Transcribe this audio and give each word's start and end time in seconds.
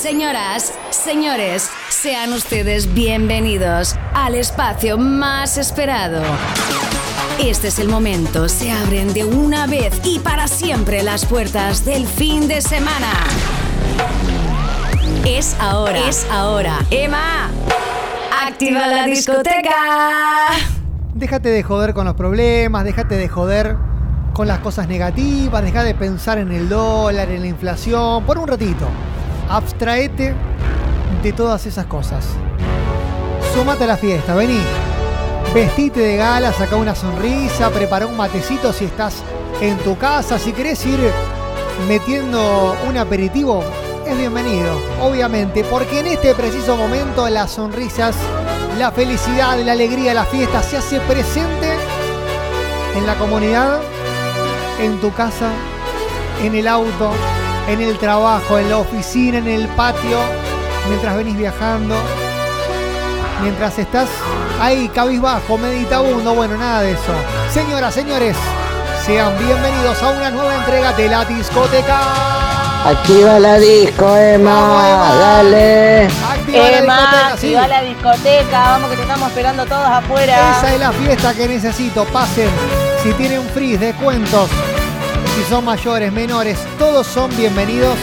Señoras, 0.00 0.74
señores, 0.90 1.68
sean 1.88 2.32
ustedes 2.32 2.94
bienvenidos 2.94 3.96
al 4.14 4.36
espacio 4.36 4.96
más 4.96 5.58
esperado. 5.58 6.22
Este 7.40 7.66
es 7.66 7.80
el 7.80 7.88
momento, 7.88 8.48
se 8.48 8.70
abren 8.70 9.12
de 9.12 9.24
una 9.24 9.66
vez 9.66 10.00
y 10.04 10.20
para 10.20 10.46
siempre 10.46 11.02
las 11.02 11.26
puertas 11.26 11.84
del 11.84 12.06
fin 12.06 12.46
de 12.46 12.62
semana. 12.62 13.10
Es 15.26 15.56
ahora, 15.58 16.08
es 16.08 16.24
ahora. 16.30 16.78
Emma, 16.92 17.50
activa 18.46 18.86
la 18.86 19.04
discoteca. 19.04 20.46
Déjate 21.12 21.48
de 21.48 21.64
joder 21.64 21.92
con 21.92 22.04
los 22.04 22.14
problemas, 22.14 22.84
déjate 22.84 23.16
de 23.16 23.28
joder 23.28 23.76
con 24.32 24.46
las 24.46 24.60
cosas 24.60 24.86
negativas, 24.86 25.60
deja 25.64 25.82
de 25.82 25.96
pensar 25.96 26.38
en 26.38 26.52
el 26.52 26.68
dólar, 26.68 27.28
en 27.32 27.40
la 27.40 27.48
inflación, 27.48 28.22
por 28.22 28.38
un 28.38 28.46
ratito. 28.46 28.86
Abstraete 29.50 30.34
de 31.22 31.32
todas 31.32 31.64
esas 31.64 31.86
cosas. 31.86 32.26
Sumate 33.54 33.84
a 33.84 33.86
la 33.86 33.96
fiesta, 33.96 34.34
vení. 34.34 34.60
Vestite 35.54 36.00
de 36.00 36.16
gala, 36.16 36.52
saca 36.52 36.76
una 36.76 36.94
sonrisa, 36.94 37.70
prepara 37.70 38.06
un 38.06 38.16
matecito 38.16 38.74
si 38.74 38.84
estás 38.84 39.22
en 39.62 39.78
tu 39.78 39.96
casa. 39.96 40.38
Si 40.38 40.52
querés 40.52 40.84
ir 40.84 41.00
metiendo 41.88 42.76
un 42.86 42.98
aperitivo, 42.98 43.64
es 44.06 44.18
bienvenido, 44.18 44.78
obviamente, 45.00 45.64
porque 45.64 46.00
en 46.00 46.08
este 46.08 46.34
preciso 46.34 46.76
momento 46.76 47.26
las 47.30 47.52
sonrisas, 47.52 48.16
la 48.78 48.92
felicidad, 48.92 49.58
la 49.64 49.72
alegría, 49.72 50.12
la 50.12 50.26
fiesta 50.26 50.62
se 50.62 50.76
hace 50.76 51.00
presente 51.00 51.72
en 52.94 53.06
la 53.06 53.14
comunidad, 53.14 53.80
en 54.78 55.00
tu 55.00 55.10
casa, 55.12 55.50
en 56.42 56.54
el 56.54 56.68
auto, 56.68 57.12
en 57.68 57.80
el 57.80 57.98
trabajo, 57.98 58.58
en 58.58 58.70
la 58.70 58.78
oficina, 58.78 59.38
en 59.38 59.46
el 59.46 59.68
patio, 59.68 60.18
mientras 60.88 61.16
venís 61.16 61.36
viajando, 61.36 61.94
mientras 63.42 63.78
estás 63.78 64.08
ahí 64.60 64.88
cabizbajo, 64.88 65.58
meditabundo, 65.58 66.34
bueno, 66.34 66.56
nada 66.56 66.82
de 66.82 66.92
eso. 66.92 67.12
Señoras, 67.52 67.94
señores, 67.94 68.36
sean 69.04 69.36
bienvenidos 69.38 70.02
a 70.02 70.10
una 70.10 70.30
nueva 70.30 70.54
entrega 70.56 70.92
de 70.94 71.08
la 71.08 71.24
discoteca. 71.24 72.00
Activa 72.86 73.38
la 73.38 73.58
disco, 73.58 74.16
Emma, 74.16 74.50
Vamos, 74.54 74.84
Emma. 74.84 75.14
dale. 75.20 76.06
Activa 76.06 76.58
la 76.70 76.78
Emma, 76.78 76.96
discoteca, 76.96 77.36
sí. 77.36 77.54
activa 77.54 77.68
la 77.68 77.82
discoteca, 77.82 78.60
vamos 78.60 78.90
que 78.90 78.96
te 78.96 79.02
estamos 79.02 79.28
esperando 79.28 79.66
todos 79.66 79.88
afuera. 79.88 80.56
Esa 80.58 80.74
es 80.74 80.80
la 80.80 80.92
fiesta 80.92 81.34
que 81.34 81.48
necesito. 81.48 82.04
Pasen. 82.06 82.48
Si 83.02 83.12
tienen 83.14 83.42
freeze, 83.50 83.78
descuentos. 83.78 84.48
Si 85.38 85.44
son 85.44 85.64
mayores, 85.64 86.12
menores, 86.12 86.58
todos 86.78 87.06
son 87.06 87.34
bienvenidos 87.36 87.96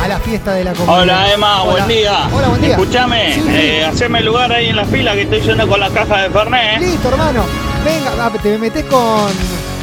a 0.00 0.06
la 0.06 0.20
fiesta 0.20 0.52
de 0.54 0.62
la 0.62 0.72
comunidad. 0.74 1.02
Hola 1.02 1.32
Emma, 1.32 1.62
Hola. 1.64 1.72
buen 1.72 1.88
día. 1.88 2.28
Hola, 2.32 2.48
buen 2.48 2.60
día. 2.60 2.70
Escúchame, 2.70 3.34
Sí, 3.34 3.40
sí. 3.40 3.48
eh, 3.50 3.84
haceme 3.84 4.20
lugar 4.20 4.52
ahí 4.52 4.68
en 4.68 4.76
la 4.76 4.84
fila 4.84 5.12
que 5.14 5.22
estoy 5.22 5.40
yendo 5.40 5.66
con 5.68 5.80
la 5.80 5.90
caja 5.90 6.22
de 6.22 6.30
Fernet. 6.30 6.80
Listo, 6.80 7.08
hermano. 7.08 7.42
Venga, 7.84 8.12
ah, 8.24 8.30
te 8.40 8.56
metes 8.58 8.84
con. 8.84 9.32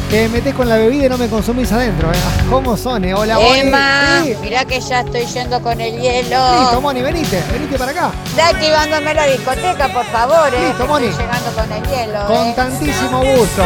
Te 0.09 0.29
metes 0.29 0.53
con 0.53 0.69
la 0.69 0.77
bebida 0.77 1.07
y 1.07 1.09
no 1.09 1.17
me 1.17 1.27
consumís 1.27 1.69
adentro, 1.73 2.09
¿eh? 2.11 2.15
¿Cómo 2.49 2.77
son, 2.77 3.03
eh? 3.03 3.13
Hola. 3.13 3.39
Emma, 3.41 4.21
Sí. 4.23 4.35
mirá 4.41 4.63
que 4.63 4.79
ya 4.79 5.01
estoy 5.01 5.25
yendo 5.25 5.61
con 5.61 5.81
el 5.81 5.95
Listo, 5.95 6.29
hielo. 6.29 6.79
Moni, 6.81 7.01
venite, 7.01 7.43
venite 7.51 7.77
para 7.77 7.91
acá. 7.91 8.11
Da 8.37 8.47
activándome 8.49 9.13
la 9.13 9.25
discoteca, 9.25 9.89
por 9.89 10.05
favor, 10.05 10.47
eh. 10.53 10.67
Listo, 10.69 10.87
Moni. 10.87 11.07
Estoy 11.07 11.25
llegando 11.25 11.51
con 11.51 11.71
el 11.73 11.83
hielo. 11.87 12.25
Con 12.27 12.47
eh. 12.47 12.53
tantísimo 12.55 13.19
gusto. 13.19 13.63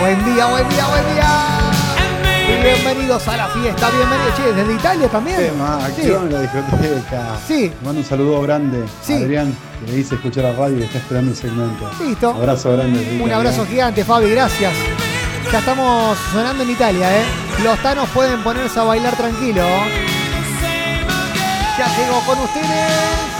Buen 0.00 0.24
día, 0.34 0.46
buen 0.46 0.68
día, 0.68 0.86
buen 0.88 1.14
día. 1.14 1.55
Bienvenidos 2.66 3.28
a 3.28 3.36
la 3.36 3.46
fiesta, 3.46 3.90
bienvenidos. 3.90 4.34
Che, 4.36 4.52
desde 4.52 4.74
Italia 4.74 5.08
también. 5.08 5.36
Sí. 5.38 6.02
activame 6.02 6.30
la 6.32 6.40
discoteca. 6.40 7.36
Sí. 7.46 7.72
Mando 7.84 8.00
un 8.00 8.04
saludo 8.06 8.42
grande 8.42 8.84
Sí. 9.02 9.12
a 9.12 9.16
Adrián, 9.18 9.56
que 9.84 9.92
le 9.92 9.98
hice 10.00 10.16
escuchar 10.16 10.42
la 10.44 10.52
radio 10.52 10.78
y 10.80 10.82
está 10.82 10.98
esperando 10.98 11.30
el 11.30 11.36
segmento. 11.36 11.88
Listo. 12.04 12.30
Abrazo 12.30 12.72
grande. 12.72 12.98
Un 12.98 13.16
Italia. 13.18 13.36
abrazo 13.36 13.66
gigante, 13.66 14.04
Fabi, 14.04 14.30
gracias. 14.30 14.72
Ya 15.52 15.58
estamos 15.60 16.18
sonando 16.32 16.64
en 16.64 16.70
Italia, 16.70 17.16
¿eh? 17.18 17.24
Los 17.62 17.78
tanos 17.82 18.08
pueden 18.08 18.42
ponerse 18.42 18.80
a 18.80 18.82
bailar 18.82 19.14
tranquilo. 19.14 19.62
Ya 21.78 21.86
llegó 21.96 22.18
con 22.26 22.38
ustedes 22.40 23.35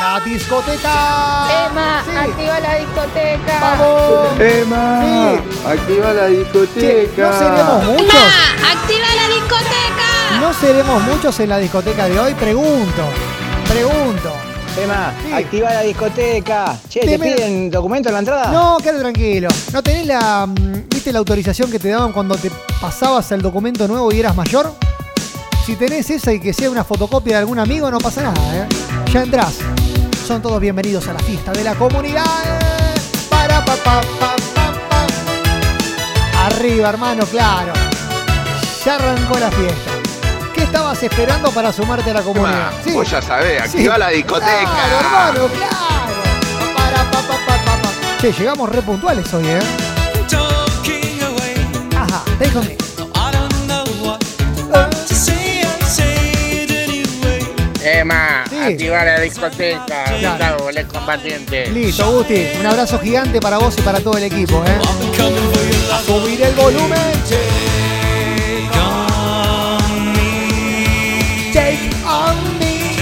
la 0.00 0.20
discoteca. 0.20 1.66
Emma, 1.66 2.02
Sí. 2.04 2.16
activa 2.16 2.60
la 2.60 2.74
discoteca. 2.76 3.60
¡Vamos! 3.60 4.40
Emma, 4.40 5.02
Sí. 5.02 5.68
activa 5.68 6.12
la 6.12 6.26
discoteca. 6.26 7.30
No 7.30 7.38
seremos 7.38 7.84
muchos. 7.84 8.14
activa 8.72 9.06
la 9.16 9.28
discoteca. 9.34 10.40
No 10.40 10.54
seremos 10.54 11.02
muchos 11.02 11.40
en 11.40 11.48
la 11.48 11.58
discoteca 11.58 12.08
de 12.08 12.18
hoy, 12.18 12.34
pregunto. 12.34 13.02
Pregunto. 13.68 14.32
Emma, 14.80 15.12
Sí. 15.26 15.32
activa 15.32 15.70
la 15.74 15.82
discoteca. 15.82 16.76
Che, 16.88 17.00
¿te 17.00 17.18
piden 17.18 17.70
documento 17.70 18.08
en 18.08 18.12
la 18.14 18.18
entrada? 18.20 18.50
No, 18.52 18.78
quédate 18.78 19.00
tranquilo. 19.00 19.48
¿No 19.72 19.82
tenés 19.82 20.06
la, 20.06 20.46
mm, 20.46 20.88
viste 20.88 21.12
la 21.12 21.18
autorización 21.18 21.70
que 21.70 21.78
te 21.78 21.88
daban 21.88 22.12
cuando 22.12 22.36
te 22.36 22.50
pasabas 22.80 23.30
el 23.32 23.42
documento 23.42 23.86
nuevo 23.88 24.10
y 24.12 24.20
eras 24.20 24.34
mayor? 24.34 24.72
Si 25.66 25.76
tenés 25.76 26.08
esa 26.10 26.32
y 26.32 26.40
que 26.40 26.52
sea 26.54 26.70
una 26.70 26.84
fotocopia 26.84 27.34
de 27.34 27.40
algún 27.40 27.58
amigo, 27.58 27.90
no 27.90 27.98
pasa 27.98 28.22
nada, 28.22 28.56
¿eh? 28.56 28.66
Ya 29.12 29.22
entrás. 29.22 29.58
Son 30.26 30.40
todos 30.40 30.60
bienvenidos 30.60 31.06
a 31.08 31.12
la 31.14 31.18
fiesta 31.20 31.52
de 31.52 31.64
la 31.64 31.74
comunidad. 31.74 32.24
Para, 33.28 33.64
pa, 33.64 33.74
pa, 33.76 34.00
pa, 34.20 34.36
pa, 34.54 34.72
pa. 34.88 36.46
Arriba, 36.46 36.88
hermano, 36.88 37.24
claro. 37.26 37.72
Ya 38.84 38.94
arrancó 38.94 39.38
la 39.38 39.50
fiesta. 39.50 39.90
¿Qué 40.54 40.62
estabas 40.64 41.02
esperando 41.02 41.50
para 41.50 41.72
sumarte 41.72 42.10
a 42.10 42.14
la 42.14 42.22
comunidad? 42.22 42.70
Sí. 42.84 42.92
Vos 42.92 43.10
ya 43.10 43.20
sabés, 43.20 43.60
activa 43.62 43.94
Sí. 43.94 44.00
la 44.00 44.08
discoteca. 44.10 44.50
Claro, 44.50 45.00
hermano, 45.00 45.48
claro. 45.48 46.74
Para, 46.76 47.10
pa, 47.10 47.18
pa, 47.22 47.34
pa, 47.46 47.56
pa, 47.64 47.82
pa. 47.82 47.88
Che, 48.20 48.32
llegamos 48.32 48.68
re 48.68 48.82
puntuales 48.82 49.32
hoy, 49.34 49.46
¿eh? 49.46 49.60
Ajá, 51.96 52.22
déjame. 52.38 52.76
Emma, 58.70 58.78
Sí. 58.78 58.84
activa 58.84 59.04
la 59.04 59.20
discoteca. 59.20 60.04
Claro. 60.04 60.30
Gustavo, 60.30 60.70
el 60.70 60.86
combatiente. 60.86 61.66
Listo, 61.70 62.10
Gusti. 62.12 62.46
Un 62.60 62.66
abrazo 62.66 62.98
gigante 62.98 63.40
para 63.40 63.58
vos 63.58 63.74
y 63.78 63.82
para 63.82 64.00
todo 64.00 64.16
el 64.16 64.24
equipo, 64.24 64.62
¿eh? 64.66 64.78
A 65.92 66.00
subir 66.02 66.42
el 66.42 66.54
volumen. 66.54 67.00
Take 71.52 71.90
on 72.06 72.58
me. 72.58 72.92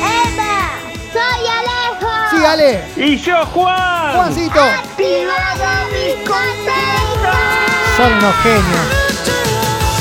Emma, 0.00 0.70
soy 1.12 1.46
Alejo. 1.58 2.12
Sí, 2.30 2.44
Ale. 2.44 2.84
Y 2.96 3.16
yo 3.18 3.46
Juan. 3.46 4.14
Juancito. 4.14 4.60
Activa 4.60 5.34
la 5.58 5.86
discoteca. 5.96 7.38
Son 7.96 8.12
unos 8.12 8.34
genios. 8.42 8.86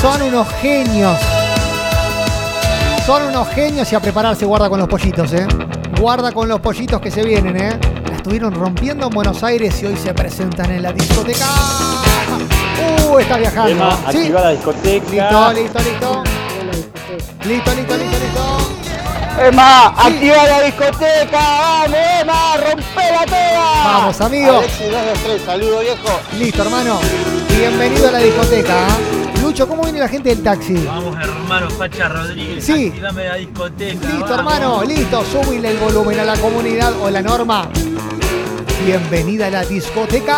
Son 0.01 0.21
unos 0.21 0.47
genios. 0.61 1.17
Son 3.09 3.23
unos 3.23 3.47
genios 3.47 3.91
y 3.91 3.95
a 3.95 3.99
prepararse, 3.99 4.45
guarda 4.45 4.69
con 4.69 4.77
los 4.77 4.87
pollitos, 4.87 5.33
¿eh? 5.33 5.47
Guarda 5.99 6.31
con 6.31 6.47
los 6.47 6.59
pollitos 6.59 7.01
que 7.01 7.09
se 7.09 7.23
vienen, 7.23 7.57
¿eh? 7.57 7.79
La 8.07 8.15
estuvieron 8.15 8.53
rompiendo 8.53 9.07
en 9.07 9.09
Buenos 9.09 9.43
Aires 9.43 9.81
y 9.81 9.87
hoy 9.87 9.97
se 9.97 10.13
presentan 10.13 10.69
en 10.69 10.83
la 10.83 10.93
discoteca. 10.93 11.47
Uh, 13.09 13.17
está 13.17 13.37
viajando. 13.37 13.71
Emma, 13.71 13.97
¿Sí? 14.11 14.17
activa 14.19 14.41
la 14.41 14.49
discoteca. 14.51 15.51
Listo, 15.53 15.53
listo, 15.53 15.79
listo. 15.79 16.23
Listo, 17.45 17.73
listo, 17.73 17.97
listo, 17.97 18.17
listo. 18.19 19.43
Emma, 19.43 19.87
activa 19.87 20.45
la 20.45 20.61
discoteca. 20.61 21.39
Vamos, 21.61 21.97
Emma, 22.21 22.57
rompela 22.57 23.25
toda. 23.25 23.83
Vamos, 23.85 24.21
amigo. 24.21 24.57
Alexis 24.59 24.85
223, 24.85 25.41
saludo 25.41 25.79
viejo. 25.79 26.19
Listo, 26.37 26.61
hermano. 26.61 26.99
Bienvenido 27.57 28.09
a 28.09 28.11
la 28.11 28.19
discoteca. 28.19 28.75
¿ah? 28.87 29.18
¿Cómo 29.67 29.83
viene 29.83 29.99
la 29.99 30.07
gente 30.07 30.29
del 30.29 30.43
taxi? 30.43 30.75
Vamos, 30.85 31.17
hermano 31.21 31.69
Facha 31.69 32.07
Rodríguez. 32.07 32.63
Sí. 32.63 32.87
Activame 32.87 33.27
la 33.27 33.35
discoteca. 33.35 34.07
Listo, 34.07 34.19
vamos. 34.19 34.31
hermano, 34.31 34.83
listo. 34.83 35.23
Súbile 35.25 35.71
el 35.71 35.77
volumen 35.77 36.19
a 36.19 36.23
la 36.23 36.37
comunidad 36.37 36.93
o 37.01 37.09
la 37.09 37.21
norma. 37.21 37.69
Bienvenida 38.85 39.47
a 39.47 39.49
la 39.49 39.65
discoteca. 39.65 40.35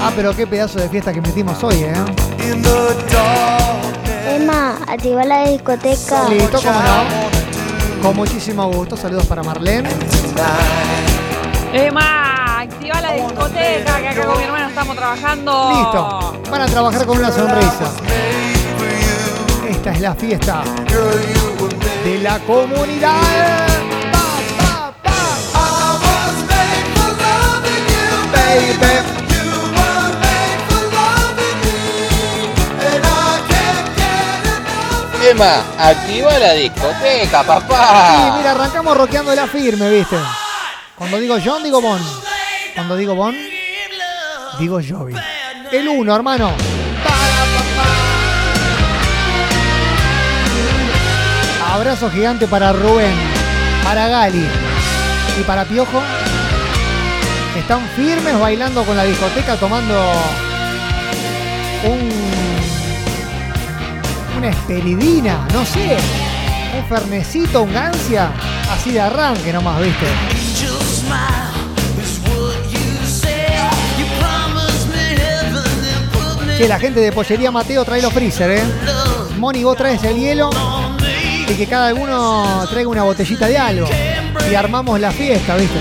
Ah, 0.00 0.12
pero 0.14 0.36
qué 0.36 0.46
pedazo 0.46 0.78
de 0.78 0.88
fiesta 0.88 1.12
que 1.12 1.20
metimos 1.20 1.62
hoy, 1.62 1.76
¿eh? 1.76 1.94
Emma, 4.28 4.78
activa 4.86 5.24
la 5.24 5.48
discoteca. 5.48 6.28
Listo, 6.28 6.58
cómo 6.58 6.80
no. 6.80 8.02
Con 8.02 8.16
muchísimo 8.16 8.70
gusto. 8.70 8.96
Saludos 8.96 9.26
para 9.26 9.42
Marlene. 9.42 9.88
Emma, 11.72 12.31
va 12.92 12.98
a 12.98 13.02
la 13.02 13.12
discoteca, 13.12 14.00
que 14.00 14.08
acá 14.08 14.26
con 14.26 14.38
mi 14.38 14.44
hermano 14.44 14.68
estamos 14.68 14.96
trabajando. 14.96 15.70
Listo, 15.72 16.42
van 16.50 16.60
a 16.62 16.66
trabajar 16.66 17.06
con 17.06 17.18
una 17.18 17.32
sonrisa. 17.32 17.90
Esta 19.68 19.92
es 19.92 20.00
la 20.00 20.14
fiesta 20.14 20.62
de 22.04 22.18
la 22.18 22.38
comunidad. 22.40 23.72
Pa, 35.38 35.64
activa 35.78 36.38
la 36.38 36.52
discoteca, 36.52 37.42
papá. 37.42 38.10
Sí, 38.10 38.32
mira, 38.36 38.50
arrancamos 38.50 38.94
roqueando 38.94 39.34
la 39.34 39.46
firme, 39.46 39.88
¿viste? 39.88 40.18
Cuando 40.98 41.18
digo 41.18 41.36
John, 41.42 41.62
digo 41.62 41.80
Bon. 41.80 41.98
Cuando 42.74 42.96
digo 42.96 43.14
Bon, 43.14 43.34
digo 44.58 44.80
Jovi. 44.86 45.14
El 45.70 45.88
uno, 45.88 46.14
hermano. 46.14 46.52
Abrazo 51.72 52.10
gigante 52.10 52.46
para 52.46 52.72
Rubén, 52.72 53.14
para 53.82 54.08
Gali 54.08 54.46
y 55.38 55.42
para 55.44 55.64
Piojo. 55.64 56.02
Están 57.56 57.86
firmes 57.96 58.38
bailando 58.38 58.84
con 58.84 58.96
la 58.96 59.04
discoteca, 59.04 59.56
tomando 59.56 59.94
un 61.84 62.22
una 64.38 64.48
esperidina, 64.48 65.46
no 65.52 65.64
sé, 65.64 65.96
un 66.76 66.84
fernecito, 66.86 67.62
un 67.62 67.72
gancia, 67.72 68.30
así 68.72 68.90
de 68.90 69.00
arranque 69.00 69.52
nomás, 69.52 69.80
¿viste? 69.80 70.06
Che, 76.62 76.68
la 76.68 76.78
gente 76.78 77.00
de 77.00 77.10
Pollería 77.10 77.50
Mateo 77.50 77.84
trae 77.84 78.00
los 78.00 78.12
freezer, 78.12 78.48
¿eh? 78.52 78.62
Moni, 79.36 79.64
vos 79.64 79.76
traes 79.76 80.00
el 80.04 80.16
hielo 80.16 80.48
y 81.48 81.54
que 81.54 81.66
cada 81.66 81.92
uno 81.92 82.64
traiga 82.70 82.88
una 82.88 83.02
botellita 83.02 83.48
de 83.48 83.58
algo. 83.58 83.88
Y 84.48 84.54
armamos 84.54 85.00
la 85.00 85.10
fiesta, 85.10 85.56
¿viste? 85.56 85.76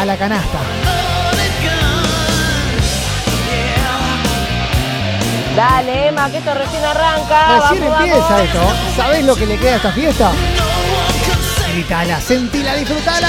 A 0.00 0.04
la 0.04 0.16
canasta. 0.16 0.58
Dale, 5.56 6.08
Emma, 6.10 6.30
que 6.30 6.38
esto 6.38 6.54
recién 6.54 6.84
arranca. 6.84 7.68
Recién 7.68 7.90
vamos, 7.90 7.98
empieza 7.98 8.28
vamos. 8.28 8.42
esto. 8.42 8.60
¿Sabés 8.94 9.24
lo 9.24 9.34
que 9.34 9.46
le 9.46 9.58
queda 9.58 9.72
a 9.72 9.76
esta 9.76 9.90
fiesta? 9.90 10.30
Gritala, 11.72 12.20
sentila, 12.20 12.72
disfrutala. 12.76 13.28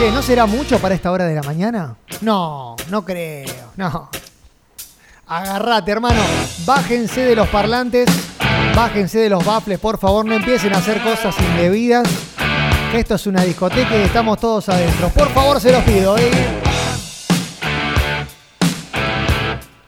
Che, 0.00 0.10
¿no 0.10 0.22
será 0.22 0.46
mucho 0.46 0.78
para 0.78 0.94
esta 0.94 1.12
hora 1.12 1.26
de 1.26 1.34
la 1.34 1.42
mañana? 1.42 1.94
No, 2.22 2.74
no 2.88 3.04
creo, 3.04 3.52
no. 3.76 4.08
Agarrate, 5.26 5.90
hermano. 5.92 6.22
Bájense 6.64 7.20
de 7.20 7.36
los 7.36 7.46
parlantes. 7.48 8.08
Bájense 8.74 9.18
de 9.18 9.28
los 9.28 9.44
baffles, 9.44 9.78
por 9.78 9.98
favor. 9.98 10.24
No 10.24 10.32
empiecen 10.32 10.74
a 10.74 10.78
hacer 10.78 11.02
cosas 11.02 11.34
indebidas. 11.38 12.08
Que 12.90 13.00
esto 13.00 13.16
es 13.16 13.26
una 13.26 13.42
discoteca 13.42 13.94
y 13.94 14.00
estamos 14.00 14.38
todos 14.40 14.70
adentro. 14.70 15.10
Por 15.10 15.28
favor, 15.34 15.60
se 15.60 15.70
los 15.70 15.84
pido. 15.84 16.16
¿eh? 16.16 16.30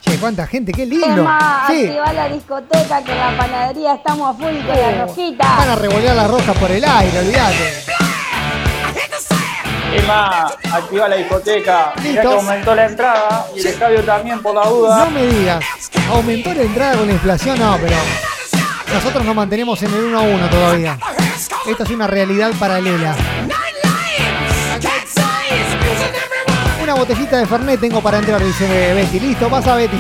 Che, 0.02 0.18
cuánta 0.18 0.46
gente, 0.46 0.72
qué 0.72 0.84
lindo. 0.84 1.06
Emma, 1.06 1.64
Sí, 1.68 1.86
activa 1.86 2.12
la 2.12 2.28
discoteca 2.28 3.02
que 3.02 3.12
en 3.12 3.18
la 3.18 3.36
panadería 3.38 3.94
estamos 3.94 4.28
a 4.30 4.34
full 4.38 4.44
con 4.58 4.66
la 4.76 4.82
van 4.90 5.08
rojita. 5.08 5.72
a 5.72 5.76
revolear 5.76 6.14
las 6.16 6.30
roscas 6.30 6.56
por 6.58 6.70
el 6.70 6.84
aire, 6.84 7.18
olvídate. 7.18 7.91
Emma, 9.94 10.46
activa 10.72 11.08
la 11.08 11.16
discoteca. 11.16 11.92
Mirá 12.02 12.22
Listo. 12.22 12.28
que 12.28 12.34
aumentó 12.34 12.74
la 12.74 12.86
entrada 12.86 13.46
y 13.54 13.60
el 13.60 13.66
estadio 13.66 14.02
también 14.02 14.42
por 14.42 14.54
la 14.54 14.68
duda. 14.68 15.04
No 15.04 15.10
me 15.10 15.26
digas, 15.26 15.64
¿aumentó 16.10 16.54
la 16.54 16.62
entrada 16.62 16.96
con 16.96 17.06
la 17.06 17.12
inflación? 17.12 17.58
No, 17.58 17.78
pero 17.80 17.96
nosotros 18.94 19.24
nos 19.24 19.34
mantenemos 19.34 19.82
en 19.82 19.92
el 19.94 20.04
1 20.04 20.18
a 20.18 20.22
1 20.22 20.48
todavía. 20.50 20.98
Esto 21.66 21.82
es 21.84 21.90
una 21.90 22.06
realidad 22.06 22.52
paralela. 22.58 23.14
Una 26.82 26.94
botellita 26.94 27.38
de 27.38 27.46
Fernet 27.46 27.80
tengo 27.80 28.00
para 28.00 28.18
entrar, 28.18 28.42
dice 28.42 28.94
Betty. 28.94 29.20
Listo, 29.20 29.48
pasa 29.48 29.76
Betty. 29.76 29.98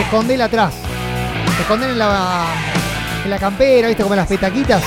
Escondela 0.00 0.44
atrás. 0.44 0.74
Escondela 1.60 1.92
en 1.92 1.98
la, 1.98 2.44
en 3.24 3.30
la 3.30 3.38
campera, 3.38 3.88
viste, 3.88 4.02
como 4.02 4.14
en 4.14 4.20
las 4.20 4.28
petaquitas. 4.28 4.82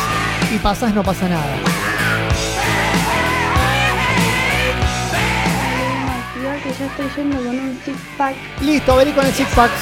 Y 0.53 0.57
pasás, 0.59 0.93
no 0.93 1.03
pasa 1.03 1.27
nada. 1.27 1.80
Estoy 6.91 7.09
yendo 7.23 7.37
con 7.37 7.47
un 7.47 7.79
six 7.83 7.97
pack. 8.17 8.35
Listo, 8.61 8.95
vení 8.95 9.11
con 9.11 9.25
el 9.25 9.33
Six 9.33 9.49
Packs. 9.55 9.73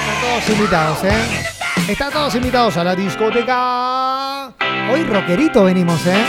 Están 0.00 0.20
todos 0.20 0.48
invitados, 0.48 1.04
¿eh? 1.04 1.44
Están 1.88 2.12
todos 2.12 2.34
invitados 2.34 2.76
a 2.76 2.84
la 2.84 2.94
discoteca. 2.94 4.52
Hoy 4.92 5.04
rockerito 5.04 5.64
venimos, 5.64 6.06
¿eh? 6.06 6.24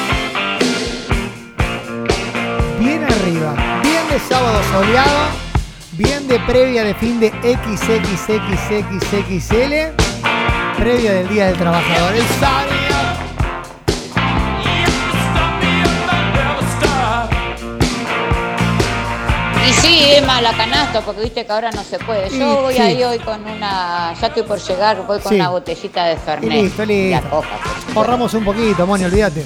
Bien 2.79 3.03
arriba. 3.03 3.81
Bien 3.83 4.07
de 4.09 4.19
sábado 4.19 4.61
soleado. 4.71 5.29
Bien 5.93 6.27
de 6.27 6.39
previa 6.39 6.83
de 6.83 6.93
fin 6.95 7.19
de 7.19 7.29
XXXXXL. 7.29 8.63
Previa 10.77 11.13
del 11.13 11.27
Día 11.29 11.47
del 11.47 11.57
Trabajador. 11.57 12.15
El 12.15 12.25
sábado. 12.39 12.80
Y 19.67 19.73
sí, 19.73 20.03
Emma, 20.15 20.41
la 20.41 20.53
canasta, 20.53 21.01
porque 21.01 21.21
viste 21.21 21.45
que 21.45 21.51
ahora 21.51 21.71
no 21.71 21.83
se 21.83 21.99
puede. 21.99 22.27
Y 22.35 22.39
Yo 22.39 22.61
voy 22.63 22.73
sí. 22.73 22.81
ahí 22.81 23.03
hoy 23.03 23.19
con 23.19 23.41
una. 23.47 24.13
Ya 24.19 24.27
estoy 24.27 24.43
por 24.43 24.59
llegar, 24.59 24.97
voy 25.05 25.19
con 25.19 25.29
Sí. 25.29 25.35
una 25.35 25.49
botellita 25.49 26.05
de 26.05 26.13
Y 26.13 26.17
Fernet. 26.17 26.51
listo, 26.51 26.85
listo. 26.85 27.15
La 27.23 27.29
por 27.29 27.43
supuesto. 27.43 27.99
Ahorramos 27.99 28.33
un 28.33 28.43
poquito, 28.45 28.87
Moni, 28.87 29.03
olvídate. 29.05 29.45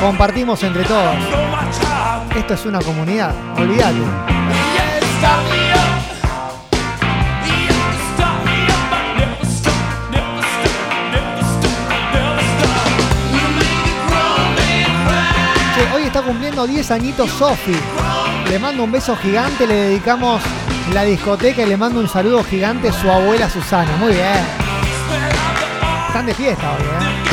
Compartimos 0.00 0.62
entre 0.62 0.84
todos. 0.84 1.16
Esto 2.36 2.54
es 2.54 2.66
una 2.66 2.80
comunidad, 2.80 3.32
olvídate. 3.58 4.00
Che, 15.74 15.94
hoy 15.94 16.04
está 16.04 16.22
cumpliendo 16.22 16.66
10 16.66 16.90
añitos 16.90 17.30
Sofi. 17.30 17.74
Le 18.50 18.58
mando 18.60 18.84
un 18.84 18.92
beso 18.92 19.16
gigante, 19.16 19.66
le 19.66 19.74
dedicamos 19.74 20.40
la 20.94 21.02
discoteca 21.02 21.62
y 21.62 21.66
le 21.66 21.76
mando 21.76 21.98
un 21.98 22.08
saludo 22.08 22.44
gigante 22.44 22.88
a 22.88 22.92
su 22.92 23.10
abuela 23.10 23.50
Susana. 23.50 23.96
Muy 23.96 24.12
bien. 24.12 24.38
Están 26.06 26.26
de 26.26 26.34
fiesta 26.34 26.72
hoy, 26.72 26.82
¿eh? 26.82 27.26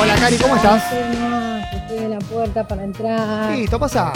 Hola, 0.00 0.14
Cari, 0.14 0.36
¿cómo 0.38 0.56
estás? 0.56 0.82
Estoy 0.92 1.98
en 1.98 2.10
la 2.10 2.18
puerta 2.18 2.66
para 2.66 2.84
entrar. 2.84 3.50
Listo, 3.52 3.78
pasa. 3.78 4.12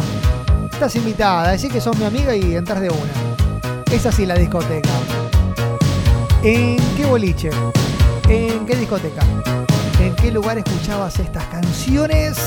Estás 0.73 0.97
invitada, 0.97 1.51
decís 1.53 1.71
que 1.71 1.81
sos 1.81 1.97
mi 1.99 2.07
amiga 2.07 2.35
y 2.35 2.57
entras 2.57 2.81
de 2.81 2.89
una. 2.89 3.13
Es 3.93 4.07
así 4.07 4.25
la 4.25 4.35
discoteca. 4.35 4.89
¿En 6.43 6.79
qué 6.97 7.05
boliche? 7.05 7.51
¿En 8.29 8.65
qué 8.65 8.77
discoteca? 8.77 9.23
¿En 10.25 10.31
qué 10.31 10.35
lugar 10.37 10.57
escuchabas 10.57 11.19
estas 11.19 11.45
canciones? 11.49 12.39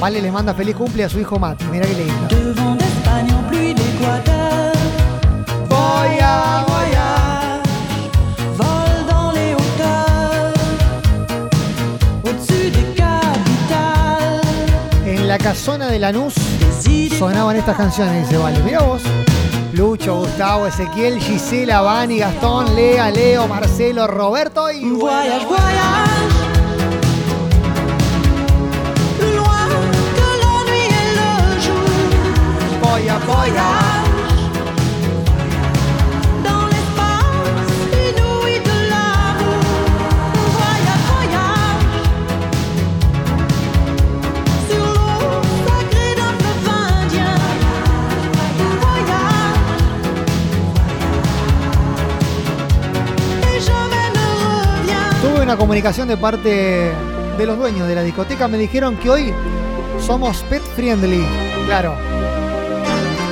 Vale 0.00 0.22
le 0.22 0.32
manda 0.32 0.54
feliz 0.54 0.74
cumple 0.74 1.04
a 1.04 1.08
su 1.10 1.20
hijo 1.20 1.38
Mati. 1.38 1.66
Mira 1.66 1.86
qué 1.86 1.92
lindo. 1.92 2.28
de 5.98 6.06
vent 6.06 6.67
En 15.28 15.32
la 15.32 15.44
casona 15.44 15.88
de 15.88 15.98
Lanús 15.98 16.32
sonaban 17.18 17.54
estas 17.54 17.76
canciones, 17.76 18.26
dice 18.26 18.38
Vale. 18.38 18.62
Mira 18.62 18.80
vos. 18.80 19.02
Lucho, 19.74 20.20
Gustavo, 20.20 20.66
Ezequiel, 20.66 21.20
Gisela, 21.20 21.82
Vani, 21.82 22.20
Gastón, 22.20 22.74
Lea, 22.74 23.10
Leo, 23.10 23.46
Marcelo, 23.46 24.06
Roberto 24.06 24.70
y... 24.70 24.88
Voyage, 24.88 25.44
voyage. 25.44 25.68
Loin 29.36 29.68
de 30.16 30.30
la 30.40 30.64
nuit 30.66 30.90
una 55.48 55.56
comunicación 55.56 56.06
de 56.08 56.18
parte 56.18 56.92
de 57.38 57.46
los 57.46 57.56
dueños 57.56 57.88
de 57.88 57.94
la 57.94 58.02
discoteca. 58.02 58.48
Me 58.48 58.58
dijeron 58.58 58.98
que 58.98 59.08
hoy 59.08 59.32
somos 59.98 60.42
pet 60.42 60.60
friendly. 60.76 61.24
Claro. 61.64 61.94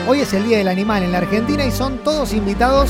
Hoy 0.08 0.20
es 0.20 0.32
el 0.32 0.48
Día 0.48 0.56
del 0.56 0.68
Animal 0.68 1.02
en 1.02 1.12
la 1.12 1.18
Argentina 1.18 1.66
y 1.66 1.70
son 1.70 1.98
todos 1.98 2.32
invitados 2.32 2.88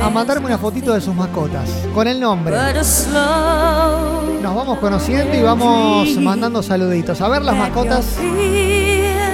a 0.00 0.10
mandarme 0.10 0.46
una 0.46 0.58
fotito 0.58 0.94
de 0.94 1.00
sus 1.00 1.12
mascotas 1.12 1.68
con 1.92 2.06
el 2.06 2.20
nombre. 2.20 2.54
Nos 2.54 3.08
vamos 4.54 4.78
conociendo 4.78 5.36
y 5.36 5.42
vamos 5.42 6.16
mandando 6.18 6.62
saluditos. 6.62 7.20
A 7.20 7.26
ver 7.26 7.42
las 7.42 7.56
mascotas. 7.56 8.16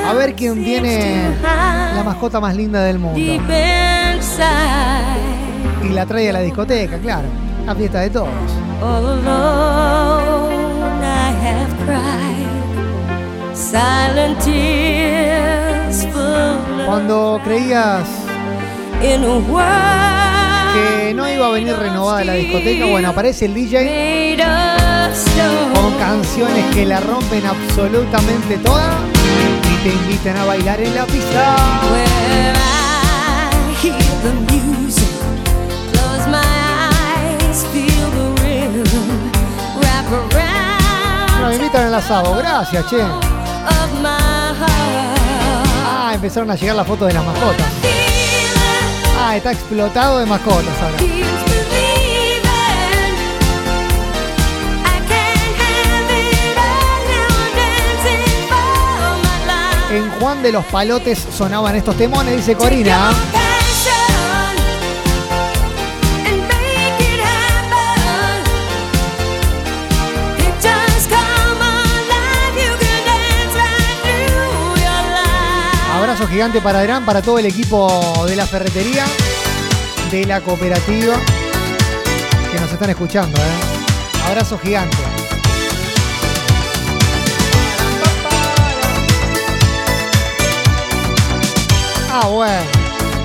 A 0.06 0.12
ver 0.14 0.34
quién 0.34 0.64
tiene 0.64 1.36
la 1.42 2.02
mascota 2.02 2.40
más 2.40 2.56
linda 2.56 2.82
del 2.82 2.98
mundo. 2.98 3.20
Y 3.20 3.38
la 5.90 6.06
trae 6.06 6.30
a 6.30 6.32
la 6.32 6.40
discoteca, 6.40 6.96
claro. 6.96 7.43
La 7.66 7.74
fiesta 7.74 8.00
de 8.00 8.10
todos. 8.10 8.28
Cuando 16.86 17.40
creías 17.42 18.06
que 20.74 21.14
no 21.14 21.28
iba 21.28 21.46
a 21.46 21.50
venir 21.50 21.74
renovada 21.76 22.24
la 22.24 22.34
discoteca, 22.34 22.86
bueno, 22.86 23.08
aparece 23.08 23.46
el 23.46 23.54
DJ 23.54 24.36
con 25.74 25.94
canciones 25.98 26.74
que 26.74 26.84
la 26.84 27.00
rompen 27.00 27.46
absolutamente 27.46 28.58
toda 28.58 28.92
y 29.72 29.88
te 29.88 29.94
invitan 29.94 30.36
a 30.36 30.44
bailar 30.44 30.80
en 30.80 30.94
la 30.94 31.06
pista. 31.06 31.56
Al 41.74 41.92
asado, 41.92 42.36
gracias, 42.36 42.86
che. 42.86 43.02
Ah, 45.84 46.12
empezaron 46.14 46.48
a 46.52 46.54
llegar 46.54 46.76
las 46.76 46.86
fotos 46.86 47.08
de 47.08 47.14
las 47.14 47.24
mascotas. 47.24 47.66
Ah, 49.18 49.36
está 49.36 49.50
explotado 49.50 50.20
de 50.20 50.26
mascotas 50.26 50.80
ahora. 50.80 50.98
En 59.90 60.10
Juan 60.20 60.42
de 60.44 60.52
los 60.52 60.64
Palotes 60.66 61.26
sonaban 61.36 61.74
estos 61.74 61.96
temones, 61.96 62.36
dice 62.36 62.54
Corina. 62.54 63.10
Abrazo 76.14 76.30
gigante 76.30 76.60
para 76.60 76.78
Adrián, 76.78 77.04
para 77.04 77.20
todo 77.22 77.40
el 77.40 77.46
equipo 77.46 78.24
de 78.28 78.36
la 78.36 78.46
ferretería, 78.46 79.04
de 80.12 80.24
la 80.24 80.40
cooperativa, 80.42 81.16
que 82.52 82.60
nos 82.60 82.70
están 82.70 82.90
escuchando. 82.90 83.36
¿eh? 83.36 84.24
Abrazo 84.28 84.56
gigante. 84.56 84.96
Ah, 92.12 92.28
bueno. 92.28 92.62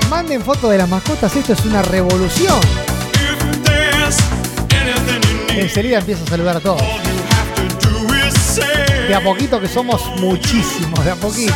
Manden 0.08 0.42
fotos 0.42 0.72
de 0.72 0.78
las 0.78 0.88
mascotas, 0.88 1.36
esto 1.36 1.52
es 1.52 1.64
una 1.64 1.82
revolución. 1.82 2.58
Enseguida 5.54 5.98
empiezo 5.98 6.24
a 6.24 6.26
saludar 6.26 6.56
a 6.56 6.60
todos. 6.60 6.82
De 9.06 9.14
a 9.14 9.22
poquito 9.22 9.60
que 9.60 9.68
somos 9.68 10.02
muchísimos, 10.18 11.04
de 11.04 11.12
a 11.12 11.14
poquito. 11.14 11.54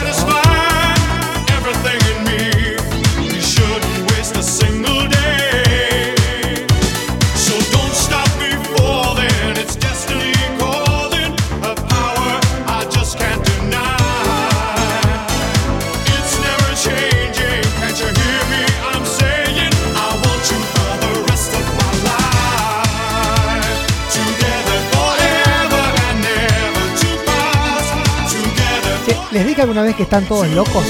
Alguna 29.64 29.82
vez 29.82 29.96
que 29.96 30.02
están 30.02 30.26
todos 30.26 30.46
locos? 30.48 30.84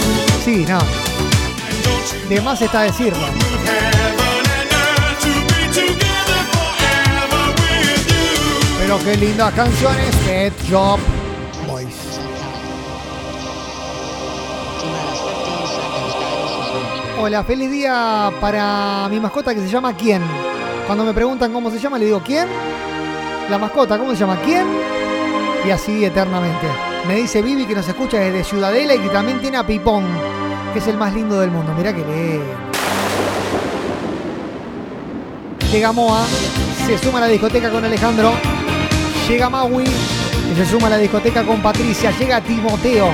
Sí, 0.44 0.66
no. 0.68 0.80
De 2.28 2.40
más 2.40 2.60
está 2.60 2.82
decirlo. 2.82 3.24
Pero 8.80 8.98
qué 9.04 9.16
lindas 9.16 9.54
canciones. 9.54 10.16
Pet 10.26 10.52
Shop 10.68 10.98
Boys. 11.68 11.94
Hola, 17.20 17.44
feliz 17.44 17.70
día 17.70 18.32
para 18.40 19.06
mi 19.08 19.20
mascota 19.20 19.54
que 19.54 19.60
se 19.60 19.68
llama 19.68 19.96
¿Quién? 19.96 20.20
Cuando 20.86 21.04
me 21.04 21.14
preguntan 21.14 21.52
cómo 21.52 21.70
se 21.70 21.78
llama, 21.78 21.96
le 21.96 22.06
digo 22.06 22.20
¿Quién? 22.24 22.48
La 23.48 23.56
mascota, 23.56 23.96
¿cómo 23.98 24.10
se 24.10 24.16
llama? 24.16 24.36
¿Quién? 24.44 24.66
Y 25.64 25.70
así 25.70 26.04
eternamente. 26.04 26.93
Me 27.06 27.16
dice 27.16 27.42
Vivi 27.42 27.66
que 27.66 27.74
nos 27.74 27.86
escucha 27.86 28.18
desde 28.18 28.44
Ciudadela 28.44 28.94
y 28.94 28.98
que 28.98 29.10
también 29.10 29.38
tiene 29.38 29.58
a 29.58 29.66
Pipón, 29.66 30.04
que 30.72 30.78
es 30.78 30.86
el 30.86 30.96
más 30.96 31.12
lindo 31.12 31.38
del 31.38 31.50
mundo. 31.50 31.74
Mirá 31.76 31.92
que 31.92 32.00
lee. 32.00 32.40
Llega 35.70 35.92
Moa, 35.92 36.24
se 36.86 36.96
suma 36.96 37.18
a 37.18 37.22
la 37.22 37.26
discoteca 37.26 37.70
con 37.70 37.84
Alejandro. 37.84 38.32
Llega 39.28 39.50
Maui, 39.50 39.84
que 39.84 40.54
se 40.56 40.64
suma 40.64 40.86
a 40.86 40.90
la 40.90 40.98
discoteca 40.98 41.42
con 41.42 41.60
Patricia. 41.60 42.10
Llega 42.18 42.40
Timoteo, 42.40 43.10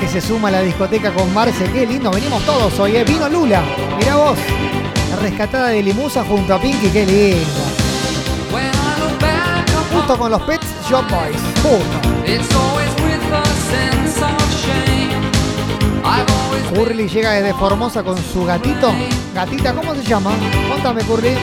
que 0.00 0.08
se 0.08 0.20
suma 0.22 0.48
a 0.48 0.52
la 0.52 0.62
discoteca 0.62 1.12
con 1.12 1.32
Marce. 1.34 1.64
Qué 1.72 1.86
lindo, 1.86 2.10
venimos 2.10 2.42
todos 2.46 2.78
hoy. 2.78 2.96
¿eh? 2.96 3.04
Vino 3.04 3.28
Lula, 3.28 3.62
mirá 3.98 4.16
vos. 4.16 4.38
La 5.10 5.16
rescatada 5.16 5.68
de 5.68 5.82
Limusa 5.82 6.24
junto 6.24 6.54
a 6.54 6.58
Pinky, 6.58 6.88
qué 6.88 7.04
lindo. 7.04 7.65
Justo 10.06 10.22
con 10.22 10.30
los 10.30 10.42
Pets 10.42 10.66
Shop 10.88 11.02
Boys. 11.10 11.36
Curly 16.72 17.08
llega 17.08 17.32
desde 17.32 17.52
Formosa 17.54 18.04
con 18.04 18.16
su 18.16 18.44
gatito. 18.44 18.92
Gatita, 19.34 19.74
¿cómo 19.74 19.96
se 19.96 20.04
llama? 20.04 20.30
Contame, 20.68 21.02
Curly. 21.02 21.36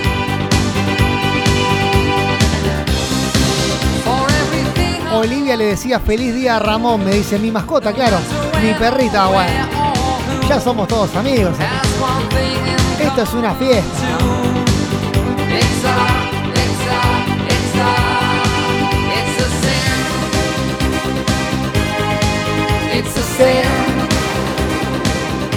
Olivia 5.13 5.57
le 5.57 5.65
decía 5.65 5.99
feliz 5.99 6.33
día 6.33 6.55
a 6.55 6.59
Ramón, 6.59 7.03
me 7.03 7.11
dice 7.15 7.37
mi 7.39 7.51
mascota, 7.51 7.91
claro, 7.91 8.17
mi 8.61 8.73
perrita, 8.75 9.27
bueno. 9.27 9.67
Ya 10.47 10.61
somos 10.61 10.87
todos 10.87 11.13
amigos. 11.17 11.53
Esto 12.97 13.23
es 13.23 13.33
una 13.33 13.53
fiesta. 13.55 14.32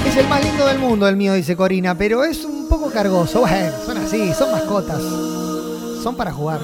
Es 0.06 0.16
el 0.16 0.26
más 0.28 0.42
lindo 0.42 0.66
del 0.66 0.78
mundo 0.78 1.06
el 1.06 1.16
mío, 1.16 1.35
dice 1.35 1.54
Corina, 1.54 1.95
pero 1.95 2.25
es 2.25 2.42
un 2.47 2.68
poco 2.71 2.90
cargoso. 2.90 3.40
Bueno, 3.40 3.76
son 3.85 3.99
así, 3.99 4.33
son 4.33 4.50
mascotas. 4.50 5.02
Son 6.02 6.16
para 6.16 6.33
jugar, 6.33 6.61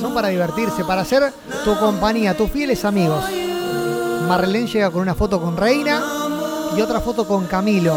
son 0.00 0.14
para 0.14 0.28
divertirse, 0.28 0.82
para 0.84 1.04
ser 1.04 1.30
tu 1.62 1.76
compañía, 1.78 2.34
tus 2.34 2.50
fieles 2.50 2.86
amigos. 2.86 3.22
Marlene 4.26 4.66
llega 4.66 4.90
con 4.90 5.02
una 5.02 5.14
foto 5.14 5.42
con 5.42 5.58
Reina 5.58 6.02
y 6.74 6.80
otra 6.80 7.00
foto 7.00 7.28
con 7.28 7.46
Camilo, 7.46 7.94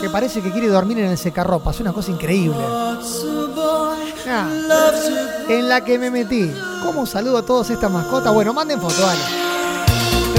que 0.00 0.08
parece 0.08 0.40
que 0.40 0.50
quiere 0.50 0.68
dormir 0.68 1.00
en 1.00 1.10
el 1.10 1.18
secarropa. 1.18 1.70
Es 1.70 1.80
una 1.80 1.92
cosa 1.92 2.10
increíble. 2.12 2.56
Ah, 4.26 4.48
en 5.48 5.68
la 5.68 5.84
que 5.84 5.98
me 5.98 6.10
metí. 6.10 6.50
¿Cómo 6.82 7.04
saludo 7.04 7.36
a 7.38 7.42
todas 7.42 7.68
estas 7.68 7.90
mascotas? 7.90 8.32
Bueno, 8.32 8.54
manden 8.54 8.80
foto, 8.80 9.02
dale. 9.02 9.49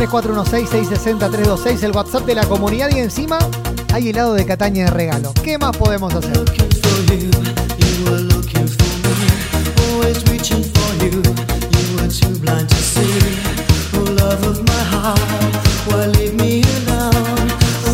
3416-660-326, 0.08 1.84
el 1.84 1.91
WhatsApp 1.91 2.25
de 2.25 2.34
la 2.34 2.43
comunidad 2.46 2.89
y 2.89 3.00
encima 3.00 3.38
hay 3.93 4.10
helado 4.10 4.34
de 4.34 4.46
Cataña 4.46 4.86
de 4.86 4.91
regalo. 4.91 5.31
¿Qué 5.43 5.60
más 5.60 5.77
podemos 5.77 6.12
hacer? 6.13 6.43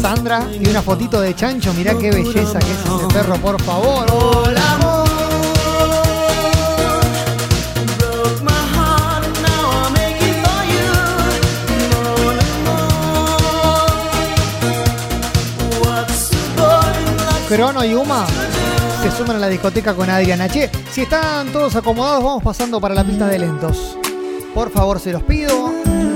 Sandra 0.02 0.48
y 0.54 0.70
una 0.70 0.82
fotito 0.82 1.20
de 1.20 1.36
chancho, 1.36 1.74
mirá 1.74 1.98
qué 1.98 2.12
belleza 2.12 2.60
que 2.60 2.72
es 2.72 2.80
ese 2.80 3.08
perro, 3.14 3.36
por 3.36 3.62
favor. 3.62 4.06
Hola, 4.12 4.74
amor. 4.76 5.07
Crono 17.48 17.86
y 17.86 17.94
Uma 17.94 18.28
se 19.02 19.10
suman 19.12 19.38
a 19.38 19.40
la 19.40 19.48
discoteca 19.48 19.94
con 19.94 20.10
Adriana. 20.10 20.50
Che, 20.50 20.70
si 20.92 21.04
están 21.04 21.48
todos 21.54 21.78
acomodados, 21.78 22.22
vamos 22.22 22.44
pasando 22.44 22.82
para 22.82 22.94
la 22.94 23.06
pista 23.06 23.28
de 23.28 23.40
lentos. 23.40 23.98
Por 24.54 24.70
favor, 24.70 25.00
se 25.00 25.14
los 25.14 25.24
pido. 25.24 25.72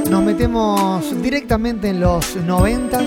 Nos 0.10 0.24
metemos 0.24 1.22
directamente 1.22 1.88
en 1.88 2.02
los 2.02 2.36
noventas. 2.36 3.06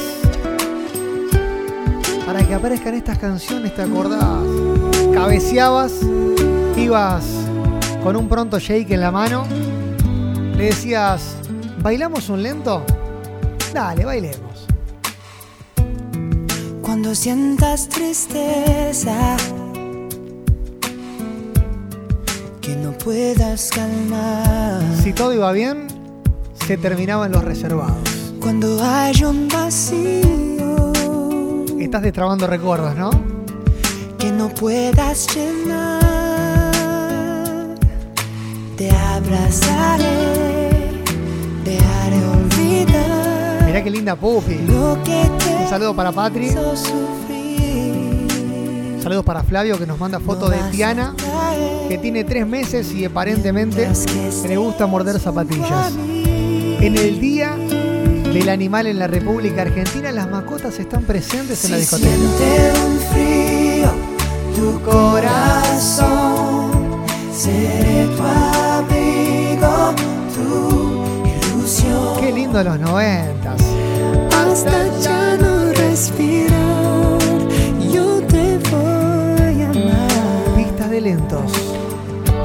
Para 2.24 2.42
que 2.46 2.54
aparezcan 2.54 2.94
estas 2.94 3.18
canciones, 3.18 3.74
¿te 3.74 3.82
acordás? 3.82 4.40
Cabeceabas, 5.12 5.92
ibas 6.78 7.24
con 8.02 8.16
un 8.16 8.26
pronto 8.26 8.58
shake 8.58 8.92
en 8.92 9.00
la 9.00 9.10
mano. 9.10 9.44
Le 10.56 10.64
decías, 10.64 11.36
¿bailamos 11.82 12.30
un 12.30 12.42
lento? 12.42 12.86
Dale, 13.74 14.06
bailemos. 14.06 14.53
Cuando 16.84 17.14
sientas 17.14 17.88
tristeza 17.88 19.36
que 22.60 22.76
no 22.76 22.92
puedas 22.92 23.70
calmar. 23.70 24.82
Si 25.02 25.12
todo 25.12 25.32
iba 25.32 25.50
bien, 25.52 25.88
se 26.66 26.76
terminaban 26.76 27.32
los 27.32 27.42
reservados. 27.42 27.96
Cuando 28.40 28.82
hay 28.82 29.24
un 29.24 29.48
vacío 29.48 30.92
Estás 31.80 32.02
destrabando 32.02 32.46
recuerdos, 32.46 32.94
¿no? 32.96 33.10
que 34.24 34.32
no 34.32 34.48
puedas 34.48 35.26
llenar, 35.36 36.80
te 38.74 38.90
abrazaré, 38.90 40.30
te 41.62 41.76
haré 41.76 42.26
qué 43.84 43.90
linda 43.90 44.16
Pupi. 44.16 44.54
Un 44.54 45.68
saludo 45.68 45.94
para 45.94 46.10
Patri. 46.10 46.48
Saludos 49.02 49.24
para 49.24 49.42
Flavio 49.42 49.78
que 49.78 49.86
nos 49.86 50.00
manda 50.00 50.18
foto 50.18 50.48
de 50.48 50.56
Tiana, 50.70 51.14
que 51.88 51.98
tiene 51.98 52.24
tres 52.24 52.46
meses 52.46 52.90
y 52.92 53.04
aparentemente 53.04 53.86
le 54.48 54.56
gusta 54.56 54.86
morder 54.86 55.20
zapatillas. 55.20 55.92
En 56.80 56.96
el 56.96 57.20
día 57.20 57.56
del 57.56 58.48
animal 58.48 58.86
en 58.86 58.98
la 58.98 59.06
República 59.06 59.60
Argentina, 59.62 60.10
las 60.10 60.30
mascotas 60.30 60.78
están 60.78 61.02
presentes 61.04 61.62
en 61.66 61.72
la 61.72 61.76
discoteca. 61.76 62.10
siente 62.10 62.72
un 62.80 62.98
frío 63.12 64.14
tu 64.56 64.80
corazón, 64.80 66.70
seré 67.32 68.06
tu 68.16 68.22
abrigo, 68.22 69.94
tu 70.34 70.48
ilusión. 71.28 72.20
Qué 72.20 72.32
lindo 72.32 72.62
los 72.62 72.78
noventas. 72.80 73.43
Hasta 74.54 74.86
ya 75.00 75.36
no 75.40 75.72
respirar, 75.72 77.18
yo 77.92 78.22
te 78.28 78.56
voy 78.70 79.62
a 79.62 79.68
amar. 79.68 80.54
Pista 80.54 80.86
de 80.86 81.00
lentos 81.00 81.52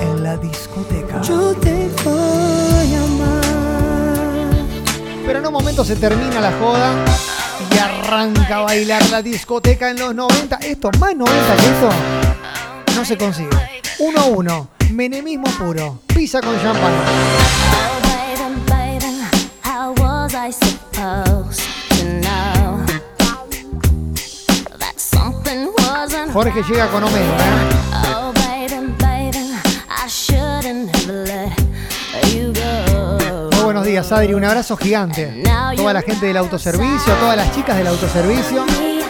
en 0.02 0.24
la 0.24 0.36
discoteca. 0.38 1.22
Yo 1.22 1.54
te 1.54 1.88
voy 2.04 2.96
a 2.96 3.04
amar. 3.04 4.48
Pero 5.24 5.38
en 5.38 5.46
un 5.46 5.54
momento 5.54 5.86
se 5.86 5.98
termina 5.98 6.42
la 6.42 6.52
joda 6.54 7.06
y 7.72 7.78
arranca 7.78 8.58
a 8.58 8.62
bailar 8.62 9.08
la 9.12 9.22
discoteca 9.22 9.92
en 9.92 10.00
los 10.00 10.16
90. 10.16 10.56
Esto, 10.64 10.90
más 11.00 11.16
90 11.16 11.56
que 11.58 11.66
esto, 11.68 11.90
no 12.96 13.06
se 13.06 13.18
consigue. 13.20 13.56
1 14.00 14.20
a 14.20 14.26
1, 14.26 14.70
menemismo 14.94 15.46
puro, 15.60 16.00
pizza 16.08 16.42
con 16.42 16.60
champán. 16.60 17.79
Jorge 26.34 26.64
llega 26.64 26.88
con 26.88 27.04
Homero, 27.04 27.34
¿eh? 27.34 27.90
Muy 33.52 33.64
buenos 33.64 33.86
días, 33.86 34.12
Adri. 34.12 34.34
Un 34.34 34.46
abrazo 34.46 34.78
gigante. 34.78 35.44
Toda 35.76 35.94
la 35.94 36.02
gente 36.02 36.28
del 36.28 36.38
autoservicio, 36.38 37.14
todas 37.16 37.36
las 37.36 37.54
chicas 37.56 37.78
del 37.78 37.88
autoservicio. 37.88 38.66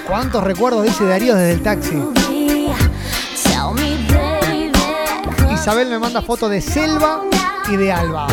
¿Cuántos 0.07 0.43
recuerdos 0.43 0.83
dice 0.83 1.05
Darío 1.05 1.35
desde 1.35 1.53
el 1.53 1.61
taxi? 1.61 2.01
Isabel 5.53 5.89
me 5.89 5.99
manda 5.99 6.21
foto 6.21 6.47
de 6.47 6.61
Selva 6.61 7.23
y 7.69 7.75
de 7.75 7.91
Alba. 7.91 8.27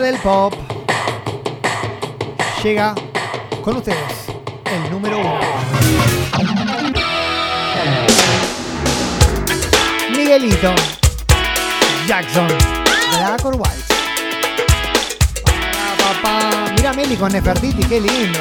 Del 0.00 0.16
pop. 0.18 0.54
Llega 2.62 2.94
con 3.64 3.78
ustedes 3.78 3.96
el 4.64 4.90
número 4.92 5.18
uno. 5.18 5.40
Miguelito 10.16 10.72
Jackson, 12.06 12.46
Black 13.18 13.44
or 13.44 13.56
White. 13.56 13.84
Pa, 15.44 15.96
pa, 15.98 16.22
pa. 16.22 16.72
Mira 16.76 16.92
Meli 16.92 17.16
con 17.16 17.32
Nefertiti, 17.32 17.82
qué 17.84 18.00
lindo. 18.00 18.38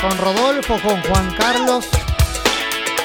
Con 0.00 0.18
Rodolfo, 0.18 0.80
con 0.80 1.00
Juan 1.02 1.32
Carlos. 1.38 1.84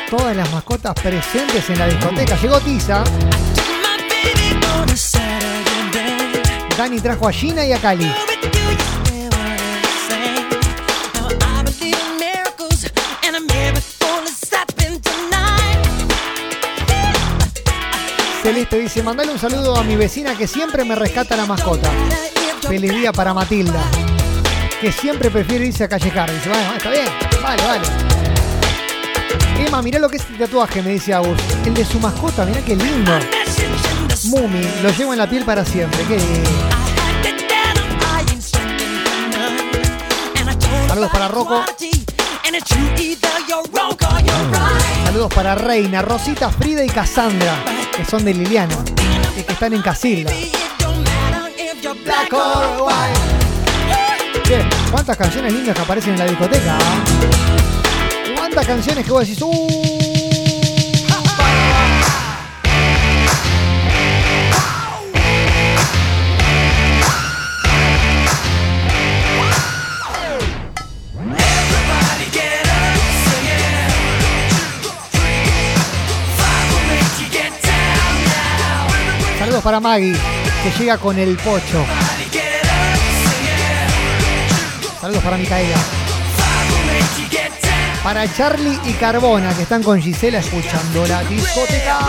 Todas 0.10 0.36
las 0.36 0.52
mascotas 0.52 0.96
presentes 0.96 1.70
en 1.70 1.78
la 1.78 1.86
discoteca. 1.86 2.36
Llegó 2.42 2.60
Tiza. 2.60 3.04
Dani 6.78 7.00
trajo 7.00 7.28
a 7.28 7.32
Gina 7.32 7.66
y 7.66 7.72
a 7.72 7.78
Cali. 7.80 8.12
Celeste 18.42 18.80
dice, 18.80 19.04
mandale 19.04 19.32
un 19.32 19.40
saludo 19.40 19.78
a 19.78 19.84
mi 19.84 19.96
vecina 19.96 20.36
que 20.36 20.48
siempre 20.48 20.84
me 20.84 20.96
rescata 20.96 21.38
la 21.38 21.46
mascota. 21.46 21.90
Feliz 22.68 22.92
día 22.92 23.14
para 23.14 23.34
Matilda. 23.34 23.82
Que 24.82 24.92
siempre 24.92 25.30
prefiere 25.30 25.68
irse 25.68 25.86
a 25.86 25.88
callejar. 25.88 26.30
Dice, 26.32 26.50
bueno, 26.50 26.74
está 26.76 26.90
bien, 26.90 27.06
vale, 27.42 27.64
vale. 27.64 27.88
Emma, 29.66 29.82
mirá 29.82 30.00
lo 30.00 30.10
que 30.10 30.18
es 30.18 30.24
este 30.24 30.34
tatuaje, 30.44 30.82
me 30.82 30.90
dice 30.90 31.14
Agus. 31.14 31.38
El 31.66 31.74
de 31.74 31.86
su 31.86 32.00
mascota, 32.00 32.46
mirá 32.46 32.62
qué 32.62 32.76
lindo. 32.76 33.12
Mumi, 34.26 34.62
lo 34.82 34.90
llevo 34.92 35.14
en 35.14 35.20
la 35.20 35.30
piel 35.30 35.44
para 35.44 35.66
siempre. 35.66 36.00
Qué. 36.08 36.18
Saludos 40.88 41.12
para 41.12 41.28
Rocco. 41.28 41.66
Saludos 45.06 45.34
para 45.34 45.56
Reina, 45.56 46.02
Rosita, 46.02 46.50
Frida 46.50 46.84
y 46.84 46.90
Cassandra, 46.90 47.56
que 47.96 48.06
son 48.06 48.24
de 48.26 48.34
Liliana 48.34 48.76
y 49.38 49.44
que 49.44 49.54
están 49.54 49.74
en 49.74 49.82
Casilda. 49.82 50.32
Che, 54.44 54.60
¿Cuántas 54.92 55.18
canciones 55.18 55.54
lindas 55.54 55.76
que 55.76 55.82
aparecen 55.82 56.14
en 56.14 56.20
la 56.20 56.26
discoteca? 56.26 56.78
ah? 56.78 57.04
¿Cuántas 58.38 58.66
canciones 58.68 59.06
que 59.06 59.12
vos 59.12 59.22
decís? 59.28 59.42
"Uh"? 59.42 59.83
Saludos 79.54 79.66
para 79.66 79.80
Maggie, 79.80 80.16
que 80.64 80.72
llega 80.80 80.98
con 80.98 81.20
el 81.20 81.38
pocho. 81.38 81.86
Saludos 85.00 85.24
para 85.24 85.38
Micaela. 85.38 85.78
Para 88.04 88.34
Charlie 88.34 88.80
y 88.84 88.94
Carbona, 88.94 89.54
que 89.54 89.62
están 89.62 89.84
con 89.84 90.02
Gisela 90.02 90.40
escuchando 90.40 91.06
la 91.06 91.24
discoteca. 91.26 92.00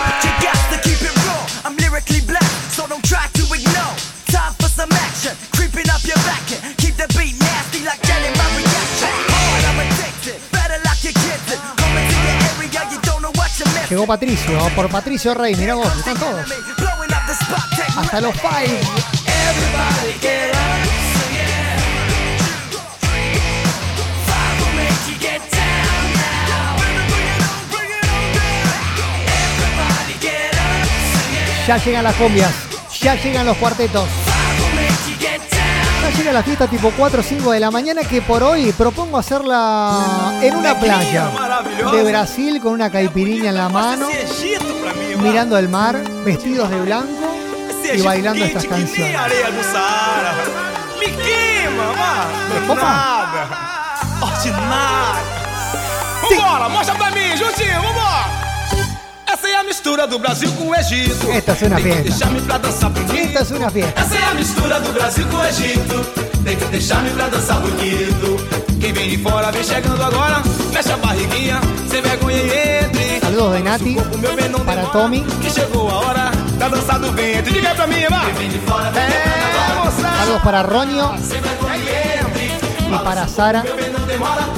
Llegó 13.90 14.06
Patricio, 14.06 14.58
por 14.74 14.88
Patricio 14.88 15.34
Rey, 15.34 15.54
mirá 15.56 15.74
vos, 15.74 15.94
están 15.94 16.16
todos 16.16 16.73
hasta 17.96 18.20
los 18.20 18.34
five. 18.34 18.80
Ya 31.66 31.78
llegan 31.78 32.04
las 32.04 32.14
combias, 32.16 32.52
ya 33.00 33.14
llegan 33.14 33.46
los 33.46 33.56
cuartetos. 33.56 34.06
Ya 36.02 36.10
llega 36.18 36.32
la 36.32 36.42
fiesta 36.42 36.66
tipo 36.66 36.92
4 36.94 37.20
o 37.20 37.22
5 37.22 37.52
de 37.52 37.60
la 37.60 37.70
mañana 37.70 38.02
que 38.02 38.20
por 38.20 38.42
hoy 38.42 38.72
propongo 38.72 39.16
hacerla 39.16 40.38
en 40.42 40.56
una 40.56 40.78
playa 40.78 41.30
de 41.90 42.02
Brasil 42.02 42.60
con 42.60 42.72
una 42.74 42.90
caipirinha 42.90 43.48
en 43.48 43.54
la 43.54 43.70
mano, 43.70 44.08
mirando 45.22 45.56
el 45.56 45.70
mar, 45.70 45.98
vestidos 46.26 46.68
de 46.68 46.82
blanco 46.82 47.23
y 47.92 48.02
bailando 48.02 48.44
estas 48.44 48.64
canciones. 48.64 49.16
Opa. 52.68 52.82
Nada. 52.82 53.48
Ordinário. 54.22 55.34
Vambora, 56.22 56.68
mostra 56.70 56.94
pra 56.94 57.10
mim, 57.10 57.36
juntinho, 57.36 57.82
vambora. 57.82 58.44
Essa 59.26 59.48
é 59.48 59.56
a 59.56 59.64
mistura 59.64 60.06
do 60.06 60.18
Brasil 60.18 60.50
com 60.52 60.68
o 60.68 60.74
Egito. 60.74 61.30
Esta 61.30 61.54
Tem 61.54 61.68
que 61.70 61.82
fiesta. 61.82 62.02
deixar-me 62.02 62.40
pra 62.40 62.58
dançar 62.58 62.90
bonito. 62.90 63.26
Esta 63.26 63.40
es 63.42 63.50
una 63.50 63.70
fiesta. 63.70 64.00
Essa 64.00 64.14
é 64.14 64.24
a 64.24 64.34
mistura 64.34 64.80
do 64.80 64.92
Brasil 64.92 65.26
com 65.26 65.36
o 65.36 65.44
Egito. 65.44 66.04
Tem 66.44 66.56
que 66.56 66.64
deixar-me 66.66 67.10
pra 67.10 67.28
dançar 67.28 67.60
bonito. 67.60 68.64
Quem 68.80 68.92
vem 68.92 69.10
de 69.10 69.18
fora 69.18 69.50
vem 69.50 69.64
chegando 69.64 70.02
agora. 70.02 70.42
Fecha 70.72 70.94
a 70.94 70.96
barriguinha, 70.96 71.60
sem 71.90 72.00
vergonha 72.00 72.36
e 72.38 72.84
entre. 72.84 73.20
Saludos 73.20 73.56
de 73.56 73.62
Nati 73.62 73.96
O 74.14 74.18
meu 74.18 74.36
bem 74.36 74.48
não 74.48 74.60
para 74.60 74.82
Tommy. 74.86 75.20
Que 75.42 75.50
chegou 75.50 75.90
a 75.90 75.94
hora 75.94 76.30
da 76.58 76.68
dança 76.68 76.98
do 76.98 77.12
ventre. 77.12 77.52
Diga 77.52 77.68
aí 77.70 77.74
pra 77.74 77.86
mim, 77.86 78.04
vai. 78.08 78.30
É, 78.30 79.74
moçada. 79.84 80.18
Saludos 80.18 80.42
para 80.42 80.62
Ronio 80.62 81.10
e 81.16 82.94
y 82.94 82.98
para 82.98 83.26
Sara, 83.26 83.64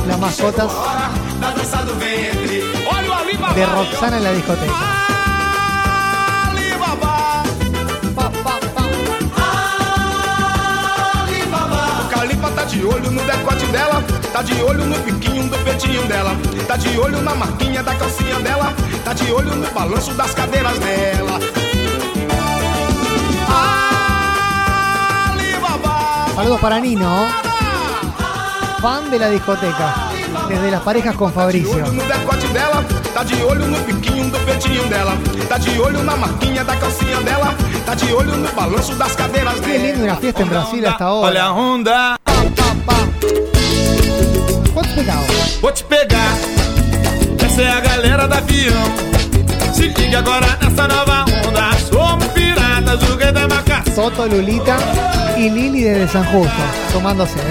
las 0.06 0.18
mascotas 0.18 0.70
Hora 0.70 1.10
da 1.40 1.50
dança 1.50 1.78
do 1.78 1.94
ventre. 1.94 2.62
Olha 2.92 3.10
o 3.10 3.14
Alibaba. 3.14 3.54
de 3.54 3.64
Roxana 3.64 4.16
en 4.18 4.24
la 4.24 4.32
discoteca. 4.32 4.72
Tá 12.54 12.64
de 12.64 12.84
olho 12.84 13.10
no 13.10 13.22
decote 13.22 13.66
dela. 13.66 14.02
Tá 14.32 14.42
de 14.42 14.60
olho 14.62 14.84
no 14.84 14.98
biquinho 14.98 15.48
do 15.48 15.56
peitinho 15.64 16.02
dela. 16.06 16.36
Tá 16.66 16.76
de 16.76 16.98
olho 16.98 17.22
na 17.22 17.34
marquinha 17.34 17.82
da 17.82 17.94
calcinha 17.94 18.38
dela. 18.40 18.74
Tá 19.04 19.14
de 19.14 19.30
olho 19.32 19.54
no 19.54 19.70
balanço 19.70 20.12
das 20.14 20.34
cadeiras 20.34 20.78
dela. 20.78 21.55
Saludos 26.36 26.60
para 26.60 26.78
Nino, 26.80 27.26
fan 28.80 29.10
de 29.10 29.18
la 29.18 29.30
discoteca, 29.30 29.94
desde 30.48 30.70
las 30.70 30.82
parejas 30.82 31.16
con 31.16 31.32
Fabricio. 31.32 31.72
olho 31.72 31.92
no 31.92 32.02
decote 32.04 32.46
dela, 32.48 32.84
tá 33.14 33.24
de 33.24 33.42
olho 33.42 33.66
no 33.66 33.78
biquinho 33.80 34.30
do 34.30 34.38
peitinho 34.40 34.84
dela, 34.84 35.14
tá 35.48 35.56
de 35.58 35.80
olho 35.80 36.02
na 36.02 36.14
marquinha 36.14 36.62
da 36.62 36.76
calcinha 36.76 37.20
dela, 37.22 37.54
tá 37.86 37.94
de 37.94 38.12
olho 38.12 38.36
no 38.36 38.48
balanço 38.52 38.94
das 38.96 39.14
cadeiras 39.16 39.54
Qué 39.60 39.78
lindo 39.78 39.92
dela. 40.02 40.04
una 40.12 40.16
fiesta 40.16 40.42
en 40.42 40.48
Brasil 40.50 40.86
hasta 40.86 41.10
Olha 41.10 41.42
ahora. 41.42 41.44
a 41.44 41.52
onda, 41.52 42.16
¿Cuánto 44.74 44.94
pegado? 44.94 45.26
vou 45.62 45.72
te 45.72 45.84
pegar. 45.84 46.36
Essa 47.44 47.62
é 47.62 47.70
a 47.72 47.80
galera 47.80 48.28
da 48.28 48.36
avião. 48.36 48.74
Se 49.72 49.88
liga 49.88 50.18
agora 50.18 50.58
nessa 50.60 50.86
nova 50.86 51.24
onda. 51.46 51.72
Somos 51.90 52.26
piratas 52.34 53.00
do 53.00 53.16
rei 53.16 53.32
da. 53.32 53.45
Soto, 53.96 54.26
Lulita 54.26 54.76
y 55.38 55.48
Lili 55.48 55.80
desde 55.80 56.06
San 56.06 56.24
Justo, 56.26 56.52
tomándose. 56.92 57.38
¿eh? 57.38 57.42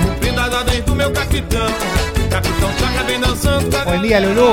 Buen 3.84 4.04
día, 4.04 4.20
Lulú. 4.20 4.52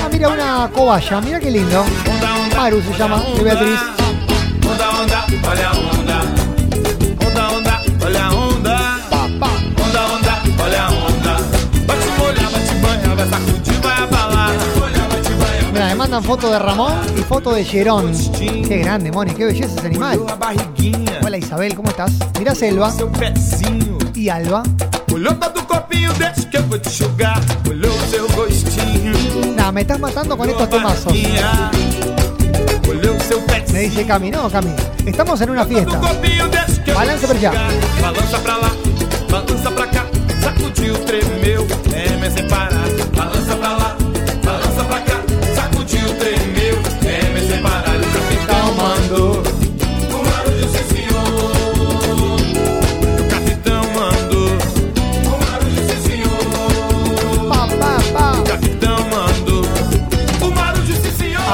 Ah, 0.00 0.08
mira 0.12 0.28
una 0.28 0.70
cobaya, 0.72 1.20
mira 1.20 1.40
qué 1.40 1.50
lindo. 1.50 1.84
Maru 2.56 2.80
se 2.80 2.96
llama, 2.96 3.20
Beatriz. 3.42 3.80
Onda, 4.70 4.90
onda. 4.90 5.26
Onda, 7.26 8.55
mandan 16.06 16.22
foto 16.22 16.52
de 16.52 16.58
Ramón 16.60 16.94
y 17.18 17.20
foto 17.22 17.52
de 17.52 17.64
Gerón. 17.64 18.12
Qué 18.38 18.78
grande, 18.78 19.10
Moni, 19.10 19.34
qué 19.34 19.44
belleza 19.44 19.74
ese 19.76 19.88
animal. 19.88 20.20
Hola 21.24 21.36
Isabel, 21.36 21.74
¿cómo 21.74 21.88
estás? 21.88 22.12
Mira 22.38 22.54
Selva 22.54 22.94
y 24.14 24.28
Alba. 24.28 24.62
Nada, 29.56 29.72
me 29.72 29.80
estás 29.80 29.98
matando 29.98 30.36
con 30.38 30.48
estos 30.48 30.68
pezinho. 30.68 31.12
Me 33.72 33.80
dice 33.80 34.06
Cami, 34.06 34.30
no, 34.30 34.48
Cami. 34.48 34.70
Estamos 35.04 35.40
en 35.40 35.50
una 35.50 35.64
fiesta. 35.64 36.00
Te 36.84 36.92
já. 37.40 37.50
jogar. 37.50 37.72
Balança 38.00 38.38
pra 38.38 38.56
lá, 38.58 38.70
balança 39.28 39.70
pra 39.72 39.86
cá. 39.88 40.06
Sacudiu, 40.40 40.94
tremeu, 41.04 41.66
é 41.92 42.30
sem 42.30 42.46
parar. 42.46 42.86
Balança 43.12 43.56
pra 43.56 43.75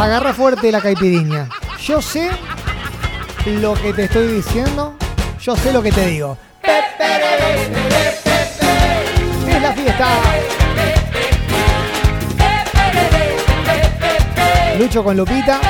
Agarra 0.03 0.35
fuerte 0.35 0.73
la 0.73 0.81
caipirinha. 0.81 1.49
Yo 1.81 2.03
sé 2.03 2.29
lo 3.47 3.75
que 3.75 3.93
te 3.93 4.03
estoy 4.05 4.27
diciendo. 4.27 4.97
Yo 5.41 5.55
sé 5.55 5.73
lo 5.73 5.81
que 5.81 5.93
te 5.93 6.05
digo. 6.09 6.37
Es 9.49 9.63
la 9.63 9.73
fiesta. 9.73 10.09
Lucho 14.77 15.05
con 15.05 15.17
Lupita, 15.17 15.61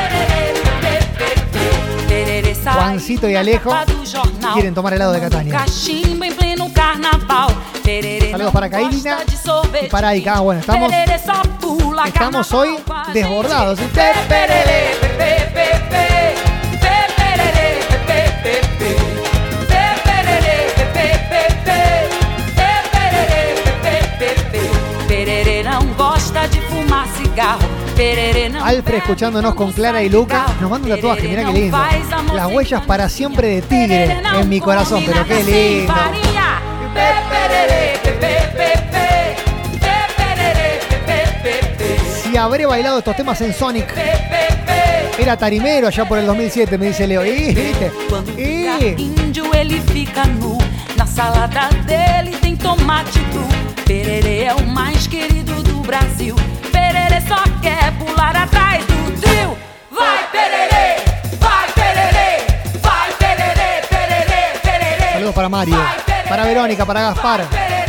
Juancito 2.73 3.29
y 3.29 3.35
Alejo 3.35 3.77
quieren 4.55 4.73
tomar 4.73 4.95
helado 4.95 5.12
de 5.12 5.21
Catania. 5.21 5.66
Saludos 7.83 8.53
para 8.53 8.71
sorvete. 9.42 9.87
y 9.87 9.88
para 9.88 10.09
Aika. 10.09 10.35
Ah, 10.37 10.40
bueno, 10.40 10.61
estamos, 10.61 10.92
estamos 12.07 12.53
hoy 12.53 12.77
desbordados. 13.12 13.81
Alfred 28.62 28.97
escuchándonos 28.99 29.55
con 29.55 29.73
Clara 29.73 30.03
y 30.03 30.09
Luca. 30.09 30.47
Nos 30.61 30.71
manda 30.71 30.88
un 30.88 30.95
tatuaje, 30.95 31.29
mirá 31.29 31.45
qué 31.45 31.53
lindo. 31.53 31.79
Las 32.35 32.47
huellas 32.53 32.83
para 32.87 33.09
siempre 33.09 33.49
de 33.49 33.62
tigre 33.62 34.23
en 34.40 34.49
mi 34.49 34.61
corazón, 34.61 35.03
pero 35.05 35.27
qué 35.27 35.42
lindo. 35.42 35.92
Si 42.23 42.37
habré 42.37 42.67
bailado 42.67 42.99
estos 42.99 43.15
temas 43.15 43.41
en 43.43 43.53
Sonic, 43.53 43.87
era 45.19 45.37
tarimero 45.37 45.87
allá 45.87 46.05
por 46.07 46.19
el 46.19 46.27
2007, 46.27 46.79
me 46.79 46.87
dice 46.87 47.07
Leo. 47.07 47.25
Y, 47.27 47.55
¿viste? 47.55 47.93
Y, 48.39 49.03
índio 49.03 49.53
ele 49.55 49.81
fica 49.81 50.25
nu. 50.25 50.59
Na 50.97 51.07
salada 51.07 51.69
dele 51.87 52.37
tem 52.41 52.57
tomate 52.57 53.21
cru. 53.31 53.47
Pererê 53.85 54.45
é 54.45 54.55
o 54.55 54.63
mais 54.63 55.07
querido 55.07 55.63
do 55.63 55.81
Brasil. 55.83 56.35
Pererê 56.71 57.21
só 57.29 57.43
quer 57.61 57.93
pular 57.99 58.35
atrás 58.37 58.85
do 58.87 59.21
trio. 59.21 59.57
Vai, 59.91 60.27
pererê! 60.31 61.03
Vai, 61.39 61.69
pererê! 61.75 62.43
Vai, 62.81 63.13
pererê! 63.19 63.83
Pererê! 63.89 64.59
Pererê! 64.63 65.13
saludos 65.13 65.35
para 65.35 65.49
Mario, 65.49 65.77
para 66.33 66.47
Verónica, 66.47 66.87
para 66.87 67.03
Gaspar, 67.03 67.47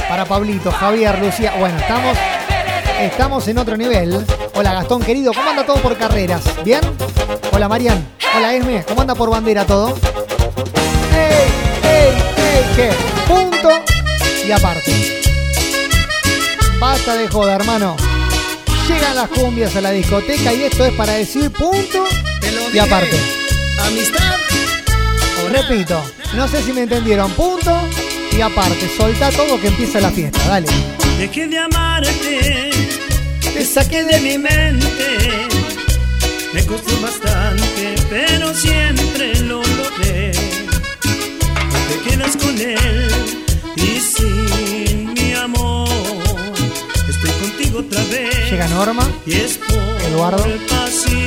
para 0.10 0.26
Pablito, 0.26 0.70
Javier, 0.70 1.18
Lucía. 1.20 1.54
Bueno, 1.58 1.78
estamos, 1.78 2.18
estamos 3.00 3.48
en 3.48 3.58
otro 3.58 3.78
nivel. 3.78 4.20
Hola 4.54 4.74
Gastón 4.74 5.02
querido, 5.02 5.32
¿cómo 5.32 5.50
anda 5.50 5.66
todo 5.66 5.78
por 5.78 5.98
carreras? 5.98 6.42
¿Bien? 6.62 6.82
Hola 7.54 7.70
Marian, 7.70 8.06
hola 8.36 8.54
Esme, 8.54 8.84
¿cómo 8.84 9.00
anda 9.00 9.16
por 9.16 9.30
bandera 9.30 9.64
todo? 9.66 9.98
¡Ey, 11.16 11.90
ey, 11.90 12.10
ey! 12.36 12.66
¿Qué? 12.76 12.90
Punto 13.30 13.70
y 14.46 14.52
aparte. 14.52 15.24
Basta 16.82 17.16
de 17.16 17.30
joda, 17.30 17.56
hermano. 17.56 17.96
Llegan 18.90 19.16
las 19.16 19.30
cumbias 19.30 19.74
a 19.78 19.80
la 19.80 19.92
discoteca 19.92 20.54
y 20.54 20.64
esto 20.64 20.84
es 20.84 20.92
para 20.96 21.14
decir 21.14 21.50
punto 21.50 22.04
y 22.74 22.78
aparte. 22.78 23.18
Amistad. 23.88 24.36
Repito, 25.50 26.04
no 26.34 26.46
sé 26.50 26.62
si 26.62 26.74
me 26.74 26.82
entendieron. 26.82 27.32
Punto 27.32 27.80
y 28.38 28.42
aparte. 28.42 28.90
Solta 28.98 29.30
todo 29.32 29.60
que 29.60 29.68
empieza 29.68 30.00
la 30.00 30.12
fiesta. 30.12 30.40
Dale. 30.48 30.68
Dejé 31.18 31.48
de 31.48 31.60
amarte, 31.60 32.72
te 33.42 33.66
saqué 33.66 34.04
de 34.04 34.20
mi 34.20 34.38
mente. 34.38 35.48
Me 36.54 36.66
costó 36.66 37.00
bastante, 37.02 37.96
pero 38.10 38.54
siempre 38.54 39.40
lo 39.42 39.62
logré. 39.62 40.32
No 41.72 41.80
te 41.88 42.10
quedas 42.10 42.38
con 42.38 42.60
él 42.60 43.12
y 43.76 44.00
sin 44.00 45.14
mi 45.14 45.34
amor. 45.34 45.90
Estoy 47.10 47.32
contigo 47.42 47.80
otra 47.80 48.04
vez. 48.06 48.52
Llega 48.52 48.68
Norma, 48.68 49.08
Y 49.26 49.34
es 49.34 49.58
por 49.58 50.02
Eduardo. 50.10 50.46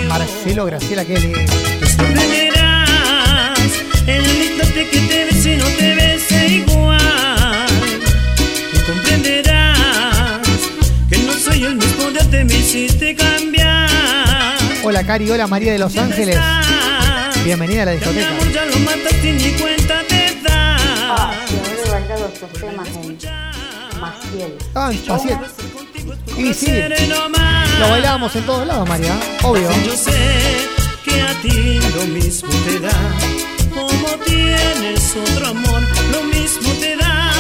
Marcelo, 0.09 0.64
Graciela, 0.66 1.05
Kelly. 1.05 1.33
Comprenderás 1.97 3.59
el 4.07 4.45
instante 4.77 4.91
que 4.91 5.01
te 5.07 5.25
ves 5.25 5.47
y 5.47 5.57
no 5.57 5.65
te 5.65 5.95
ves 5.95 6.31
igual. 6.51 7.67
Y 8.73 8.79
comprenderás 8.79 10.41
que 11.09 11.19
no 11.19 11.33
soy 11.33 11.65
el 11.65 11.77
mismo 11.77 12.11
de 12.11 12.21
antes, 12.21 12.45
me 12.45 12.55
hiciste 12.55 13.15
cambiar. 13.15 13.89
Hola 14.83 15.05
Cari, 15.05 15.31
hola 15.31 15.47
María 15.47 15.73
de 15.73 15.79
Los 15.79 15.97
Ángeles. 15.97 16.39
Bienvenida 17.45 17.83
a 17.83 17.87
la 17.87 17.93
Mi 17.93 17.99
discoteca. 17.99 18.29
amor 18.29 18.53
ya 18.53 18.65
lo 18.67 18.79
mataste 18.81 19.33
ni 19.33 19.51
cuenta 19.61 20.03
te 20.09 20.37
das. 20.43 20.81
Ah, 21.09 21.33
si 21.49 21.57
habré 21.57 21.91
bailado 21.91 22.31
estos 22.33 22.53
temas 22.53 22.89
en 22.89 24.01
Maciel. 24.01 24.59
Ah, 24.75 24.91
en 24.93 25.07
Maciel. 25.09 25.39
Y 26.37 26.55
sí, 26.55 26.73
lo 27.79 27.89
bailábamos 27.89 28.35
en 28.37 28.43
todos 28.45 28.67
lados, 28.67 28.89
María. 28.89 29.15
Obvio. 29.43 29.71
Yo 29.87 29.97
sé 29.97 30.12
que 31.05 31.23
a 31.23 31.33
ti 31.41 31.81
lo 31.95 32.05
mismo 32.07 32.51
te 32.67 32.81
da. 32.81 33.45
Como 34.07 34.19
tienes 34.19 35.16
otro 35.16 35.49
amor, 35.49 35.83
lo 36.12 36.23
mismo 36.25 36.73
te 36.81 36.97
da. 36.97 37.33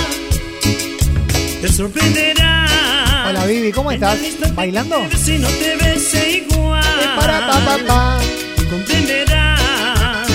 Te 1.60 1.72
sorprenderá. 1.72 3.26
Hola 3.28 3.46
Vivi, 3.46 3.70
¿cómo 3.70 3.92
estás? 3.92 4.18
¿Bailando? 4.54 5.06
Si 5.16 5.38
no 5.38 5.48
te 5.48 5.76
ves 5.76 6.12
igual. 6.14 6.82
Para 7.16 7.46
pa 7.46 7.64
pa 7.64 7.78
pa. 7.86 8.18
Comprenderás 8.68 10.26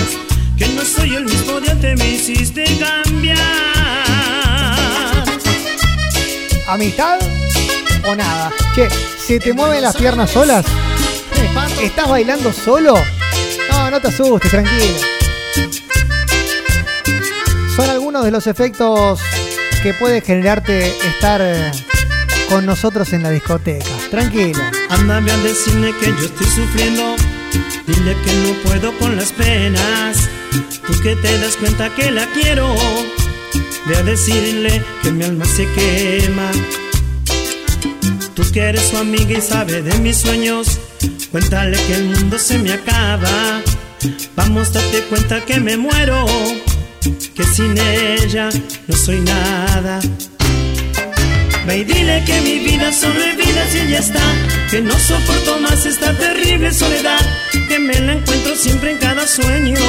que 0.56 0.68
no 0.68 0.82
soy 0.82 1.16
el 1.16 1.24
mismo 1.26 1.60
de 1.60 1.70
antes, 1.70 1.98
me 1.98 2.08
hiciste 2.08 2.64
cambiar. 2.78 3.38
¿Amistad 6.66 7.18
o 8.06 8.14
nada? 8.14 8.50
Che, 8.74 8.88
¿se 9.26 9.38
te 9.38 9.52
mueven 9.52 9.82
las 9.82 9.96
piernas 9.96 10.30
solas? 10.30 10.64
¿Estás 11.82 12.08
bailando 12.08 12.52
solo? 12.52 12.94
No, 13.70 13.90
no 13.90 14.00
te 14.00 14.08
asustes, 14.08 14.50
tranquilo. 14.50 14.96
Son 17.74 17.88
algunos 17.88 18.22
de 18.22 18.30
los 18.30 18.46
efectos 18.46 19.18
que 19.82 19.94
puede 19.94 20.20
generarte 20.20 20.88
estar 21.06 21.40
eh, 21.42 21.70
con 22.50 22.66
nosotros 22.66 23.12
en 23.14 23.22
la 23.22 23.30
discoteca. 23.30 23.86
Tranquilo. 24.10 24.60
Ándame 24.90 25.30
a 25.30 25.36
decirle 25.38 25.94
que 25.98 26.08
yo 26.08 26.26
estoy 26.26 26.46
sufriendo. 26.48 27.16
Dile 27.86 28.14
que 28.24 28.32
no 28.34 28.54
puedo 28.64 28.98
con 28.98 29.16
las 29.16 29.32
penas. 29.32 30.28
Tú 30.86 31.00
que 31.00 31.16
te 31.16 31.38
das 31.38 31.56
cuenta 31.56 31.88
que 31.94 32.10
la 32.10 32.26
quiero. 32.32 32.74
Ve 33.86 33.96
a 33.96 34.02
decirle 34.02 34.82
que 35.02 35.10
mi 35.10 35.24
alma 35.24 35.46
se 35.46 35.66
quema. 35.72 36.50
Tú 38.34 38.42
que 38.52 38.60
eres 38.60 38.82
su 38.90 38.98
amiga 38.98 39.38
y 39.38 39.40
sabe 39.40 39.80
de 39.80 39.98
mis 39.98 40.18
sueños. 40.18 40.78
Cuéntale 41.30 41.78
que 41.86 41.94
el 41.94 42.04
mundo 42.04 42.38
se 42.38 42.58
me 42.58 42.74
acaba. 42.74 43.62
Vamos, 44.36 44.74
date 44.74 45.04
cuenta 45.08 45.42
que 45.44 45.58
me 45.58 45.78
muero. 45.78 46.26
Que 47.34 47.44
sin 47.44 47.74
ella 47.78 48.50
no 48.88 48.96
soy 48.96 49.20
nada. 49.20 50.00
Ve 51.66 51.78
y 51.78 51.84
dile 51.84 52.22
que 52.26 52.40
mi 52.40 52.58
vida 52.58 52.92
solo 52.92 53.22
es 53.24 53.36
vida 53.36 53.64
si 53.70 53.78
ella 53.78 54.00
está 54.00 54.20
Que 54.68 54.80
no 54.80 54.98
soporto 54.98 55.60
más 55.60 55.86
esta 55.86 56.12
terrible 56.12 56.72
soledad 56.72 57.20
Que 57.68 57.78
me 57.78 57.94
la 58.00 58.14
encuentro 58.14 58.56
siempre 58.56 58.90
en 58.90 58.98
cada 58.98 59.24
sueño 59.28 59.80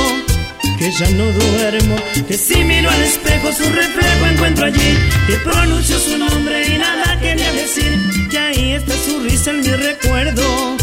Que 0.78 0.92
ya 0.92 1.10
no 1.10 1.26
duermo 1.32 1.96
Que 2.28 2.38
si 2.38 2.64
miro 2.64 2.92
al 2.92 3.02
espejo 3.02 3.52
su 3.52 3.64
reflejo 3.64 4.26
encuentro 4.32 4.66
allí 4.68 4.98
Que 5.26 5.34
pronuncio 5.38 5.98
su 5.98 6.16
nombre 6.16 6.68
y 6.68 6.78
nada 6.78 7.20
quería 7.20 7.52
decir 7.54 8.00
Que 8.30 8.38
ahí 8.38 8.74
está 8.74 8.94
su 8.96 9.20
risa 9.22 9.50
en 9.50 9.62
mi 9.62 9.70
recuerdo 9.70 10.78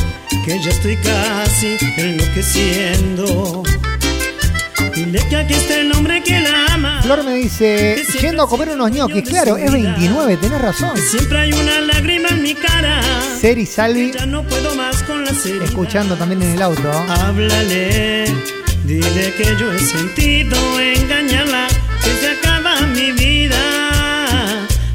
Que 0.44 0.61
ya 0.61 0.70
estoy 0.70 0.96
casi 0.96 1.77
enloqueciendo 1.99 3.62
Flor 7.03 7.25
me 7.25 7.35
dice, 7.35 8.03
yendo 8.20 8.42
a 8.44 8.49
comer 8.49 8.68
unos 8.70 8.90
ñoquis. 8.92 9.29
Claro, 9.29 9.57
es 9.57 9.70
29, 9.73 10.37
tenés 10.37 10.61
razón. 10.61 10.96
Siempre 10.96 11.38
hay 11.38 11.53
una 11.53 11.81
lágrima 11.81 12.29
en 12.29 12.42
mi 12.42 12.55
cara. 12.55 13.01
Seri 13.40 13.66
Salvi, 13.66 14.12
Ya 14.12 14.27
no 14.27 14.44
puedo 14.44 14.75
más 14.77 15.03
con 15.03 15.25
la 15.25 15.33
serie. 15.35 15.64
escuchando 15.64 16.14
también 16.16 16.42
en 16.42 16.53
el 16.53 16.62
auto. 16.62 16.90
Háblale, 17.09 18.25
dile 18.85 19.35
que 19.37 19.57
yo 19.59 19.73
he 19.73 19.79
sentido 19.81 20.57
engañarla, 20.81 21.66
que 22.05 22.11
se 22.14 22.31
acaba 22.31 22.81
mi 22.83 23.11
vida, 23.12 23.59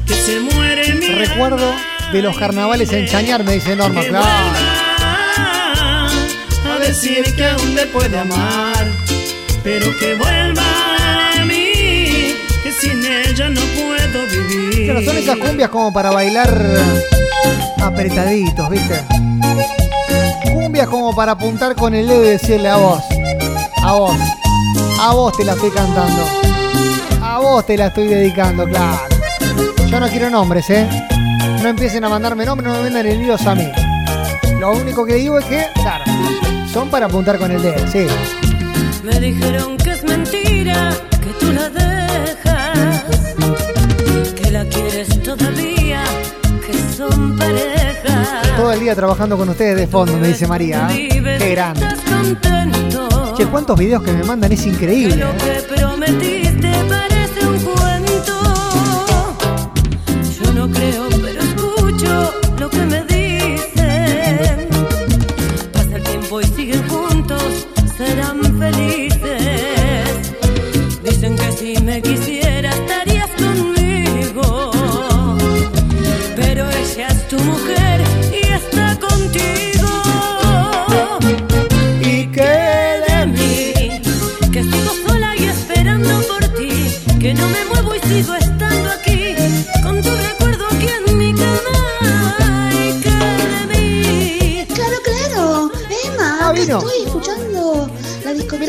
que 0.06 0.14
se 0.14 0.40
muere 0.40 0.94
mi 0.94 1.06
Recuerdo 1.08 1.74
de 2.12 2.22
los 2.22 2.38
carnavales 2.38 2.90
en 2.92 3.06
Chañar, 3.06 3.44
me 3.44 3.54
dice 3.54 3.76
Norma. 3.76 4.00
que 4.00 4.08
Claro. 4.08 4.26
a 6.74 6.78
decir 6.78 7.24
que 7.36 7.44
aún 7.44 7.74
le 7.74 7.86
puedo 7.86 8.18
amar, 8.20 8.86
pero 9.66 9.90
que 9.98 10.14
vuelva 10.14 10.62
a 11.40 11.44
mí, 11.44 12.36
que 12.62 12.72
sin 12.80 13.04
ella 13.04 13.48
no 13.48 13.60
puedo 13.60 14.24
vivir. 14.28 14.86
Pero 14.86 15.02
son 15.02 15.18
esas 15.18 15.36
cumbias 15.38 15.70
como 15.70 15.92
para 15.92 16.12
bailar 16.12 16.56
apretaditos, 17.82 18.70
¿viste? 18.70 19.04
Cumbias 20.44 20.86
como 20.86 21.16
para 21.16 21.32
apuntar 21.32 21.74
con 21.74 21.96
el 21.96 22.06
dedo 22.06 22.24
y 22.24 22.28
decirle 22.28 22.68
a 22.68 22.76
vos, 22.76 23.02
a 23.82 23.92
vos, 23.94 24.16
a 25.00 25.14
vos 25.14 25.36
te 25.36 25.44
la 25.44 25.54
estoy 25.54 25.70
cantando, 25.72 26.22
a 27.20 27.38
vos 27.40 27.66
te 27.66 27.76
la 27.76 27.88
estoy 27.88 28.06
dedicando, 28.06 28.66
claro. 28.66 29.00
Yo 29.88 29.98
no 29.98 30.08
quiero 30.08 30.30
nombres, 30.30 30.70
¿eh? 30.70 30.88
No 31.60 31.68
empiecen 31.68 32.04
a 32.04 32.08
mandarme 32.08 32.46
nombres, 32.46 32.70
no 32.70 32.76
me 32.76 32.84
vendan 32.84 33.04
el 33.04 33.18
líos 33.18 33.44
a 33.44 33.56
mí. 33.56 33.68
Lo 34.60 34.74
único 34.74 35.04
que 35.04 35.14
digo 35.14 35.40
es 35.40 35.44
que, 35.46 35.66
claro, 35.74 36.04
son 36.72 36.88
para 36.88 37.06
apuntar 37.06 37.36
con 37.36 37.50
el 37.50 37.60
dedo, 37.60 37.84
sí. 37.90 38.06
Me 39.06 39.20
dijeron 39.20 39.76
que 39.76 39.92
es 39.92 40.02
mentira, 40.02 40.90
que 41.22 41.30
tú 41.38 41.52
la 41.52 41.68
dejas, 41.68 43.04
que 44.34 44.50
la 44.50 44.64
quieres 44.64 45.22
todavía, 45.22 46.02
que 46.66 46.76
son 46.96 47.38
pareja. 47.38 48.42
Todo 48.56 48.72
el 48.72 48.80
día 48.80 48.96
trabajando 48.96 49.36
con 49.36 49.48
ustedes 49.48 49.76
de 49.76 49.86
fondo, 49.86 50.18
me 50.18 50.26
dice 50.26 50.48
María. 50.48 50.88
¿eh? 50.90 51.08
Qué 51.38 51.50
grande. 51.52 51.86
Che, 53.36 53.46
cuántos 53.46 53.78
videos 53.78 54.02
que 54.02 54.12
me 54.12 54.24
mandan 54.24 54.50
es 54.50 54.66
increíble. 54.66 55.14
lo 55.14 55.30
¿eh? 55.30 55.34
que 55.38 55.74
prometiste 55.76 56.72
parece 56.88 57.15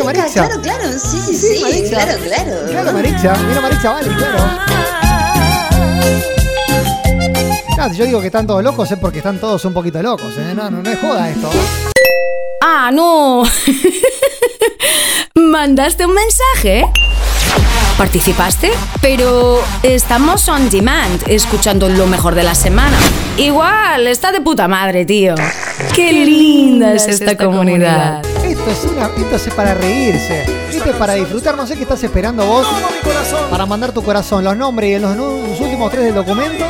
Maritza. 0.07 0.47
Claro, 0.47 0.61
claro. 0.61 0.91
Sí, 0.93 1.19
sí, 1.19 1.35
sí. 1.35 1.89
Claro, 1.89 2.17
claro. 2.23 2.51
Claro, 2.69 2.93
Maritza. 2.93 3.35
Mira, 3.45 3.61
Maritza, 3.61 3.91
vale, 3.91 4.09
claro. 4.15 4.37
Claro, 7.75 7.91
si 7.91 7.97
yo 7.97 8.05
digo 8.05 8.21
que 8.21 8.27
están 8.27 8.47
todos 8.47 8.63
locos 8.63 8.89
es 8.89 8.97
porque 8.97 9.17
están 9.17 9.37
todos 9.37 9.65
un 9.65 9.73
poquito 9.73 10.01
locos, 10.01 10.37
¿eh? 10.37 10.53
No, 10.55 10.69
no, 10.71 10.81
no 10.81 10.89
es 10.89 10.97
joda 10.99 11.29
esto. 11.29 11.49
Ah, 12.61 12.89
no. 12.93 13.43
¿Mandaste 15.35 16.05
un 16.05 16.13
mensaje? 16.13 16.85
¿Participaste? 17.97 18.71
Pero 19.01 19.61
estamos 19.83 20.47
on 20.47 20.69
demand, 20.69 21.21
escuchando 21.27 21.89
lo 21.89 22.07
mejor 22.07 22.33
de 22.33 22.43
la 22.43 22.55
semana. 22.55 22.97
Igual, 23.37 24.07
está 24.07 24.31
de 24.31 24.39
puta 24.39 24.69
madre, 24.69 25.05
tío. 25.05 25.35
Qué 25.93 26.13
linda 26.13 26.93
es 26.93 27.07
esta 27.07 27.35
comunidad. 27.35 28.21
Esto 28.67 28.87
es 28.89 28.93
una, 28.93 29.05
esto 29.05 29.35
es 29.37 29.53
para 29.53 29.73
reírse. 29.75 30.43
Esto 30.69 30.89
es 30.89 30.95
para 30.97 31.13
disfrutar. 31.13 31.55
No 31.55 31.65
sé 31.65 31.75
qué 31.75 31.83
estás 31.83 32.03
esperando 32.03 32.45
vos 32.45 32.67
para 33.49 33.65
mandar 33.65 33.93
tu 33.93 34.03
corazón, 34.03 34.43
los 34.43 34.57
nombres 34.57 34.97
y 34.97 34.99
los, 34.99 35.15
los 35.15 35.59
últimos 35.61 35.89
tres 35.89 36.03
del 36.03 36.15
documento. 36.15 36.65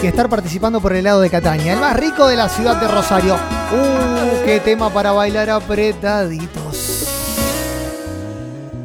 Y 0.00 0.06
estar 0.06 0.28
participando 0.28 0.80
por 0.80 0.92
el 0.92 1.02
lado 1.02 1.20
de 1.20 1.30
Cataña, 1.30 1.72
el 1.72 1.80
más 1.80 1.96
rico 1.96 2.28
de 2.28 2.36
la 2.36 2.48
ciudad 2.48 2.76
de 2.76 2.86
Rosario. 2.86 3.34
Uh, 3.34 4.44
qué 4.44 4.60
tema 4.60 4.88
para 4.88 5.10
bailar 5.10 5.50
apretaditos. 5.50 7.08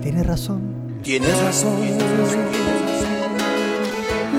Tienes 0.02 0.26
razón. 0.26 1.02
Tienes 1.04 1.40
razón. 1.44 1.76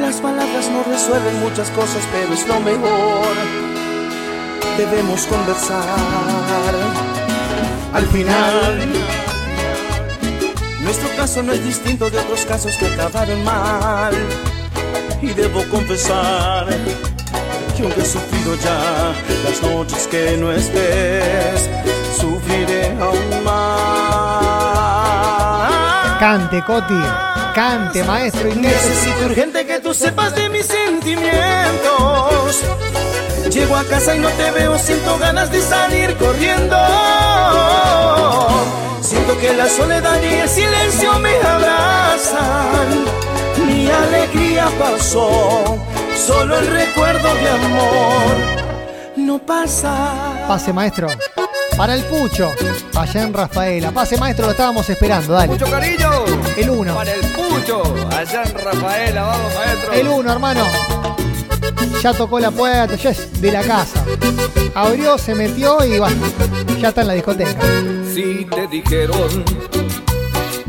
Las 0.01 0.17
palabras 0.17 0.69
no 0.71 0.83
resuelven 0.91 1.39
muchas 1.41 1.71
cosas, 1.71 2.03
pero 2.11 2.35
es 2.35 2.49
lo 2.49 2.59
mejor. 2.59 3.80
Debemos 4.81 5.27
conversar. 5.27 5.85
Al 7.93 8.07
final, 8.07 8.79
nuestro 10.81 11.09
caso 11.17 11.43
no 11.43 11.53
es 11.53 11.63
distinto 11.63 12.09
de 12.09 12.19
otros 12.19 12.47
casos 12.47 12.77
que 12.79 12.87
acabaron 12.87 13.45
mal. 13.45 14.15
Y 15.21 15.35
debo 15.35 15.63
confesar 15.69 16.67
que 17.77 17.83
aunque 17.83 18.01
he 18.01 18.07
sufrido 18.07 18.55
ya 18.65 19.13
las 19.45 19.61
noches 19.63 20.07
que 20.07 20.39
no 20.39 20.51
estés, 20.51 21.69
sufriré 22.19 22.97
aún 22.99 23.45
más. 23.45 23.61
Cante, 26.19 26.65
Coti. 26.65 27.03
Cante, 27.55 28.03
maestro 28.05 28.49
inglés. 28.49 28.73
Necesito 28.73 29.27
urgente 29.27 29.67
que 29.67 29.79
tú 29.81 29.93
sepas 29.93 30.35
de 30.35 30.49
mis 30.49 30.65
sentimientos. 30.65 32.63
Llego 33.51 33.77
a 33.77 33.85
casa 33.85 34.15
y 34.15 34.19
no 34.21 34.29
te 34.31 34.51
veo, 34.53 34.79
siento 34.79 35.19
ganas 35.19 35.51
de 35.51 35.61
salir 35.61 36.17
corriendo. 36.17 36.77
Siento 39.01 39.39
que 39.39 39.55
la 39.55 39.69
soledad 39.69 40.23
y 40.23 40.35
el 40.35 40.49
silencio 40.49 41.19
me 41.19 41.37
abrazan. 41.37 43.05
Mi 43.67 43.91
alegría 43.91 44.69
pasó, 44.79 45.79
solo 46.17 46.59
el 46.59 46.67
recuerdo 46.67 47.35
de 47.35 47.51
amor 47.51 48.61
no 49.31 49.39
pasa. 49.39 50.45
Pase, 50.49 50.73
maestro. 50.73 51.09
Para 51.77 51.95
el 51.95 52.03
Pucho. 52.03 52.51
Allá 52.97 53.23
en 53.23 53.33
Rafaela. 53.33 53.93
Pase, 53.93 54.17
maestro, 54.17 54.47
lo 54.47 54.53
estábamos 54.53 54.91
esperando. 54.91 55.33
Dale. 55.33 55.47
Mucho 55.47 55.71
cariño. 55.71 56.11
El 56.57 56.71
uno. 56.71 56.97
Para 56.97 57.15
el 57.15 57.21
Pucho, 57.21 57.83
allá 58.11 58.43
en 58.43 58.55
Rafaela, 58.59 59.23
vamos 59.23 59.55
maestro. 59.55 59.93
El 59.93 60.09
uno, 60.09 60.33
hermano. 60.33 60.65
Ya 62.03 62.15
tocó 62.15 62.41
la 62.41 62.51
puerta, 62.51 62.95
ya 62.97 63.11
es 63.11 63.41
de 63.41 63.53
la 63.53 63.63
casa. 63.63 64.05
Abrió, 64.75 65.19
se 65.19 65.35
metió 65.35 65.85
y 65.85 65.99
bueno, 65.99 66.17
ya 66.81 66.89
está 66.89 67.03
en 67.03 67.09
la 67.09 67.15
discoteca. 67.15 67.61
Si 68.15 68.47
te 68.47 68.67
dijeron 68.69 69.45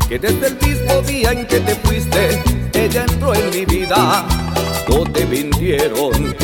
que 0.08 0.18
desde 0.18 0.48
el 0.48 0.58
mismo 0.60 1.00
día 1.02 1.32
en 1.32 1.46
que 1.46 1.60
te 1.60 1.74
fuiste, 1.76 2.42
ella 2.74 3.04
entró 3.08 3.34
en 3.34 3.50
mi 3.50 3.64
vida, 3.64 4.26
no 4.88 5.04
te 5.10 5.24
mintieron. 5.24 6.34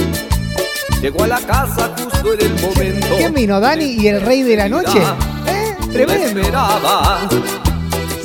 Llegó 1.02 1.24
a 1.24 1.26
la 1.28 1.40
casa 1.40 1.94
justo 1.96 2.32
en 2.32 2.40
el 2.40 2.60
momento. 2.60 3.06
¿Quién 3.16 3.34
vino? 3.34 3.60
¿Dani 3.60 3.84
y 3.84 4.08
el 4.08 4.20
rey 4.20 4.42
de 4.42 4.56
la 4.56 4.68
noche? 4.68 4.98
¿Eh? 5.46 5.76
Tremendo. 5.92 6.40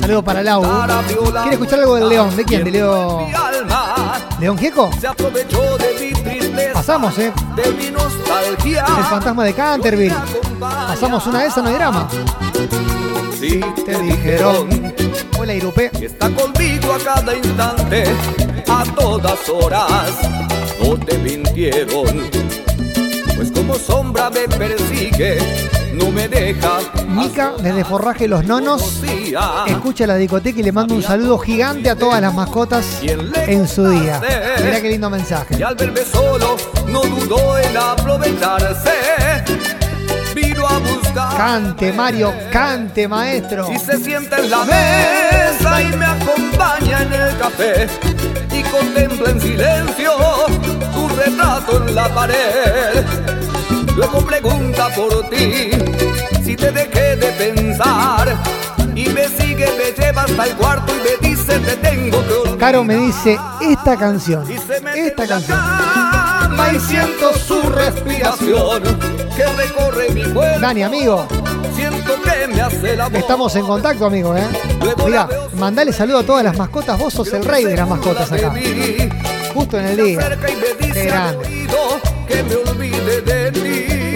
Saludo 0.00 0.22
para 0.24 0.42
Lau. 0.42 0.62
¿Quiere 1.42 1.52
escuchar 1.52 1.80
algo 1.80 1.94
del 1.96 2.08
León? 2.08 2.34
¿De 2.36 2.44
quién? 2.44 2.64
¿De 2.64 2.70
Leo? 2.70 3.28
¿León 4.40 4.58
Gieco? 4.58 4.90
Se 5.00 5.06
aprovechó 5.06 5.78
de 5.78 5.94
Pasamos, 6.86 7.18
¿eh? 7.18 7.32
de 7.56 7.72
mi 7.72 7.90
nostalgia. 7.90 8.84
El 8.98 9.04
fantasma 9.04 9.44
de 9.44 9.54
Canterville. 9.54 10.14
Pasamos 10.60 11.26
una 11.26 11.40
de 11.40 11.46
esas, 11.46 11.64
no 11.64 11.70
hay 11.70 11.76
drama. 11.76 12.06
Si 13.40 13.58
te 13.86 13.98
dijeron 14.02 14.92
Hola, 15.38 15.54
Irupe. 15.54 15.88
que 15.98 16.04
está 16.04 16.28
conmigo 16.28 16.92
a 16.92 16.98
cada 16.98 17.34
instante, 17.34 18.04
a 18.68 18.84
todas 18.94 19.48
horas, 19.48 20.10
no 20.78 20.98
te 20.98 21.16
mintieron. 21.16 22.28
Pues 23.34 23.50
como 23.50 23.76
sombra 23.76 24.28
me 24.28 24.46
persigue, 24.46 25.38
no 25.94 26.10
me 26.10 26.28
deja. 26.28 26.78
Mica, 27.08 27.52
desde 27.60 27.84
Forraje 27.84 28.28
Los 28.28 28.44
Nonos, 28.44 29.02
escucha 29.66 30.06
la 30.06 30.16
discoteca 30.16 30.60
y 30.60 30.62
le 30.62 30.72
mando 30.72 30.94
un 30.94 31.02
saludo 31.02 31.38
gigante 31.38 31.90
a 31.90 31.96
todas 31.96 32.20
las 32.20 32.34
mascotas 32.34 33.00
en 33.02 33.68
su 33.68 33.88
día. 33.88 34.20
Mirá 34.62 34.80
qué 34.80 34.88
lindo 34.88 35.10
mensaje. 35.10 35.56
Y 35.58 35.62
al 35.62 35.74
verme 35.74 36.02
solo, 36.02 36.56
no 36.88 37.02
dudó 37.02 37.58
en 37.58 37.76
aprovecharse. 37.76 38.90
Vino 40.34 40.66
a 40.66 40.78
buscar. 40.78 41.36
Cante, 41.36 41.92
Mario, 41.92 42.34
cante, 42.50 43.06
maestro. 43.06 43.70
Y 43.72 43.78
se 43.78 43.98
sienta 43.98 44.38
en 44.38 44.50
la 44.50 44.64
mesa 44.64 45.82
y 45.82 45.96
me 45.96 46.06
acompaña 46.06 47.02
en 47.02 47.12
el 47.12 47.38
café. 47.38 47.88
Y 48.52 48.62
contempla 48.64 49.30
en 49.30 49.40
silencio 49.40 50.12
tu 50.92 51.08
retrato 51.08 51.86
en 51.86 51.94
la 51.94 52.08
pared. 52.14 53.43
Luego 53.96 54.18
pregunta 54.24 54.88
por 54.94 55.28
ti 55.30 55.70
si 56.44 56.56
te 56.56 56.72
dejé 56.72 57.16
de 57.16 57.32
pensar. 57.32 58.36
Y 58.94 59.08
me 59.08 59.28
sigue, 59.28 59.68
me 59.78 59.92
lleva 59.92 60.22
hasta 60.22 60.46
el 60.46 60.54
cuarto 60.56 60.92
y 60.94 60.98
me 60.98 61.28
dice 61.28 61.58
te 61.58 61.76
tengo 61.76 62.24
que 62.26 62.32
olvidar. 62.32 62.58
Caro 62.58 62.84
me 62.84 62.96
dice 62.96 63.38
esta 63.60 63.96
canción. 63.96 64.44
Esta 64.50 65.26
canción. 65.26 65.58
Y 66.74 66.80
siento 66.80 67.32
su 67.34 67.60
respiración 67.62 68.82
que 69.36 69.44
recorre 69.44 70.08
mi 70.10 70.22
cuerpo. 70.22 70.60
Dani, 70.60 70.82
amigo. 70.82 71.26
Siento 71.74 72.14
que 72.22 72.48
me 72.48 72.60
hace 72.60 72.96
la 72.96 73.06
Estamos 73.08 73.54
en 73.56 73.66
contacto, 73.66 74.06
amigo, 74.06 74.36
¿eh? 74.36 74.46
Mira, 75.04 75.28
mandale 75.58 75.92
saludo 75.92 76.18
a 76.18 76.22
todas 76.22 76.44
las 76.44 76.56
mascotas. 76.56 76.98
Vos 76.98 77.12
sos 77.12 77.32
el 77.32 77.44
rey 77.44 77.64
de 77.64 77.76
las 77.76 77.88
mascotas 77.88 78.32
acá. 78.32 78.52
Justo 79.54 79.78
en 79.78 79.86
el 79.86 79.96
día. 79.96 80.18
Grande. 80.94 81.68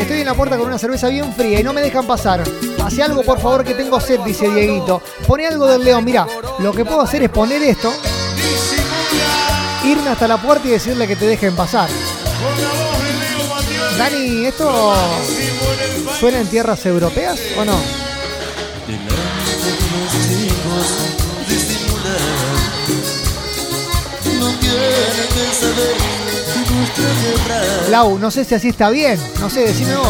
Estoy 0.01 0.21
en 0.21 0.27
la 0.27 0.35
puerta 0.35 0.59
con 0.59 0.67
una 0.67 0.79
cerveza 0.79 1.09
bien 1.09 1.33
fría 1.33 1.61
y 1.61 1.63
no 1.63 1.73
me 1.73 1.81
dejan 1.81 2.07
pasar. 2.07 2.43
Hace 2.85 3.03
algo, 3.03 3.23
por 3.23 3.41
favor, 3.41 3.65
que 3.65 3.75
tengo 3.75 4.01
sed, 4.01 4.21
dice 4.21 4.51
Dieguito. 4.51 5.01
Pone 5.27 5.47
algo 5.47 5.67
del 5.67 5.85
león. 5.85 6.05
Mira, 6.05 6.27
lo 6.59 6.73
que 6.73 6.85
puedo 6.85 7.01
hacer 7.01 7.23
es 7.23 7.31
poner 7.31 7.63
esto, 7.63 7.93
irme 9.85 10.11
hasta 10.11 10.27
la 10.27 10.39
puerta 10.39 10.67
y 10.67 10.73
decirle 10.73 11.07
que 11.07 11.17
te 11.17 11.27
dejen 11.27 11.55
pasar. 11.55 11.89
Dani, 13.97 14.47
¿esto 14.47 14.95
suena 16.19 16.41
en 16.41 16.49
tierras 16.49 16.85
europeas 16.87 17.39
o 17.57 17.65
no? 17.65 17.79
Lau, 27.91 28.19
no 28.19 28.31
sé 28.31 28.45
si 28.45 28.55
así 28.55 28.69
está 28.69 28.91
bien. 28.91 29.19
No 29.41 29.49
sé, 29.49 29.61
decime 29.61 29.97
vos, 29.97 30.09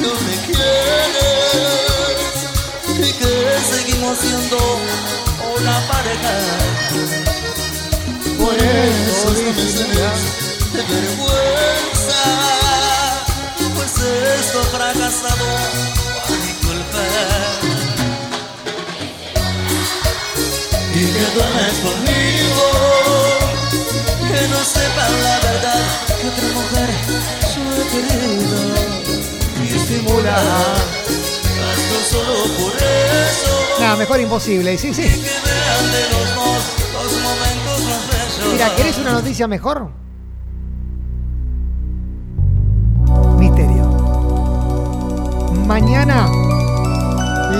no 0.00 0.12
me 0.14 0.36
quieres 0.46 1.36
y 2.98 3.12
que 3.12 3.32
seguimos 3.70 4.18
siendo 4.18 4.58
una 5.58 5.76
pareja. 5.86 6.34
Por 8.38 8.54
eso 8.54 9.28
no 9.32 9.52
me 9.52 10.45
de 10.76 10.82
vergüenza, 10.82 12.22
pues 13.74 13.92
esto 14.40 14.60
ha 14.60 14.64
fracasado 14.64 15.46
por 16.26 16.36
mi 16.38 16.52
culpa. 16.66 17.02
Y 20.94 21.02
que 21.12 21.26
duermes 21.34 21.76
conmigo, 21.86 22.64
que 24.28 24.48
no 24.48 24.60
sepan 24.64 25.22
la 25.22 25.36
verdad 25.40 25.82
que 26.20 26.28
otra 26.28 26.48
mujer 26.58 26.90
yo 27.54 27.62
he 27.80 27.86
querido 27.92 28.58
disimular. 29.62 30.76
Hazlo 31.72 31.98
solo 32.10 32.34
por 32.58 32.74
eso. 32.76 33.80
Nada, 33.80 33.96
mejor 33.96 34.20
imposible. 34.20 34.74
Y 34.74 34.78
Sí, 34.78 34.92
sí. 34.92 35.02
Que 35.02 35.08
vean 35.08 35.92
de 35.92 36.02
los 36.10 36.34
dos 36.34 36.62
los 36.92 37.12
momentos 37.22 37.80
más 37.84 38.02
bellos. 38.10 38.52
Mira, 38.52 38.74
¿querés 38.76 38.98
una 38.98 39.12
noticia 39.12 39.46
mejor? 39.46 40.05
Mañana, 45.66 46.28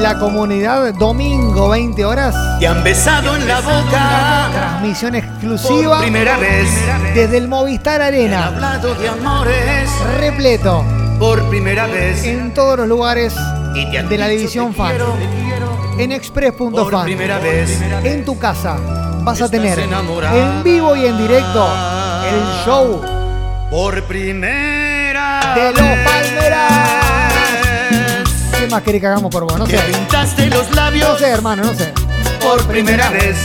la 0.01 0.17
comunidad, 0.21 0.95
domingo, 0.95 1.71
20 1.71 2.05
horas. 2.05 2.37
Te 2.61 2.69
han 2.69 2.85
besado 2.85 3.35
en 3.35 3.49
la 3.49 3.61
boca. 3.61 4.49
Transmisión 4.53 5.17
exclusiva. 5.17 5.97
Por 5.97 6.03
primera 6.03 6.37
vez. 6.37 6.69
Desde 7.17 7.39
el 7.39 7.49
Movistar 7.49 8.01
Arena. 8.01 8.47
Hablado 8.47 8.95
de 8.95 9.09
amores. 9.09 9.91
Repleto. 10.19 10.85
Por 11.19 11.49
primera 11.49 11.87
vez. 11.87 12.23
En 12.25 12.55
todos 12.55 12.79
los 12.79 12.87
lugares 12.87 13.35
de 13.75 14.19
la 14.19 14.29
división 14.29 14.73
fan. 14.73 14.93
quiero. 14.93 15.17
En 15.99 16.13
express.fan. 16.13 16.73
Por 16.73 17.03
primera 17.03 17.39
vez. 17.39 17.81
En 18.05 18.25
tu 18.25 18.39
casa 18.39 18.77
vas 19.23 19.43
a 19.43 19.51
tener 19.51 19.81
en 19.81 20.63
vivo 20.63 20.95
y 20.95 21.07
en 21.07 21.19
directo 21.19 21.69
el 22.31 22.65
show 22.65 23.03
Por 23.69 24.01
primera 24.05 25.55
de 25.57 25.73
los 25.73 25.99
Palmeras. 26.05 27.06
Qué 28.67 28.73
más 28.73 28.83
querés 28.83 29.01
que 29.01 29.07
hagamos 29.07 29.31
por 29.31 29.45
vos? 29.45 29.57
No 29.61 29.65
sé. 29.65 29.77
Te 29.77 29.83
pintaste 29.93 30.47
los 30.51 30.75
labios 30.75 31.09
No 31.09 31.19
sé, 31.19 31.29
hermano, 31.29 31.63
no 31.63 31.73
sé. 31.73 31.93
por 32.43 32.61
primera 32.67 33.11
vez. 33.11 33.37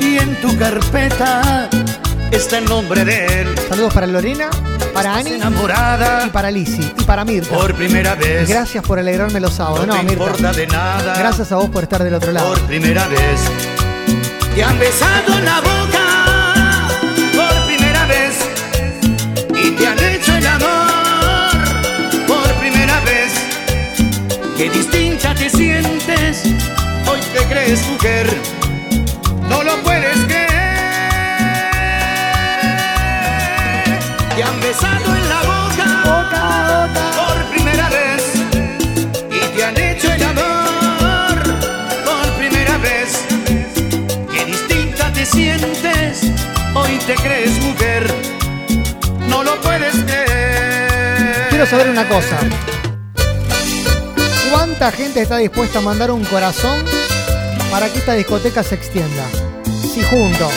Y 0.00 0.18
en 0.18 0.38
tu 0.42 0.54
carpeta 0.58 1.66
está 2.30 2.58
el 2.58 2.66
nombre 2.66 3.06
de 3.06 3.40
él. 3.40 3.54
Saludos 3.70 3.94
para 3.94 4.06
Lorena, 4.06 4.50
para 4.92 5.14
Ani 5.16 5.30
Enamorada 5.32 6.26
y 6.26 6.28
para 6.28 6.50
Lisi 6.50 6.92
y 6.98 7.04
para 7.04 7.24
Mirta. 7.24 7.56
por 7.56 7.74
primera 7.74 8.14
vez. 8.16 8.50
Gracias 8.50 8.84
por 8.84 8.98
alegrarme 8.98 9.40
los 9.40 9.54
sábados. 9.54 9.86
No 9.86 9.94
No, 9.94 10.00
te 10.00 10.06
Mirta. 10.08 10.24
importa 10.24 10.52
de 10.52 10.66
nada. 10.66 11.14
Gracias 11.18 11.50
a 11.50 11.56
vos 11.56 11.70
por 11.70 11.84
estar 11.84 12.04
del 12.04 12.12
otro 12.12 12.32
lado. 12.32 12.48
por 12.50 12.60
primera 12.66 13.08
vez. 13.08 13.40
Te 14.54 14.62
han 14.62 14.78
besado 14.78 15.38
en 15.38 15.44
la 15.46 15.60
boca 15.62 16.88
por 17.34 17.66
primera 17.66 18.04
vez 18.04 18.34
y 19.64 19.70
te 19.70 19.86
han 19.86 19.98
hecho 19.98 20.34
el 20.36 20.46
amor 20.46 21.09
Qué 24.60 24.68
distinta 24.68 25.34
te 25.34 25.48
sientes, 25.48 26.42
hoy 27.10 27.20
te 27.32 27.42
crees 27.46 27.82
mujer, 27.86 28.26
no 29.48 29.62
lo 29.62 29.74
puedes 29.82 30.18
creer. 30.26 30.48
Te 34.36 34.42
han 34.42 34.60
besado 34.60 35.16
en 35.16 35.28
la 35.30 35.40
boca, 35.44 36.88
por 37.16 37.42
primera 37.54 37.88
vez 37.88 38.22
y 39.30 39.56
te 39.56 39.64
han 39.64 39.78
hecho 39.78 40.12
el 40.12 40.22
amor 40.24 41.42
por 42.04 42.30
primera 42.34 42.76
vez. 42.76 43.24
Qué 44.30 44.44
distinta 44.44 45.10
te 45.10 45.24
sientes, 45.24 46.20
hoy 46.74 46.98
te 47.06 47.14
crees 47.14 47.58
mujer, 47.62 48.14
no 49.26 49.42
lo 49.42 49.58
puedes 49.62 49.94
creer. 50.04 51.48
Quiero 51.48 51.64
saber 51.64 51.88
una 51.88 52.06
cosa. 52.06 52.36
¿Cuánta 54.80 54.96
gente 54.96 55.20
está 55.20 55.36
dispuesta 55.36 55.80
a 55.80 55.82
mandar 55.82 56.10
un 56.10 56.24
corazón 56.24 56.82
para 57.70 57.92
que 57.92 57.98
esta 57.98 58.14
discoteca 58.14 58.62
se 58.62 58.76
extienda? 58.76 59.26
Si 59.82 60.02
junto. 60.02 60.48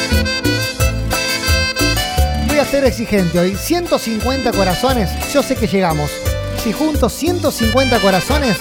Voy 2.48 2.58
a 2.58 2.64
ser 2.64 2.86
exigente 2.86 3.38
hoy. 3.38 3.54
150 3.54 4.54
corazones, 4.54 5.10
yo 5.34 5.44
sé 5.44 5.58
que 5.58 5.68
llegamos. 5.68 6.10
Si 6.64 6.72
junto 6.72 7.10
150 7.10 8.00
corazones, 8.00 8.56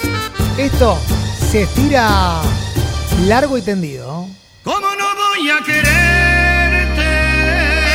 esto 0.57 0.99
se 1.49 1.61
estira 1.61 2.41
largo 3.25 3.57
y 3.57 3.61
tendido. 3.61 4.27
¿Cómo 4.65 4.79
no 4.81 5.15
voy 5.15 5.49
a 5.49 5.63
quererte? 5.63 7.03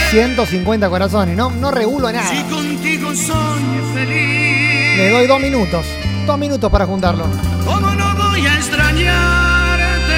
150 0.08 0.88
corazones, 0.88 1.36
no, 1.36 1.50
no 1.50 1.70
regulo 1.70 2.10
nada. 2.10 2.30
Si 2.30 2.42
contigo 2.44 3.14
soy 3.14 3.62
feliz. 3.92 4.96
Le 4.96 5.10
doy 5.10 5.26
dos 5.26 5.38
minutos. 5.38 5.84
Dos 6.28 6.38
minutos 6.38 6.70
para 6.70 6.84
juntarlo. 6.84 7.24
¿Cómo 7.64 7.90
no 7.94 8.14
voy 8.14 8.46
a 8.46 8.54
extrañarte? 8.56 10.12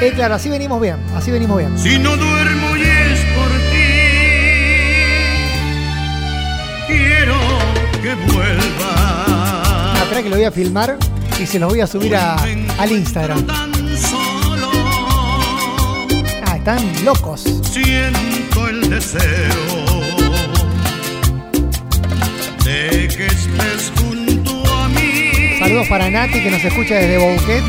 Eh, 0.00 0.12
claro, 0.14 0.34
así 0.36 0.48
venimos 0.48 0.80
bien, 0.80 0.94
así 1.16 1.32
venimos 1.32 1.58
bien. 1.58 1.76
Si 1.76 1.98
no 1.98 2.16
duermo 2.16 2.76
y 2.76 2.82
es 2.82 3.20
por 3.34 3.48
ti, 3.72 3.88
quiero 6.86 7.34
que 8.00 8.14
vuelva. 8.32 8.94
Ah, 9.26 9.94
espera 10.02 10.22
que 10.22 10.28
lo 10.28 10.36
voy 10.36 10.44
a 10.44 10.52
filmar 10.52 10.96
y 11.40 11.46
se 11.46 11.58
los 11.58 11.68
voy 11.70 11.80
a 11.80 11.86
subir 11.88 12.14
a- 12.14 12.36
al 12.78 12.92
Instagram. 12.92 13.44
Ah, 16.46 16.56
están 16.56 17.04
locos. 17.04 17.40
siento 17.72 18.68
el 18.68 18.88
deseo 18.88 19.20
de 22.64 23.08
que 23.16 23.26
estés. 23.26 23.92
Saludos 25.76 25.90
para 25.90 26.10
Nati 26.10 26.42
que 26.42 26.50
nos 26.50 26.64
escucha 26.64 26.94
desde 26.94 27.18
Bouquet. 27.18 27.62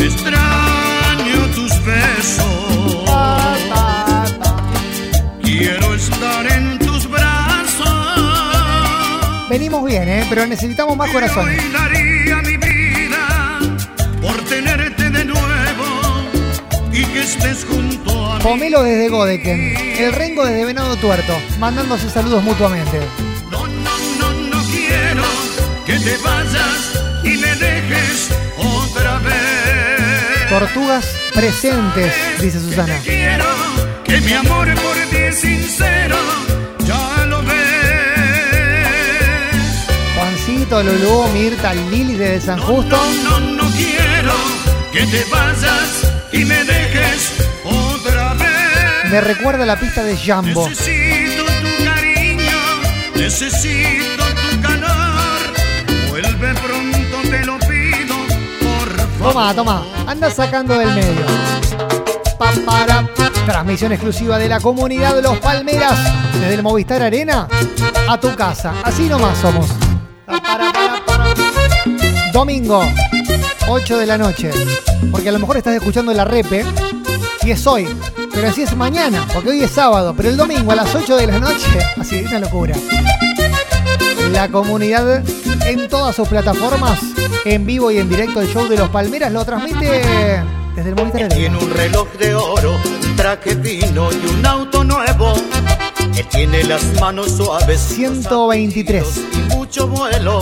Extraño 0.00 1.46
tus 1.54 1.84
besos. 1.84 2.44
Quiero 5.40 5.94
estar 5.94 6.46
en 6.50 6.80
tus 6.80 7.08
brazos. 7.08 7.88
Venimos 9.48 9.84
bien, 9.84 10.08
¿eh? 10.08 10.26
Pero 10.28 10.48
necesitamos 10.48 10.96
más 10.96 11.12
corazones. 11.12 11.62
Hoy 11.62 11.70
daría 11.70 12.42
mi 12.42 12.56
vida 12.56 13.60
por 14.20 14.36
tenerte 14.46 15.08
de 15.08 15.24
nuevo 15.24 15.84
y 16.92 17.04
que 17.04 17.20
estés 17.20 17.64
junto 17.64 18.32
a. 18.32 18.40
Pomelo 18.40 18.82
desde 18.82 19.10
Godeken. 19.10 19.76
El 19.96 20.12
Rengo 20.12 20.44
desde 20.44 20.64
Venado 20.64 20.96
Tuerto. 20.96 21.40
Mandándose 21.60 22.10
saludos 22.10 22.42
mutuamente. 22.42 22.98
No, 23.48 23.64
no, 23.68 23.90
no, 24.18 24.32
no 24.32 24.60
quiero 24.72 25.22
que 25.86 26.00
te 26.00 26.16
vayas 26.16 26.87
Tortugas 30.68 31.06
presentes, 31.34 32.12
dice 32.40 32.60
Susana. 32.60 32.98
Quiero 33.02 33.46
que 34.04 34.20
mi 34.20 34.32
amor 34.34 34.68
por 34.74 34.96
ti 35.10 35.16
es 35.16 35.40
sincero, 35.40 36.16
ya 36.84 37.24
lo 37.26 37.42
ves. 37.42 37.54
Juancito, 40.14 40.82
Lulú, 40.82 41.28
Mirta, 41.28 41.72
Lili 41.74 42.14
desde 42.16 42.40
San 42.46 42.60
Justo. 42.60 42.98
No, 43.24 43.40
no 43.40 43.70
quiero 43.70 44.34
que 44.92 45.06
te 45.06 45.24
vayas 45.30 46.12
y 46.32 46.44
me 46.44 46.62
dejes 46.64 47.32
otra 47.64 48.34
vez. 48.34 49.10
Me 49.10 49.20
recuerda 49.22 49.64
la 49.64 49.80
pista 49.80 50.02
de 50.04 50.16
Jambo. 50.18 50.68
Necesito 50.68 51.44
tu 51.44 51.84
cariño, 51.84 52.58
necesito 53.14 53.97
Toma, 59.18 59.54
toma. 59.54 59.84
Anda 60.06 60.30
sacando 60.30 60.78
del 60.78 60.94
medio. 60.94 61.26
Transmisión 63.46 63.92
exclusiva 63.92 64.38
de 64.38 64.48
la 64.48 64.60
comunidad 64.60 65.14
de 65.14 65.22
los 65.22 65.38
Palmeras. 65.38 65.98
Desde 66.34 66.54
el 66.54 66.62
Movistar 66.62 67.02
Arena 67.02 67.48
a 68.08 68.18
tu 68.18 68.34
casa. 68.34 68.74
Así 68.84 69.08
nomás 69.08 69.38
somos. 69.38 69.66
Domingo, 72.32 72.82
8 73.68 73.98
de 73.98 74.06
la 74.06 74.18
noche. 74.18 74.50
Porque 75.10 75.28
a 75.28 75.32
lo 75.32 75.38
mejor 75.38 75.56
estás 75.56 75.74
escuchando 75.74 76.12
la 76.12 76.24
repe. 76.24 76.64
Y 77.42 77.50
es 77.50 77.66
hoy. 77.66 77.88
Pero 78.32 78.48
así 78.48 78.62
es 78.62 78.76
mañana. 78.76 79.26
Porque 79.32 79.50
hoy 79.50 79.62
es 79.62 79.70
sábado. 79.70 80.14
Pero 80.16 80.28
el 80.28 80.36
domingo 80.36 80.72
a 80.72 80.76
las 80.76 80.94
8 80.94 81.16
de 81.16 81.26
la 81.26 81.38
noche. 81.38 81.78
Así, 81.98 82.24
una 82.26 82.38
locura. 82.38 82.74
La 84.32 84.48
comunidad 84.48 85.24
en 85.68 85.88
todas 85.88 86.16
sus 86.16 86.26
plataformas, 86.28 86.98
en 87.44 87.66
vivo 87.66 87.90
y 87.90 87.98
en 87.98 88.08
directo, 88.08 88.40
el 88.40 88.48
show 88.48 88.66
de 88.68 88.76
los 88.76 88.88
Palmeras 88.88 89.30
lo 89.32 89.44
transmite 89.44 90.02
desde 90.74 90.88
el 90.88 90.94
Movistar 90.94 91.24
Arena. 91.24 91.34
Tiene 91.34 91.58
un 91.58 91.70
reloj 91.70 92.08
de 92.18 92.34
oro, 92.34 92.72
un 92.72 93.16
traje 93.16 93.54
fino 93.56 94.08
y 94.12 94.26
un 94.26 94.46
auto 94.46 94.82
nuevo. 94.84 95.34
Él 96.16 96.26
tiene 96.30 96.64
las 96.64 96.82
manos 97.00 97.32
suaves 97.36 97.80
123. 97.80 99.04
y 99.34 99.54
mucho 99.54 99.86
vuelo. 99.88 100.40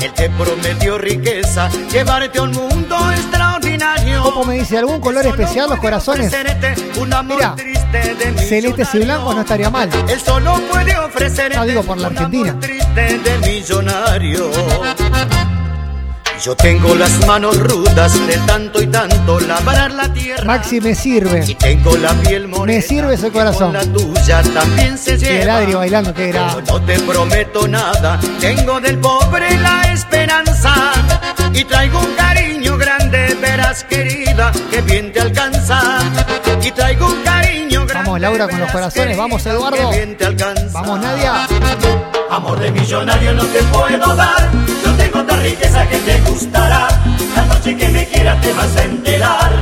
Él 0.00 0.12
te 0.14 0.30
prometió 0.30 0.96
riqueza, 0.98 1.68
llevarte 1.90 2.38
a 2.38 2.42
un 2.42 2.52
mundo 2.52 2.96
extraordinario. 3.10 4.22
Copo 4.22 4.44
me 4.44 4.58
dice, 4.58 4.78
¿algún 4.78 5.00
color 5.00 5.26
especial 5.26 5.68
los 5.70 5.80
corazones? 5.80 6.32
Mira, 7.26 7.56
Celestes 8.48 8.94
y 8.94 8.98
blancos 8.98 9.34
no 9.34 9.40
estaría 9.42 9.70
mal. 9.70 9.88
Él 10.08 10.20
solo 10.20 10.60
puede 10.70 10.96
ofrecerte 10.96 11.56
No 11.56 11.64
digo 11.64 11.82
por 11.82 11.98
la 11.98 12.08
Argentina. 12.08 12.56
triste 12.60 13.18
de 13.18 13.38
millonario. 13.38 14.50
Yo 16.42 16.54
tengo 16.54 16.94
las 16.94 17.26
manos 17.26 17.58
rudas 17.58 18.14
de 18.26 18.36
tanto 18.46 18.82
y 18.82 18.86
tanto 18.86 19.40
labrar 19.40 19.90
la 19.92 20.12
tierra. 20.12 20.44
Maxi 20.44 20.80
me 20.82 20.94
sirve. 20.94 21.40
Tengo 21.58 21.96
la 21.96 22.12
piel 22.12 22.46
morena. 22.46 22.78
Me 22.78 22.82
sirve 22.82 23.14
ese 23.14 23.30
corazón. 23.30 23.72
La 23.72 23.82
tuya 23.84 24.42
también 24.42 24.98
se 24.98 25.16
Y 25.16 25.24
el 25.24 25.48
Adri 25.48 25.74
bailando, 25.74 26.12
que 26.12 26.28
era. 26.28 26.54
No 26.68 26.80
te 26.82 27.00
prometo 27.00 27.66
nada, 27.66 28.20
tengo 28.38 28.80
del 28.80 28.98
pobre 28.98 29.56
la 29.58 29.80
esperanza 29.92 30.92
y 31.54 31.64
traigo 31.64 32.00
un 32.00 32.14
cariño 32.14 32.76
grande, 32.76 33.34
verás 33.40 33.84
querida, 33.84 34.52
que 34.70 34.82
bien 34.82 35.12
te 35.12 35.20
alcanza. 35.20 35.98
Vamos, 38.16 38.30
Laura, 38.30 38.48
con 38.48 38.60
los 38.60 38.72
corazones. 38.72 39.14
Vamos, 39.14 39.44
Eduardo. 39.44 39.90
Vamos, 40.72 41.00
Nadia. 41.00 41.46
Amor 42.30 42.58
de 42.58 42.70
millonario 42.70 43.34
no 43.34 43.44
te 43.44 43.62
puedo 43.64 44.16
dar, 44.16 44.50
yo 44.84 44.92
tengo 44.94 45.20
otra 45.20 45.36
riqueza 45.36 45.86
que 45.86 45.98
te 45.98 46.20
gustará. 46.22 46.88
La 47.36 47.44
noche 47.44 47.76
que 47.76 47.88
me 47.88 48.06
quieras 48.06 48.40
te 48.40 48.52
vas 48.54 48.74
a 48.74 48.84
enterar. 48.84 49.52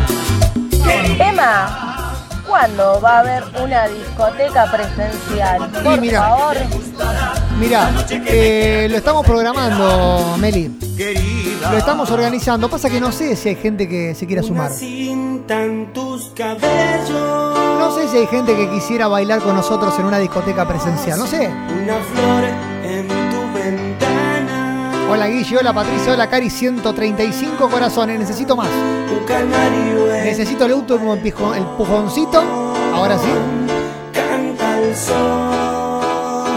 Emma, 1.18 2.14
¿cuándo 2.46 3.00
va 3.00 3.16
a 3.16 3.18
haber 3.20 3.42
una 3.60 3.88
discoteca 3.88 4.70
presencial? 4.70 5.68
Por 5.82 6.00
mira. 6.00 6.20
favor. 6.20 6.56
Mira, 7.58 7.90
eh, 8.08 8.86
lo 8.88 8.98
estamos 8.98 9.26
programando, 9.26 10.36
Meli. 10.38 10.70
Lo 11.70 11.76
estamos 11.78 12.10
organizando. 12.10 12.68
Pasa 12.68 12.88
que 12.90 13.00
no 13.00 13.10
sé 13.12 13.36
si 13.36 13.48
hay 13.50 13.56
gente 13.56 13.88
que 13.88 14.14
se 14.14 14.26
quiera 14.26 14.42
sumar. 14.42 14.70
No 17.78 17.90
sé 17.94 18.08
si 18.08 18.16
hay 18.18 18.26
gente 18.26 18.54
que 18.56 18.70
quisiera 18.70 19.08
bailar 19.08 19.40
con 19.40 19.54
nosotros 19.56 19.98
en 19.98 20.06
una 20.06 20.18
discoteca 20.18 20.66
presencial. 20.66 21.18
No 21.18 21.26
sé. 21.26 21.48
Una 21.48 21.96
flor 21.96 22.44
en 22.84 23.08
tu 23.08 23.58
ventana. 23.58 25.06
Hola 25.10 25.26
Guille, 25.28 25.58
hola 25.58 25.72
Patricia, 25.72 26.12
hola 26.14 26.28
Cari, 26.28 26.48
135 26.50 27.68
corazones, 27.68 28.18
necesito 28.18 28.56
más. 28.56 28.68
Necesito 30.24 30.64
el 30.64 30.72
último 30.72 31.14
empijo- 31.14 31.54
el 31.54 31.64
pujoncito, 31.76 32.42
ahora 32.94 33.18
sí. 33.18 33.28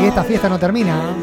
Y 0.02 0.06
esta 0.06 0.24
fiesta 0.24 0.48
no 0.50 0.58
termina. 0.60 0.96
¿eh? 0.96 1.14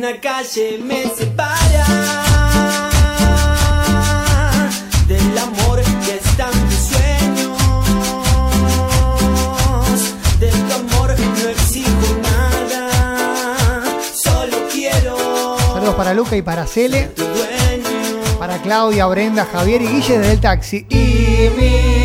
Una 0.00 0.18
calle 0.18 0.78
me 0.82 1.02
separa 1.14 1.86
del 5.06 5.38
amor 5.38 5.82
que 6.06 6.14
está 6.14 6.48
en 6.50 6.68
mis 6.68 6.78
sueños. 6.88 7.58
De 10.40 10.48
tu 10.48 10.72
amor 10.72 11.14
no 11.18 11.48
exijo 11.50 12.16
nada, 12.22 13.84
solo 14.14 14.56
quiero 14.72 15.58
Saludos 15.74 15.94
para 15.96 16.14
Luca 16.14 16.34
y 16.34 16.40
para 16.40 16.66
Cele. 16.66 17.10
Para 18.38 18.56
Claudia, 18.62 19.04
Brenda, 19.04 19.44
Javier 19.44 19.82
y 19.82 19.86
Guille 19.86 20.18
desde 20.18 20.32
el 20.32 20.40
taxi. 20.40 20.86
Y 20.88 21.50
mi 21.58 21.99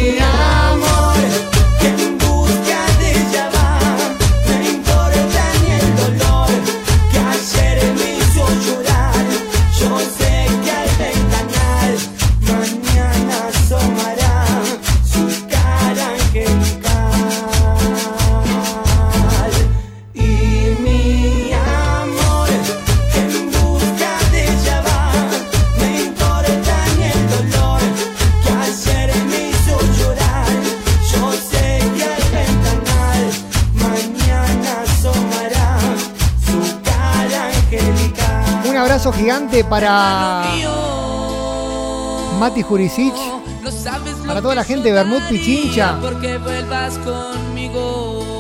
gigante 39.12 39.64
para 39.64 40.44
Mati 42.40 42.62
Jurisic. 42.62 43.14
Para 44.26 44.42
toda 44.42 44.56
la 44.56 44.64
gente 44.64 44.90
de 44.90 44.94
Bermud 44.94 45.22
Pichincha. 45.30 45.98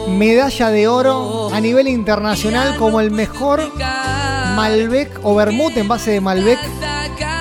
Medalla 0.08 0.70
de 0.70 0.88
oro 0.88 1.50
a 1.54 1.60
nivel 1.60 1.88
internacional 1.88 2.78
como 2.78 3.00
el 3.00 3.12
mejor 3.12 3.62
Malbec 4.56 5.20
o 5.24 5.36
Bermud 5.36 5.78
en 5.78 5.88
base 5.88 6.12
de 6.12 6.22
Malbec 6.22 6.60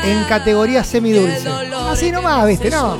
en 0.04 0.24
categoría 0.24 0.84
semidulce. 0.84 1.48
Así 1.90 2.10
nomás, 2.10 2.46
viste, 2.46 2.70
no. 2.70 2.98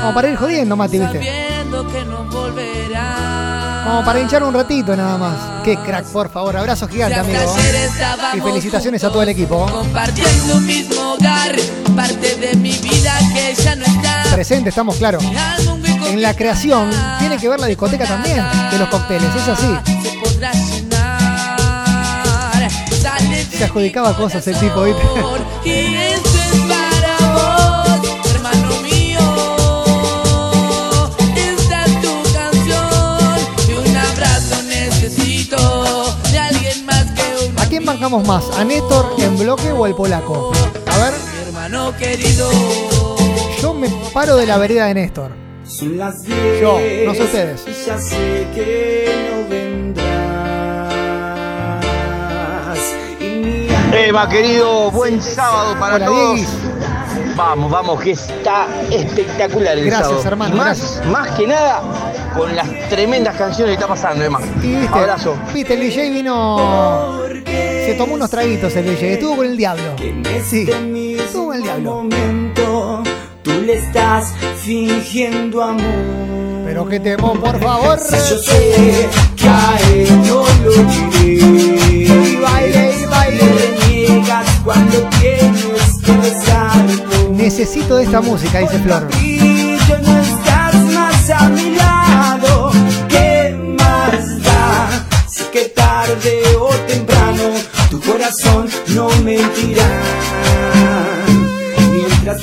Como 0.00 0.14
para 0.14 0.28
ir 0.28 0.36
jodiendo, 0.36 0.76
Mati, 0.76 0.98
viste. 0.98 1.20
Que 1.20 2.04
no 2.04 2.24
volverá. 2.24 3.39
Como 3.84 4.04
para 4.04 4.20
hinchar 4.20 4.42
un 4.42 4.54
ratito 4.54 4.96
nada 4.96 5.16
más. 5.18 5.62
Qué 5.64 5.76
crack, 5.76 6.06
por 6.06 6.30
favor. 6.30 6.56
Abrazo 6.56 6.86
gigante, 6.88 7.18
amigo. 7.18 7.40
Y 8.34 8.40
felicitaciones 8.40 9.02
a 9.04 9.10
todo 9.10 9.22
el 9.22 9.30
equipo. 9.30 9.66
Compartiendo 9.66 10.56
un 10.56 10.66
mismo 10.66 11.14
hogar, 11.14 11.56
parte 11.96 12.36
de 12.36 12.54
mi 12.56 12.72
vida 12.78 13.12
que 13.34 13.54
ya 13.54 13.76
no 13.76 13.84
está. 13.84 14.24
Presente, 14.32 14.68
estamos 14.68 14.96
claros. 14.96 15.22
En 16.06 16.22
la 16.22 16.34
creación 16.34 16.90
tiene 17.18 17.36
que 17.38 17.48
ver 17.48 17.60
la 17.60 17.66
discoteca 17.66 18.04
también 18.04 18.44
de 18.70 18.78
los 18.78 18.88
cócteles, 18.88 19.28
es 19.34 19.48
así. 19.48 19.76
Se 23.56 23.64
adjudicaba 23.64 24.16
cosas 24.16 24.46
el 24.46 24.56
tipo, 24.56 24.82
¿viste? 24.82 25.02
Un 38.08 38.14
¿A 38.14 38.18
quién 38.18 38.22
bancamos 38.22 38.26
más? 38.26 38.58
¿A 38.58 38.64
Néstor 38.64 39.14
en 39.18 39.38
bloque 39.38 39.72
o 39.72 39.84
al 39.84 39.94
polaco? 39.94 40.52
A 40.86 40.98
ver, 40.98 41.14
hermano 41.46 41.94
querido. 41.96 42.48
yo 43.60 43.74
me 43.74 43.88
paro 44.12 44.36
de 44.36 44.46
la 44.46 44.58
vereda 44.58 44.86
de 44.86 44.94
Néstor. 44.94 45.32
Son 45.64 45.96
las 45.98 46.22
Yo, 46.24 46.78
no 47.06 47.14
sé 47.14 47.22
ustedes. 47.22 47.64
Y 47.66 47.86
ya 47.86 47.98
sé 47.98 48.46
que 48.54 49.28
no 49.30 49.48
vendrás. 49.48 50.00
Mi 53.20 53.96
Eva, 53.96 54.28
querido, 54.28 54.90
buen 54.90 55.20
sábado 55.22 55.78
para 55.78 55.96
Hola, 55.96 56.06
todos. 56.06 56.34
Dieguis. 56.36 56.56
Vamos, 57.36 57.70
vamos, 57.70 58.00
que 58.00 58.10
está 58.12 58.66
espectacular 58.90 59.78
el 59.78 59.86
Gracias, 59.86 60.08
sábado. 60.08 60.28
hermano, 60.28 60.54
Y 60.54 60.58
más, 60.58 60.66
gracias. 60.80 61.06
más 61.06 61.30
que 61.36 61.46
nada, 61.46 61.82
con 62.36 62.54
las 62.54 62.68
tremendas 62.88 63.36
canciones 63.36 63.76
que 63.76 63.82
está 63.82 63.88
pasando, 63.88 64.24
Emma. 64.24 64.40
Y 64.62 64.76
viste, 64.76 64.98
Abrazo. 64.98 65.36
viste, 65.54 65.74
el 65.74 65.80
DJ 65.80 66.10
vino. 66.10 67.20
Se 67.44 67.94
tomó 67.94 68.14
unos 68.14 68.30
traguitos 68.30 68.74
el 68.76 68.86
DJ, 68.86 69.14
estuvo 69.14 69.36
con 69.36 69.46
el 69.46 69.56
diablo. 69.56 69.96
Sí, 70.44 70.68
estuvo 71.18 71.46
con 71.46 71.56
el 71.56 71.62
diablo. 71.62 72.08
tú 73.42 73.50
le 73.64 73.74
estás 73.74 74.32
fingiendo 74.62 75.62
amor. 75.62 76.30
Pero 76.64 76.86
que 76.86 77.00
temo, 77.00 77.32
por 77.34 77.58
favor. 77.60 77.98
Yo 77.98 78.38
sé 78.38 79.08
que 79.36 79.48
a 79.48 79.78
él 79.92 80.22
no 80.28 80.44
lo 80.64 80.72
quieres. 81.10 81.40
Y 81.90 82.36
baile, 82.36 82.94
y 83.00 83.06
baile. 83.06 83.42
Le 83.42 83.88
niegas 83.88 84.60
cuando 84.64 84.98
tienes 85.18 85.98
que 86.04 86.12
besarlo. 86.12 87.30
Necesito 87.32 87.96
de 87.96 88.04
esta 88.04 88.20
música, 88.20 88.60
dice 88.60 88.78
Flor. 88.78 89.08
Y 89.20 89.76
yo 89.88 89.98
no 89.98 90.20
estás 90.20 90.74
más 90.94 91.30
a 91.30 91.48
mi 91.48 91.69
corazón 98.10 98.68
no 98.94 99.08
mentirá. 99.22 99.88
Mientras 101.92 102.42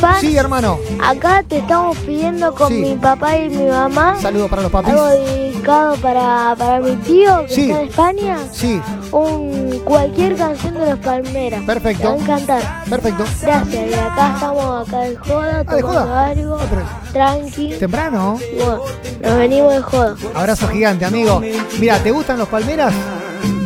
Fan, 0.00 0.20
Sí, 0.20 0.36
hermano. 0.36 0.78
acá 1.04 1.42
te 1.46 1.58
estamos 1.58 1.96
pidiendo 1.98 2.54
con 2.54 2.68
Sí. 2.68 2.74
mi 2.80 2.94
papá 2.96 3.36
y 3.36 3.50
mi 3.50 3.66
mamá 3.66 4.16
Saludo 4.20 4.48
para 4.48 4.62
los 4.62 4.70
papis. 4.72 4.92
algo 4.92 5.06
dedicado 5.06 5.96
para, 5.96 6.54
para 6.56 6.80
mi 6.80 6.96
tío 6.96 7.44
que 7.46 7.54
Sí. 7.54 7.70
está 7.70 7.80
en 7.82 7.88
España. 7.88 8.38
Sí, 8.52 8.80
Un, 9.12 9.80
cualquier 9.84 10.36
canción 10.36 10.72
de 10.74 10.90
los 10.90 10.98
Palmeras. 11.00 11.62
Perfecto. 11.64 12.02
Te 12.02 12.08
va 12.08 12.14
a 12.14 12.18
encantar. 12.18 12.84
perfecto. 12.88 13.24
Gracias, 13.42 13.90
y 13.90 13.94
acá 13.94 14.32
estamos 14.34 14.88
acá 14.88 14.98
de 15.00 15.16
joda, 15.16 15.64
Ah, 15.66 15.74
de 15.74 15.80
tomando 15.82 16.00
joda. 16.00 16.26
algo, 16.26 16.58
Ah, 16.60 17.02
tranqui. 17.12 17.74
Temprano. 17.78 18.38
Bueno, 18.56 18.80
nos 19.20 19.36
venimos 19.36 19.72
de 19.74 19.82
joda. 19.82 20.14
Abrazo 20.34 20.68
gigante, 20.68 21.04
amigo. 21.04 21.42
Mira, 21.80 21.98
¿te 21.98 22.12
gustan 22.12 22.38
los 22.38 22.46
palmeras? 22.48 22.94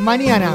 Mañana 0.05 0.53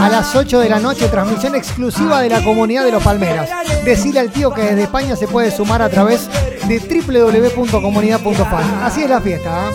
a 0.00 0.08
las 0.08 0.36
8 0.36 0.60
de 0.60 0.68
la 0.68 0.78
noche, 0.78 1.08
transmisión 1.08 1.56
exclusiva 1.56 2.22
de 2.22 2.28
la 2.28 2.44
comunidad 2.44 2.84
de 2.84 2.92
los 2.92 3.02
Palmeras. 3.02 3.50
Decirle 3.84 4.20
al 4.20 4.30
tío 4.30 4.54
que 4.54 4.62
desde 4.62 4.84
España 4.84 5.16
se 5.16 5.26
puede 5.26 5.50
sumar 5.50 5.82
a 5.82 5.88
través 5.88 6.30
de 6.68 6.78
www.comunidad.fan. 6.78 8.80
Así 8.84 9.02
es 9.02 9.10
la 9.10 9.20
fiesta. 9.20 9.70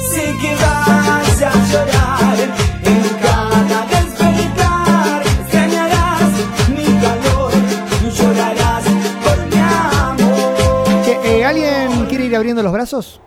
eh, 11.25 11.45
¿Alguien 11.45 12.05
quiere 12.07 12.23
ir 12.23 12.35
abriendo 12.37 12.63
los 12.63 12.71
brazos? 12.71 13.19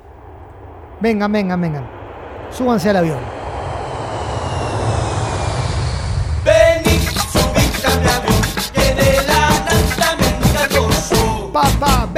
Vengan, 1.01 1.31
vengan, 1.31 1.61
vengan. 1.61 1.87
Súbanse 2.51 2.89
al 2.89 2.97
avión. 2.97 3.36
Subí 7.87 8.09
a 8.09 8.95
de 8.95 9.11
la 9.27 9.51
nada 9.65 10.17
me 10.19 10.29
engalgo 10.29 10.91
solo. 11.09 11.53
Papá 11.53 12.09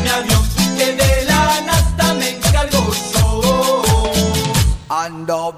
mi 0.00 0.08
avión 0.08 0.42
de 0.76 1.24
la 1.24 1.60
nada 1.60 2.14
me. 2.14 2.36
Ando. 4.88 5.55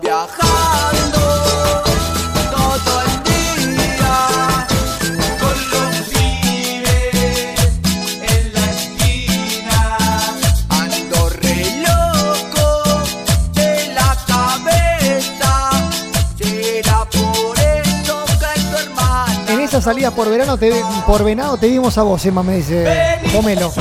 Salidas 19.89 20.13
por 20.13 20.29
verano, 20.29 20.59
te, 20.59 20.85
por 21.07 21.25
venado 21.25 21.57
te 21.57 21.67
vimos 21.67 21.97
a 21.97 22.03
vos, 22.03 22.23
Emma, 22.27 22.43
me 22.43 22.57
dice. 22.57 23.19
Comelo. 23.33 23.73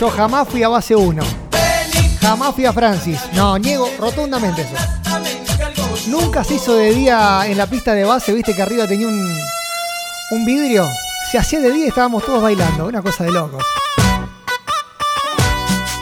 Yo 0.00 0.08
jamás 0.08 0.48
fui 0.48 0.62
a 0.62 0.68
base 0.70 0.96
1. 0.96 1.22
Jamás 2.22 2.54
fui 2.54 2.64
a 2.64 2.72
Francis. 2.72 3.20
No, 3.34 3.58
niego 3.58 3.86
rotundamente 3.98 4.62
eso. 4.62 4.74
Nunca 6.06 6.42
se 6.42 6.54
hizo 6.54 6.74
de 6.74 6.94
día 6.94 7.42
en 7.44 7.58
la 7.58 7.66
pista 7.66 7.92
de 7.92 8.04
base, 8.04 8.32
viste 8.32 8.54
que 8.54 8.62
arriba 8.62 8.86
tenía 8.86 9.08
un, 9.08 9.38
un 10.30 10.44
vidrio. 10.46 10.88
Se 11.30 11.36
hacía 11.36 11.60
de 11.60 11.70
día 11.70 11.84
y 11.84 11.88
estábamos 11.88 12.24
todos 12.24 12.40
bailando. 12.40 12.86
Una 12.86 13.02
cosa 13.02 13.24
de 13.24 13.32
locos. 13.32 13.62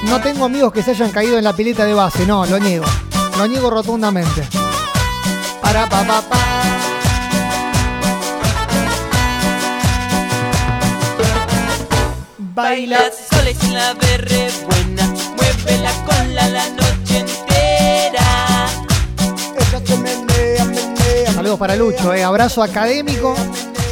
No 0.04 0.20
tengo 0.20 0.44
amigos 0.44 0.72
que 0.72 0.84
se 0.84 0.92
hayan 0.92 1.10
caído 1.10 1.38
en 1.38 1.42
la 1.42 1.54
pileta 1.54 1.84
de 1.84 1.94
base. 1.94 2.24
No, 2.24 2.46
lo 2.46 2.60
niego. 2.60 2.86
Lo 3.36 3.48
niego 3.48 3.68
rotundamente. 3.68 4.46
Para 5.62 5.86
pa 5.88 6.02
pa 6.04 6.22
pa. 6.22 6.42
Baila 12.54 12.98
sola 13.30 13.50
y 13.50 13.54
sin 13.54 13.74
la 13.74 13.94
berre 13.94 14.50
buena, 14.66 15.06
mueve 15.36 15.78
la 15.80 15.92
cola 16.04 16.48
la 16.48 16.68
noche 16.70 17.18
entera. 17.20 18.66
Ella 19.56 19.84
te 19.84 19.96
menea, 19.96 20.64
menea. 20.64 21.32
Saludos 21.34 21.58
para 21.58 21.76
Lucho, 21.76 22.12
eh. 22.14 22.24
abrazo 22.24 22.62
académico 22.62 23.36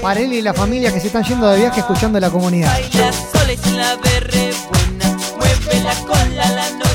para 0.02 0.20
él 0.20 0.32
y 0.32 0.42
la 0.42 0.52
familia 0.52 0.92
que 0.92 1.00
se 1.00 1.06
están 1.06 1.22
yendo 1.22 1.48
de 1.48 1.58
viaje 1.58 1.80
escuchando 1.80 2.18
la 2.18 2.28
comunidad. 2.30 2.72
Baila 2.72 3.12
sola 3.12 3.52
y 3.52 3.56
sin 3.56 3.76
la 3.76 3.94
berre 3.96 4.52
buena, 4.68 5.16
mueve 5.36 5.84
la 5.84 5.94
cola 6.06 6.50
la 6.50 6.70
noche 6.70 6.85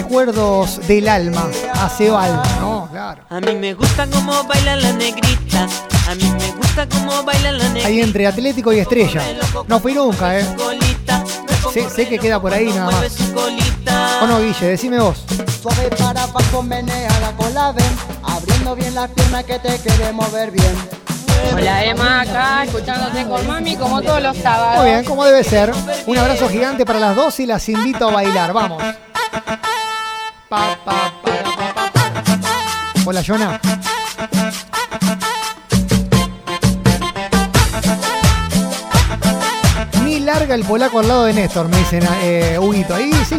Recuerdos 0.00 0.80
del 0.88 1.10
alma, 1.10 1.46
hace 1.74 2.08
alma, 2.08 2.42
¿no? 2.58 2.88
Claro. 2.90 3.22
A 3.28 3.38
mí 3.38 3.54
me 3.54 3.74
gusta 3.74 4.06
cómo 4.06 4.44
baila 4.44 4.76
la 4.76 4.94
negrita. 4.94 5.66
A 6.08 6.14
mí 6.14 6.24
me 6.38 6.52
gusta 6.52 6.88
cómo 6.88 7.22
baila 7.22 7.52
la 7.52 7.64
negrita. 7.64 7.86
Ahí 7.86 8.00
entre 8.00 8.26
Atlético 8.26 8.72
y 8.72 8.78
Estrella. 8.78 9.22
No 9.68 9.78
fui 9.78 9.92
nunca, 9.92 10.38
¿eh? 10.38 10.46
Sé, 11.74 11.90
sé 11.90 12.08
que 12.08 12.18
queda 12.18 12.40
por 12.40 12.54
ahí 12.54 12.68
nada 12.68 12.90
más. 12.90 13.14
¿O 14.22 14.26
no, 14.26 14.40
Guille? 14.40 14.68
Decime 14.68 14.98
vos. 15.00 15.22
Suave 15.60 15.90
para 15.90 16.22
abajo, 16.22 16.62
menea 16.62 17.20
la 17.20 17.32
cola, 17.32 17.72
ven. 17.72 17.96
Abriendo 18.22 18.74
bien 18.74 18.94
las 18.94 19.10
piernas 19.10 19.44
que 19.44 19.58
te 19.58 19.78
queremos 19.80 20.32
ver 20.32 20.50
bien. 20.50 20.74
Hola 21.54 21.84
Emma, 21.84 22.22
acá 22.22 22.64
escuchándote 22.64 23.26
con 23.26 23.46
mami 23.46 23.76
como 23.76 24.00
todos 24.00 24.22
los 24.22 24.36
sábados. 24.38 24.80
Muy 24.80 24.92
bien, 24.92 25.04
como 25.04 25.26
debe 25.26 25.44
ser. 25.44 25.70
Un 26.06 26.16
abrazo 26.16 26.48
gigante 26.48 26.86
para 26.86 27.00
las 27.00 27.14
dos 27.14 27.38
y 27.38 27.44
las 27.44 27.68
invito 27.68 28.08
a 28.08 28.12
bailar. 28.12 28.54
Vamos. 28.54 28.82
Hola, 33.04 33.22
Jonah. 33.24 33.60
Ni 40.04 40.20
larga 40.20 40.54
el 40.54 40.64
polaco 40.64 40.98
al 40.98 41.08
lado 41.08 41.24
de 41.26 41.34
Néstor, 41.34 41.68
me 41.68 41.76
dicen 41.78 42.02
eh, 42.22 42.58
Huguito. 42.60 42.94
Ahí 42.94 43.12
sí. 43.28 43.38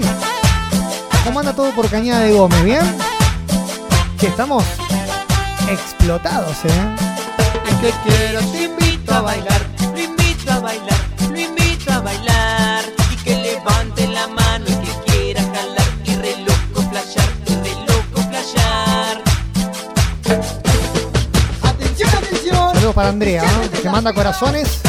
¿Cómo 1.25 1.39
anda 1.39 1.53
todo 1.53 1.71
por 1.71 1.89
Cañada 1.89 2.21
de 2.21 2.31
Gómez? 2.31 2.63
¿Bien? 2.63 2.97
Que 4.19 4.27
estamos 4.27 4.63
explotados, 5.69 6.65
¿eh? 6.65 7.11
que 7.81 7.91
quiero 8.05 8.41
te 8.51 8.63
invito 8.63 9.11
a 9.11 9.21
bailar, 9.21 9.61
lo 9.93 9.99
invito 9.99 10.51
a 10.51 10.59
bailar, 10.59 11.00
para 23.01 23.09
Andrea, 23.09 23.43
¿no? 23.43 23.81
que 23.81 23.89
manda 23.89 24.13
corazones 24.13 24.79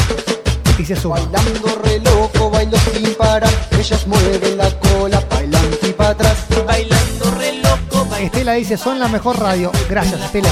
y 0.77 0.85
se 0.85 0.95
suma. 0.95 1.15
Bailando 1.15 1.81
re 1.83 1.99
loco, 1.99 2.49
bailo 2.51 2.77
sin 2.77 3.15
parar. 3.15 3.49
Ellas 3.71 4.05
mueven 4.05 4.57
la 4.57 4.69
cola, 4.79 5.23
bailan 5.29 5.65
y 5.81 5.93
para 5.93 6.11
atrás. 6.11 6.37
Bailando 6.65 7.31
re 7.39 7.53
loco, 7.57 8.15
Estela 8.15 8.53
dice, 8.53 8.77
son 8.77 8.99
la 8.99 9.07
mejor 9.07 9.39
radio. 9.39 9.71
Gracias, 9.89 10.21
Estela. 10.21 10.49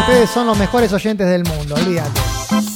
Ustedes 0.00 0.30
son 0.30 0.46
los 0.46 0.58
mejores 0.58 0.92
oyentes 0.92 1.26
del 1.26 1.44
mundo, 1.44 1.74
olvídate. 1.74 2.20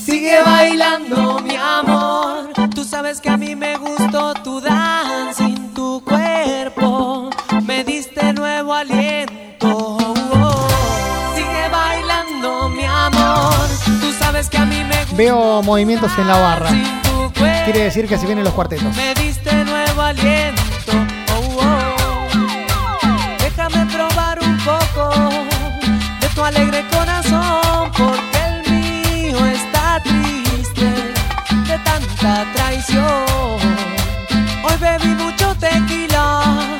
Sigue 0.05 0.43
bailando, 0.43 1.41
mi 1.41 1.55
amor. 1.55 2.51
Tú 2.75 2.85
sabes 2.85 3.21
que 3.21 3.29
a 3.29 3.37
mí 3.37 3.55
me 3.55 3.77
gustó 3.77 4.35
tu 4.43 4.61
dancing, 4.61 4.88
Veo 15.19 15.64
movimientos 15.64 16.16
en 16.16 16.29
la 16.29 16.39
barra. 16.39 16.71
Quiere 17.64 17.81
decir 17.83 18.07
que 18.07 18.16
se 18.16 18.25
vienen 18.25 18.45
los 18.45 18.55
cuartetos. 18.55 18.95
Me 18.95 19.14
diste 19.14 19.53
nuevo 19.64 20.01
aliento. 20.01 20.93
oh, 21.35 21.59
oh. 21.61 23.09
Déjame 23.41 23.85
probar 23.87 24.39
un 24.41 24.57
poco 24.59 25.11
de 26.21 26.29
tu 26.29 26.45
alegre 26.45 26.85
corazón, 26.93 27.91
porque 27.99 28.39
el 28.47 28.71
mío 28.71 29.45
está 29.45 30.01
triste 30.05 30.87
de 30.87 31.79
tanta 31.83 32.47
traición. 32.55 33.59
Hoy 34.62 34.77
bebí 34.81 35.16
mucho 35.16 35.53
tequila 35.57 36.79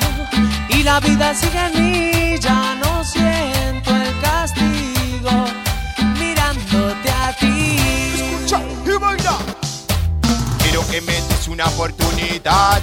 y 0.69 0.83
la 0.83 1.01
vida 1.01 1.35
sigue 1.35 1.59
en 1.59 1.83
mí. 1.83 2.18
Una 11.59 11.67
oportunidad 11.67 12.81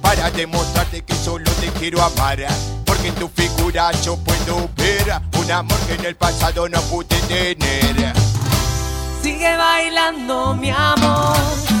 para 0.00 0.30
demostrarte 0.30 1.02
que 1.02 1.12
solo 1.12 1.50
te 1.60 1.66
quiero 1.80 2.00
amar. 2.00 2.38
Porque 2.84 3.08
en 3.08 3.14
tu 3.16 3.28
figura 3.28 3.90
yo 4.02 4.16
puedo 4.16 4.70
ver 4.76 5.12
un 5.40 5.50
amor 5.50 5.78
que 5.88 5.94
en 5.94 6.04
el 6.04 6.14
pasado 6.14 6.68
no 6.68 6.80
pude 6.82 7.16
tener. 7.26 8.14
Sigue 9.20 9.56
bailando, 9.56 10.54
mi 10.54 10.70
amor. 10.70 11.71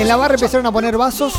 En 0.00 0.06
la 0.06 0.16
barra 0.16 0.34
empezaron 0.34 0.66
a 0.66 0.72
poner 0.72 0.96
vasos. 0.96 1.34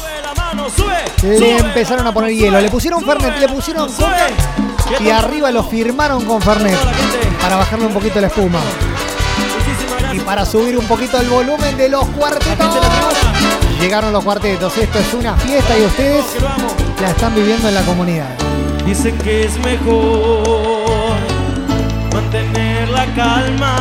Le 1.23 1.57
empezaron 1.57 2.05
a 2.07 2.13
poner 2.13 2.31
hielo. 2.31 2.59
Le 2.59 2.69
pusieron 2.69 3.03
Fernet, 3.03 3.39
le 3.39 3.47
pusieron 3.47 3.91
coca 3.91 4.27
y 4.99 5.09
arriba 5.09 5.51
lo 5.51 5.63
firmaron 5.63 6.25
con 6.25 6.41
Fernet 6.41 6.77
para 7.41 7.55
bajarle 7.55 7.85
un 7.85 7.93
poquito 7.93 8.19
la 8.19 8.27
espuma. 8.27 8.59
Y 10.11 10.19
para 10.19 10.45
subir 10.45 10.77
un 10.77 10.85
poquito 10.85 11.19
el 11.19 11.29
volumen 11.29 11.77
de 11.77 11.89
los 11.89 12.05
cuartetos. 12.09 12.67
Llegaron 13.79 14.11
los 14.11 14.23
cuartetos. 14.23 14.77
Esto 14.77 14.99
es 14.99 15.13
una 15.13 15.35
fiesta 15.35 15.77
y 15.77 15.85
ustedes 15.85 16.25
la 17.01 17.09
están 17.11 17.33
viviendo 17.35 17.67
en 17.69 17.75
la 17.75 17.81
comunidad. 17.81 18.35
Dicen 18.85 19.17
que 19.19 19.45
es 19.45 19.57
mejor 19.59 20.78
mantener 22.31 22.89
la 22.89 23.05
calma 23.15 23.75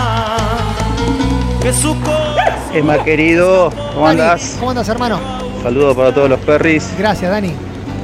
que 1.60 1.70
su 1.72 1.94
corazón. 2.00 2.54
Emma 2.72 3.02
querido, 3.04 3.70
¿cómo 3.94 4.06
Dani, 4.06 4.20
andás? 4.20 4.56
¿Cómo 4.58 4.70
andas, 4.70 4.88
hermano? 4.88 5.20
Saludos 5.62 5.94
para 5.96 6.14
todos 6.14 6.30
los 6.30 6.40
perris. 6.40 6.88
Gracias, 6.98 7.30
Dani. 7.30 7.52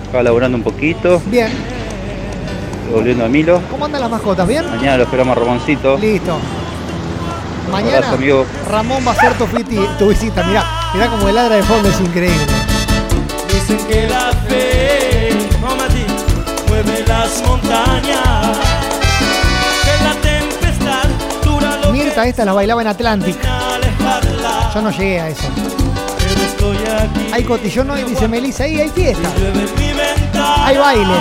Acá 0.08 0.22
laburando 0.22 0.58
un 0.58 0.62
poquito, 0.64 1.22
Bien. 1.26 1.48
volviendo 2.92 3.24
a 3.24 3.28
Milo. 3.28 3.60
¿Cómo 3.70 3.86
andan 3.86 4.02
las 4.02 4.10
mascotas? 4.10 4.46
¿Bien? 4.46 4.64
Mañana 4.68 4.98
lo 4.98 5.02
esperamos 5.04 5.34
a 5.36 5.40
Ramoncito. 5.40 5.96
Listo. 5.98 6.36
Mañana 7.72 7.96
Abrazo, 7.96 8.14
amigo. 8.16 8.46
Ramón 8.70 9.02
va 9.06 9.12
a 9.12 9.14
hacer 9.14 9.32
tu, 9.34 9.46
fiti- 9.46 9.96
tu 9.98 10.08
visita. 10.08 10.42
Mirá, 10.44 10.64
mirá 10.92 11.06
como 11.08 11.28
el 11.28 11.34
ladra 11.34 11.56
de 11.56 11.62
fondo 11.62 11.88
es 11.88 11.98
increíble. 12.00 12.44
Dicen 13.50 13.78
que 13.88 14.08
la 14.08 14.30
fe, 14.46 15.30
oh, 15.62 15.74
Mati, 15.74 17.04
las 17.08 17.42
montañas. 17.46 18.23
Dura 22.14 22.22
lo 22.22 22.22
Mirta 22.22 22.26
esta 22.26 22.44
la 22.44 22.52
bailaba 22.52 22.82
en 22.82 22.88
Atlantic. 22.88 23.36
Yo 24.74 24.82
no 24.82 24.90
llegué 24.90 25.20
a 25.20 25.28
eso. 25.28 25.48
Hay 27.32 27.42
cotillón 27.42 27.90
hoy, 27.90 28.04
dice 28.04 28.28
Melissa, 28.28 28.64
ahí 28.64 28.80
hay 28.80 28.88
fiesta. 28.90 29.28
Hay 30.64 30.76
baile. 30.76 31.14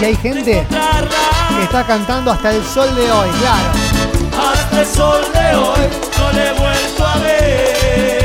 Y 0.00 0.04
hay 0.04 0.16
gente 0.16 0.66
que 0.66 1.62
está 1.62 1.86
cantando 1.86 2.30
hasta 2.32 2.50
el 2.50 2.64
sol 2.64 2.94
de 2.94 3.10
hoy, 3.10 3.28
claro. 3.40 4.52
Hasta 4.52 4.80
el 4.80 4.86
sol 4.86 5.22
de 5.32 5.56
hoy 5.56 5.88
no 6.18 6.32
le 6.32 6.48
he 6.48 6.52
vuelto 6.52 7.06
a 7.06 7.16
ver. 7.18 8.21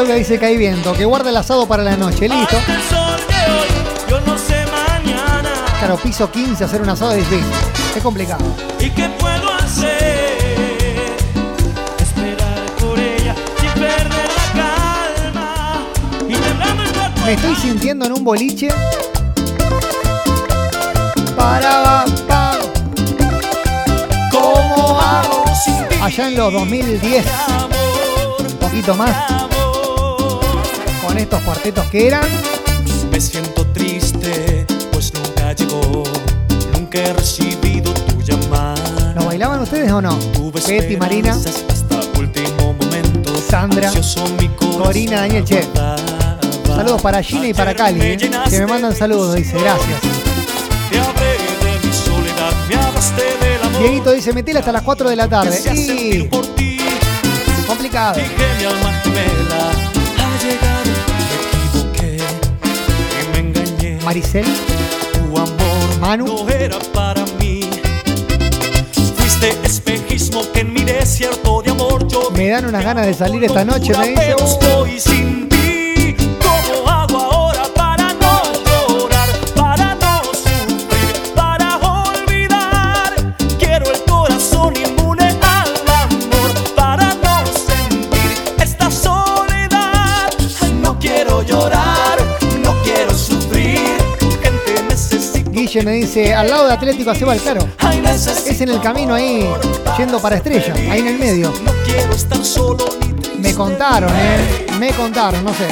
Claudia 0.00 0.14
dice 0.14 0.38
que 0.38 0.46
hay 0.46 0.56
viento, 0.56 0.94
que 0.94 1.04
guarda 1.04 1.28
el 1.28 1.36
asado 1.36 1.68
para 1.68 1.82
la 1.82 1.94
noche, 1.94 2.26
listo. 2.26 2.56
Claro, 5.78 5.98
piso 5.98 6.30
15, 6.32 6.64
hacer 6.64 6.80
un 6.80 6.88
asado 6.88 7.12
es 7.12 7.18
difícil. 7.18 7.44
Es 7.94 8.02
complicado. 8.02 8.42
¿Y 8.78 8.88
qué 8.88 9.10
puedo 9.18 9.52
hacer? 9.52 11.18
Esperar 11.98 12.64
por 12.78 12.98
ella 12.98 13.34
sin 13.60 13.72
perder 13.72 14.30
la 14.56 15.32
calma 15.34 15.84
y 16.26 16.32
el. 16.32 17.24
Me 17.26 17.32
estoy 17.34 17.54
sintiendo 17.56 18.06
en 18.06 18.12
un 18.12 18.24
boliche. 18.24 18.68
Para, 21.36 22.06
pa, 22.26 22.58
¿Cómo 24.32 24.98
hago? 24.98 25.44
Allá 26.02 26.28
en 26.28 26.36
los 26.36 26.52
2010, 26.54 27.26
un 28.38 28.56
poquito 28.56 28.94
más, 28.94 29.49
con 31.10 31.18
estos 31.18 31.42
cuartetos 31.42 31.84
que 31.86 32.06
eran. 32.06 32.22
Me 33.10 33.20
siento 33.20 33.66
triste, 33.72 34.64
pues 34.92 35.12
nunca 35.12 35.52
llegó. 35.52 36.04
Nunca 36.72 36.98
he 36.98 37.12
recibido 37.12 37.92
tu 37.92 38.22
llamada. 38.22 39.12
¿Lo 39.16 39.24
bailaban 39.24 39.60
ustedes 39.60 39.90
o 39.90 40.00
no? 40.00 40.16
Betty, 40.68 40.96
Marina, 40.96 41.32
Hasta 41.32 42.00
último 42.16 42.74
momento. 42.74 43.34
Sandra, 43.48 43.90
Corina, 44.56 45.22
Daniel 45.22 45.44
Che. 45.44 45.66
Saludos 46.64 47.02
para 47.02 47.20
Gina 47.22 47.48
y 47.48 47.54
para 47.54 47.74
Cali, 47.74 48.00
eh, 48.00 48.16
que 48.16 48.60
me 48.60 48.66
mandan 48.66 48.94
saludos, 48.94 49.34
dice, 49.34 49.58
gracias. 49.58 50.00
Dieguito 53.80 54.12
dice, 54.12 54.32
metela 54.32 54.60
hasta 54.60 54.70
las 54.70 54.82
4 54.82 55.10
de 55.10 55.16
la 55.16 55.28
tarde. 55.28 55.58
Y 55.74 56.28
complicado. 57.66 58.20
Maricel, 64.10 64.44
Tu 64.44 65.38
amor 65.38 66.00
Manu. 66.00 66.24
no 66.26 66.48
era 66.48 66.80
para 66.92 67.24
mí. 67.38 67.60
Fuiste 69.16 69.56
espejismo 69.62 70.42
que 70.52 70.62
en 70.62 70.72
mi 70.72 70.82
desierto 70.82 71.62
de 71.62 71.70
amor 71.70 72.08
yo 72.08 72.28
me 72.32 72.48
dan 72.48 72.64
unas 72.64 72.82
ganas 72.82 73.06
de 73.06 73.14
salir 73.14 73.44
esta 73.44 73.64
noche, 73.64 73.92
me 73.96 74.08
dice. 74.08 75.19
Guille 95.70 95.84
me 95.84 95.92
dice, 95.92 96.34
al 96.34 96.50
lado 96.50 96.66
de 96.66 96.72
Atlético 96.72 97.12
Claro. 97.12 97.60
Ay, 97.78 98.00
necesito. 98.00 98.50
Es 98.50 98.60
en 98.60 98.70
el 98.70 98.80
camino 98.80 99.14
ahí, 99.14 99.48
yendo 99.96 100.18
para 100.18 100.34
Estrella, 100.34 100.74
ahí 100.90 100.98
en 100.98 101.06
el 101.06 101.16
medio. 101.16 101.52
No 101.64 101.70
quiero 101.84 102.12
estar 102.12 102.44
solo 102.44 102.84
ni 103.00 103.12
triste. 103.12 103.38
Me 103.38 103.54
contaron, 103.54 104.10
eh. 104.16 104.66
Me 104.80 104.90
contaron, 104.90 105.44
no 105.44 105.50
sé. 105.50 105.68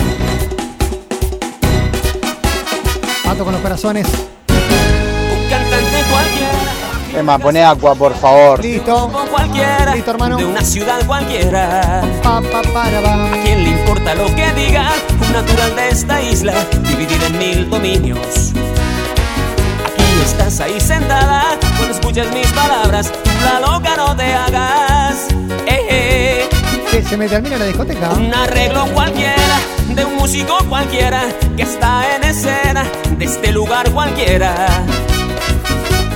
Pato 3.24 3.42
con 3.42 3.53
los 3.53 3.61
corazones. 3.61 4.07
Un 4.07 5.51
cantante 5.51 6.05
cualquiera, 6.12 7.18
Emma, 7.18 7.36
poné 7.36 7.64
agua, 7.64 7.96
por 7.96 8.14
favor. 8.14 8.62
Listo. 8.62 9.11
Listo, 9.94 10.11
hermano. 10.12 10.36
de 10.36 10.44
una 10.44 10.62
ciudad 10.62 11.05
cualquiera. 11.09 12.03
Pa, 12.22 12.40
pa, 12.40 12.62
para, 12.72 13.03
pa. 13.03 13.32
¿A 13.32 13.42
quién 13.42 13.64
le 13.64 13.70
importa 13.70 14.14
lo 14.14 14.26
que 14.26 14.53
diga 14.53 14.92
un 15.20 15.32
natural 15.32 15.74
de 15.74 15.88
esta 15.88 16.22
isla, 16.22 16.55
dividida 16.84 17.26
en 17.26 17.38
mil 17.38 17.68
dominios? 17.68 18.47
Estás 20.49 20.66
ahí 20.66 20.80
sentada, 20.80 21.59
cuando 21.76 21.94
escuchas 21.94 22.32
mis 22.32 22.51
palabras, 22.53 23.12
tú 23.12 23.30
la 23.44 23.61
loca 23.61 23.94
no 23.99 24.16
te 24.16 24.32
hagas. 24.32 25.28
Eh, 25.66 25.86
eh. 25.90 26.49
Che, 26.90 27.03
se 27.03 27.18
me 27.18 27.28
termina 27.28 27.59
la 27.59 27.66
discoteca. 27.66 28.09
Un 28.12 28.32
arreglo 28.32 28.86
cualquiera, 28.94 29.61
de 29.90 30.07
un 30.07 30.16
músico 30.16 30.57
cualquiera, 30.70 31.24
que 31.55 31.64
está 31.64 32.16
en 32.16 32.24
escena, 32.24 32.86
de 33.18 33.26
este 33.26 33.53
lugar 33.53 33.90
cualquiera. 33.90 34.55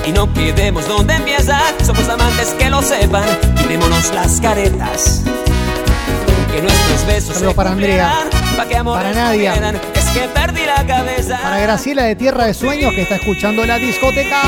Y 0.03 0.11
no 0.11 0.33
quedemos 0.33 0.87
donde 0.87 1.13
empieza, 1.13 1.61
somos 1.85 2.09
amantes 2.09 2.55
que 2.57 2.71
lo 2.71 2.81
sepan, 2.81 3.25
quitémonos 3.55 4.15
las 4.15 4.41
caretas. 4.41 5.21
Que 6.51 6.59
nuestros 6.59 7.05
besos 7.05 7.35
Saludos 7.35 7.51
se 7.51 7.55
para 7.55 7.71
Andrea. 7.71 8.13
que 8.67 8.83
Para 8.83 9.13
Nadia. 9.13 9.53
Que 10.13 10.27
perdí 10.29 10.65
la 10.65 10.85
cabeza. 10.85 11.39
Para 11.41 11.59
Graciela 11.59 12.03
de 12.03 12.15
Tierra 12.15 12.45
de 12.45 12.53
Sueños 12.53 12.93
que 12.93 13.01
está 13.01 13.15
escuchando 13.15 13.65
la 13.65 13.79
discoteca. 13.79 14.41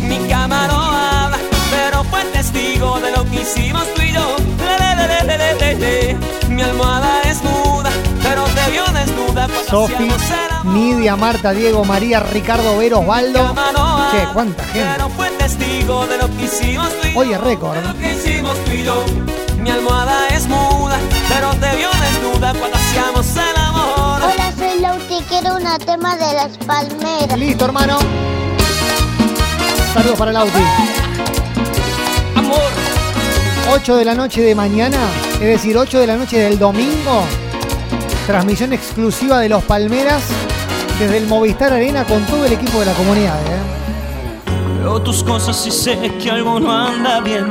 Mi 0.00 0.18
cama 0.28 0.66
no 0.66 0.76
habla, 0.76 1.38
pero 1.70 2.04
fue 2.04 2.24
testigo 2.24 2.98
de 3.00 3.12
lo 3.12 3.24
que 3.30 3.42
hicimos 3.42 3.84
tú 3.94 4.02
y 4.02 4.12
yo. 4.12 4.36
Le, 4.58 5.26
le, 5.26 5.74
le. 5.76 6.16
Mi 6.48 6.62
almohada 6.62 7.22
es 7.22 7.42
muda, 7.42 7.90
pero 8.22 8.44
te 8.44 8.70
vio 8.70 8.84
desnuda 8.86 9.48
Sofi. 9.68 10.08
Nidia, 10.64 11.16
Marta, 11.16 11.52
Diego, 11.52 11.84
María, 11.84 12.20
Ricardo, 12.20 12.78
Vero, 12.78 13.00
Osvaldo. 13.00 13.54
No 13.72 14.10
Che, 14.10 14.26
cuánta 14.32 14.64
gente. 14.64 14.88
Pero 14.92 15.08
fue 15.10 15.30
testigo 15.30 16.06
de 16.06 16.18
lo 16.18 16.28
que 16.36 16.44
hicimos 16.44 16.88
tú 17.00 17.08
y 17.08 17.12
yo. 17.12 17.20
Hoy 17.20 17.32
es 17.32 17.40
récord. 17.40 17.76
Mi 19.58 19.70
almohada 19.70 20.28
es 20.28 20.46
muda, 20.46 20.93
pero 21.28 21.50
te 21.54 21.76
vio 21.76 21.88
desnuda 21.90 22.54
cuando 22.54 22.76
hacíamos 22.76 23.26
el 23.36 23.56
amor. 23.56 24.22
Hola, 24.22 24.52
soy 24.56 24.80
Lauti, 24.80 25.24
quiero 25.28 25.56
una 25.56 25.78
tema 25.78 26.16
de 26.16 26.32
las 26.32 26.56
palmeras. 26.58 27.38
Listo, 27.38 27.64
hermano. 27.64 27.98
Saludos 29.92 30.18
para 30.18 30.30
el 30.30 30.36
Auti. 30.36 30.58
Amor, 32.36 32.58
8 33.70 33.96
de 33.96 34.04
la 34.04 34.14
noche 34.14 34.42
de 34.42 34.54
mañana, 34.54 34.98
es 35.34 35.46
decir, 35.46 35.76
8 35.76 36.00
de 36.00 36.06
la 36.06 36.16
noche 36.16 36.38
del 36.38 36.58
domingo. 36.58 37.24
Transmisión 38.26 38.72
exclusiva 38.72 39.38
de 39.40 39.48
los 39.48 39.62
Palmeras 39.64 40.22
desde 40.98 41.18
el 41.18 41.26
Movistar 41.26 41.72
Arena 41.72 42.04
con 42.04 42.24
todo 42.26 42.44
el 42.46 42.52
equipo 42.54 42.80
de 42.80 42.86
la 42.86 42.92
comunidad. 42.94 43.38
¿eh? 43.46 43.73
Veo 44.84 45.00
tus 45.00 45.24
cosas 45.24 45.66
y 45.66 45.70
sé 45.70 46.12
que 46.22 46.30
algo 46.30 46.60
no 46.60 46.70
anda 46.70 47.18
bien. 47.20 47.46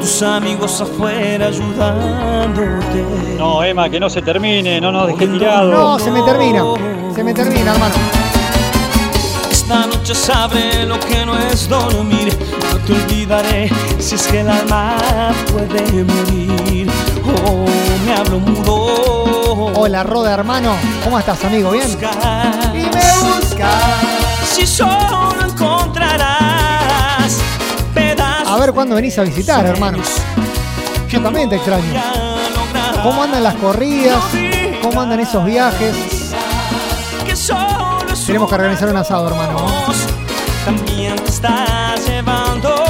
Tus 0.00 0.20
amigos 0.20 0.80
afuera 0.80 1.46
ayudándote. 1.46 3.04
No, 3.38 3.62
Emma, 3.62 3.88
que 3.88 4.00
no 4.00 4.10
se 4.10 4.20
termine, 4.20 4.80
no 4.80 4.90
nos 4.90 5.06
dejes 5.06 5.30
tirados. 5.30 5.72
No, 5.72 5.96
se 6.00 6.10
me 6.10 6.22
termina. 6.22 6.64
Se 7.14 7.22
me 7.22 7.32
termina, 7.32 7.70
hermano. 7.70 7.94
Esta 9.48 9.86
noche 9.86 10.12
sabré 10.12 10.84
lo 10.84 10.98
que 10.98 11.24
no 11.24 11.38
es 11.38 11.68
dormir. 11.68 12.36
No 12.72 12.78
te 12.80 12.92
olvidaré 12.94 13.70
si 14.00 14.16
es 14.16 14.26
que 14.26 14.40
el 14.40 14.50
alma 14.50 14.96
puede 15.52 16.02
morir. 16.02 16.90
Oh, 17.46 17.64
me 18.04 18.12
hablo 18.12 18.40
mudo. 18.40 19.72
Hola, 19.76 20.02
Roda, 20.02 20.34
hermano. 20.34 20.74
¿Cómo 21.04 21.16
estás, 21.16 21.44
amigo? 21.44 21.70
¿Bien? 21.70 21.88
Y 22.74 22.76
me 22.76 23.38
buscas. 23.38 23.70
Si 24.52 24.66
solo 24.66 25.46
encontrarás 25.46 26.51
ver 28.62 28.72
cuándo 28.72 28.94
venís 28.94 29.18
a 29.18 29.22
visitar, 29.22 29.66
hermano. 29.66 29.98
Yo 31.08 31.20
también 31.20 31.48
te 31.48 31.56
extraño. 31.56 32.00
¿Cómo 33.02 33.22
andan 33.24 33.42
las 33.42 33.54
corridas? 33.56 34.22
¿Cómo 34.82 35.00
andan 35.00 35.18
esos 35.18 35.44
viajes? 35.44 36.32
Tenemos 38.26 38.48
que 38.48 38.54
organizar 38.54 38.88
un 38.88 38.96
asado, 38.96 39.28
hermano. 39.28 39.66
También 40.64 41.16
te 41.16 41.30
estás 41.30 42.06
llevando. 42.06 42.84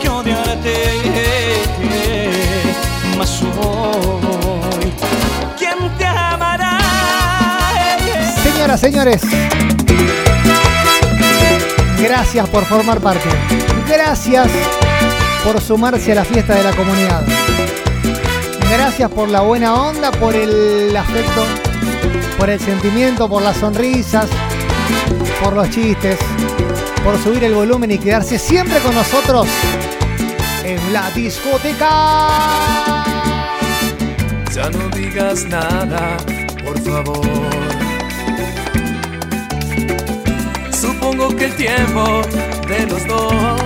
Que 0.00 0.08
odiarte, 0.08 0.74
mas 3.16 3.42
hoy, 3.42 4.92
¿quién 5.56 5.78
te 5.96 6.04
amará? 6.04 6.78
Señoras, 8.42 8.80
señores. 8.80 9.22
Gracias 12.00 12.48
por 12.48 12.64
formar 12.64 13.00
parte. 13.00 13.28
Gracias 13.88 14.48
por 15.44 15.60
sumarse 15.60 16.12
a 16.12 16.16
la 16.16 16.24
fiesta 16.24 16.56
de 16.56 16.64
la 16.64 16.72
comunidad. 16.72 17.22
Gracias 18.68 19.10
por 19.10 19.28
la 19.28 19.42
buena 19.42 19.74
onda, 19.74 20.10
por 20.10 20.34
el 20.34 20.96
afecto, 20.96 21.44
por 22.36 22.50
el 22.50 22.58
sentimiento, 22.58 23.28
por 23.28 23.42
las 23.42 23.58
sonrisas, 23.58 24.26
por 25.42 25.52
los 25.52 25.70
chistes, 25.70 26.18
por 27.04 27.18
subir 27.22 27.44
el 27.44 27.54
volumen 27.54 27.90
y 27.90 27.98
quedarse 27.98 28.38
siempre 28.38 28.78
con 28.80 28.94
nosotros 28.94 29.46
en 30.64 30.92
la 30.92 31.10
discoteca. 31.10 33.04
Ya 34.54 34.70
no 34.70 34.88
digas 34.88 35.44
nada, 35.44 36.16
por 36.64 36.78
favor. 36.80 37.26
Supongo 40.72 41.34
que 41.36 41.46
el 41.46 41.56
tiempo 41.56 42.22
de 42.68 42.86
los 42.86 43.06
dos 43.06 43.58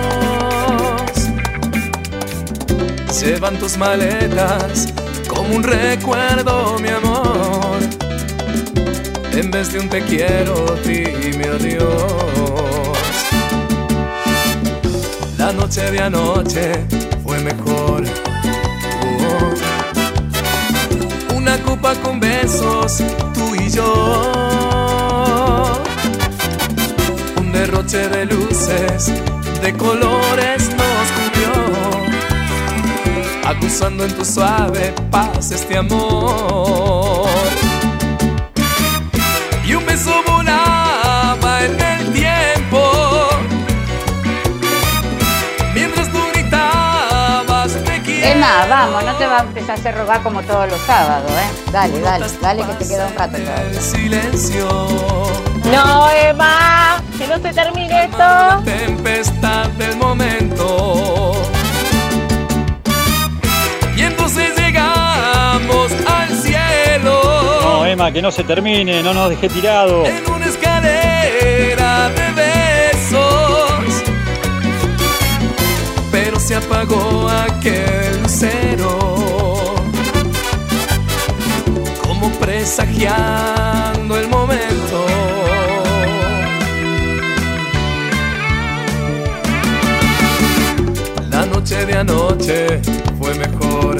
llevan 3.21 3.57
tus 3.57 3.77
maletas 3.77 4.93
como 5.27 5.55
un 5.55 5.63
recuerdo, 5.63 6.77
mi 6.79 6.89
amor. 6.89 7.79
En 9.31 9.49
vez 9.49 9.73
de 9.73 9.79
un 9.79 9.89
te 9.89 10.01
quiero, 10.01 10.75
dime 10.85 11.45
adiós. 11.45 12.42
La 15.45 15.51
noche 15.51 15.91
de 15.91 15.99
anoche 15.99 16.71
fue 17.21 17.37
mejor. 17.39 18.05
Oh. 21.29 21.33
Una 21.35 21.61
copa 21.63 21.93
con 21.95 22.21
besos, 22.21 23.03
tú 23.33 23.53
y 23.53 23.69
yo. 23.69 25.81
Un 27.35 27.51
derroche 27.51 28.07
de 28.07 28.25
luces, 28.25 29.11
de 29.61 29.73
colores 29.73 30.69
nos 30.77 31.11
cubrió. 31.17 31.51
Acusando 33.45 34.05
en 34.05 34.15
tu 34.15 34.23
suave 34.23 34.93
paz 35.11 35.51
este 35.51 35.77
amor. 35.77 37.27
Vamos, 48.85 49.03
no 49.05 49.13
te 49.15 49.25
va 49.25 49.39
a 49.39 49.41
empezar 49.41 49.71
a 49.71 49.73
hacer 49.73 49.95
rogar 49.95 50.21
como 50.21 50.41
todos 50.43 50.69
los 50.69 50.79
sábados, 50.81 51.31
¿eh? 51.31 51.71
Dale, 51.71 51.99
dale, 52.01 52.25
dale 52.41 52.63
que 52.65 52.73
te 52.73 52.87
queda 52.87 53.07
un 53.07 53.15
rato 53.15 53.37
todavía. 53.37 53.81
Silencio. 53.81 54.67
No, 55.71 56.09
Emma, 56.11 57.01
que 57.17 57.27
no 57.27 57.35
se 57.35 57.53
termine 57.53 58.05
esto. 58.05 58.61
Tempestad 58.65 59.67
del 59.71 59.97
momento. 59.97 61.33
Y 63.95 64.01
entonces 64.01 64.51
llegamos 64.57 65.91
al 66.07 66.29
cielo. 66.39 67.21
No, 67.63 67.85
Emma, 67.85 68.11
que 68.11 68.21
no 68.21 68.31
se 68.31 68.43
termine, 68.43 69.01
no 69.01 69.13
nos 69.13 69.29
deje 69.29 69.49
tirado. 69.49 70.05
En 70.05 70.29
una 70.29 70.45
escalera 70.45 72.09
de 72.09 72.31
besos. 72.31 74.03
Pero 76.11 76.39
se 76.39 76.55
apagó 76.55 77.29
aquel 77.29 78.22
lucero. 78.33 78.97
Como 82.01 82.31
presagiando 82.39 84.17
el 84.17 84.27
momento. 84.27 85.05
La 91.29 91.45
noche 91.45 91.85
de 91.85 91.95
anoche 91.95 92.81
fue 93.19 93.35
mejor. 93.35 93.97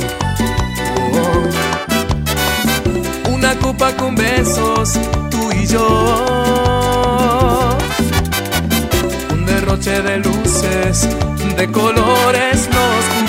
Una 3.30 3.56
copa 3.60 3.96
con 3.96 4.16
besos, 4.16 4.94
tú 5.30 5.52
y 5.52 5.68
yo. 5.68 6.18
Un 9.32 9.46
derroche 9.46 10.02
de 10.02 10.18
luces, 10.18 11.08
de 11.56 11.72
colores 11.72 12.70
nos 12.72 13.23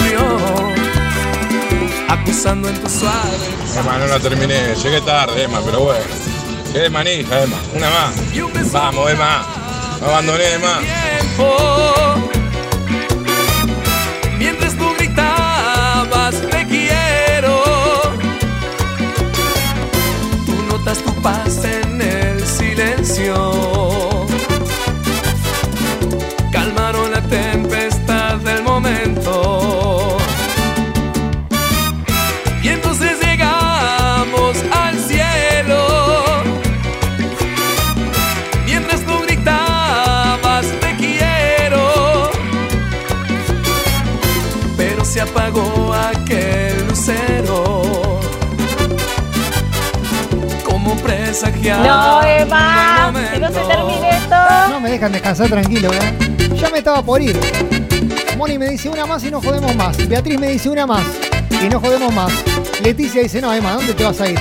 cubrió. 2.34 2.54
Acusando 2.54 2.68
en 2.68 2.80
tu 2.80 2.90
suave. 2.90 3.38
Emma, 3.78 3.98
no 3.98 4.06
la 4.06 4.20
terminé. 4.20 4.74
Llegué 4.74 5.00
tarde, 5.00 5.44
Emma, 5.44 5.60
pero 5.64 5.80
bueno. 5.80 6.04
Qué 6.72 6.90
manija, 6.90 7.42
Emma. 7.42 7.56
Una 7.74 7.90
más. 7.90 8.72
Vamos, 8.72 9.10
Emma. 9.10 9.46
No 10.00 10.06
abandoné, 10.06 10.54
Emma. 10.54 10.80
Presagiando 51.34 51.88
No, 51.88 52.22
Emma, 52.22 53.12
el 53.16 53.30
que 53.32 53.38
no 53.40 53.48
se 53.48 53.60
termine 53.60 54.08
esto. 54.10 54.36
No 54.70 54.78
me 54.78 54.88
dejan 54.88 55.10
descansar 55.10 55.48
tranquilo, 55.48 55.90
¿verdad? 55.90 56.12
Ya 56.54 56.70
me 56.70 56.78
estaba 56.78 57.02
por 57.02 57.20
ir. 57.20 57.36
Moni 58.36 58.56
me 58.56 58.68
dice 58.68 58.88
una 58.88 59.04
más 59.04 59.24
y 59.24 59.32
no 59.32 59.42
jodemos 59.42 59.74
más. 59.74 59.96
Beatriz 60.08 60.38
me 60.38 60.50
dice 60.50 60.70
una 60.70 60.86
más 60.86 61.02
y 61.60 61.68
no 61.68 61.80
jodemos 61.80 62.14
más. 62.14 62.32
Leticia 62.84 63.20
dice, 63.20 63.40
no, 63.40 63.52
Emma, 63.52 63.72
¿dónde 63.72 63.94
te 63.94 64.04
vas 64.04 64.20
a 64.20 64.30
ir? 64.30 64.38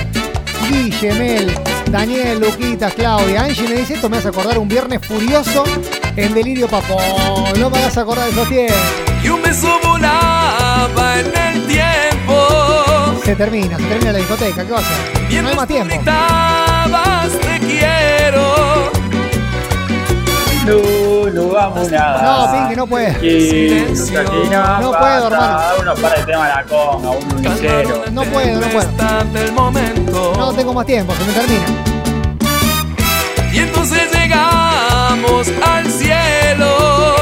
Guille, 0.68 1.14
Mel, 1.14 1.58
Daniel, 1.90 2.38
Luquita, 2.38 2.90
Claudia. 2.90 3.42
Angie 3.42 3.68
me 3.68 3.74
dice, 3.74 3.94
esto 3.94 4.08
me 4.08 4.18
hace 4.18 4.28
acordar 4.28 4.56
un 4.58 4.68
viernes 4.68 5.04
furioso 5.04 5.64
en 6.14 6.32
Delirio 6.32 6.68
Papón. 6.68 7.02
No 7.58 7.70
me 7.70 7.78
hagas 7.78 7.98
acordar 7.98 8.26
de 8.26 8.30
esos 8.30 8.48
tiempos. 8.48 8.78
Y 9.20 9.28
un 9.30 9.42
beso 9.42 9.80
volaba 9.82 11.18
en 11.18 11.56
el 11.56 11.66
tiempo 11.66 12.46
Se 13.24 13.34
termina, 13.34 13.78
se 13.78 13.84
termina 13.84 14.12
la 14.12 14.18
discoteca. 14.18 14.64
¿Qué 14.64 14.70
va 14.70 14.78
a 14.78 14.82
hacer? 14.82 15.42
No 15.42 15.48
hay 15.48 15.56
más 15.56 15.66
tiempo. 15.66 15.94
Te 16.84 17.58
quiero 17.60 18.90
No, 20.66 21.30
no 21.30 21.48
vamos 21.48 21.90
nada. 21.90 22.22
No, 22.22 22.52
Pinky, 22.52 22.76
no 22.76 22.86
puede. 22.86 23.12
No 24.80 24.92
puedo, 24.92 25.26
hermano. 25.28 25.60
Uno 25.80 25.94
para 25.94 26.14
el 26.16 26.26
tema 26.26 26.48
de 26.48 26.54
la 26.54 26.64
conga, 26.64 27.10
un 27.10 27.32
unicero. 27.32 28.04
No 28.12 28.22
puedo, 28.24 28.60
no 28.60 28.66
puedo. 28.68 29.52
Momento 29.54 30.32
No 30.36 30.52
tengo 30.52 30.74
más 30.74 30.86
tiempo, 30.86 31.14
se 31.14 31.24
me 31.24 31.32
termina. 31.32 31.66
Y 33.52 33.58
entonces 33.60 34.10
llegamos 34.12 35.48
al 35.64 35.90
cielo 35.90 37.16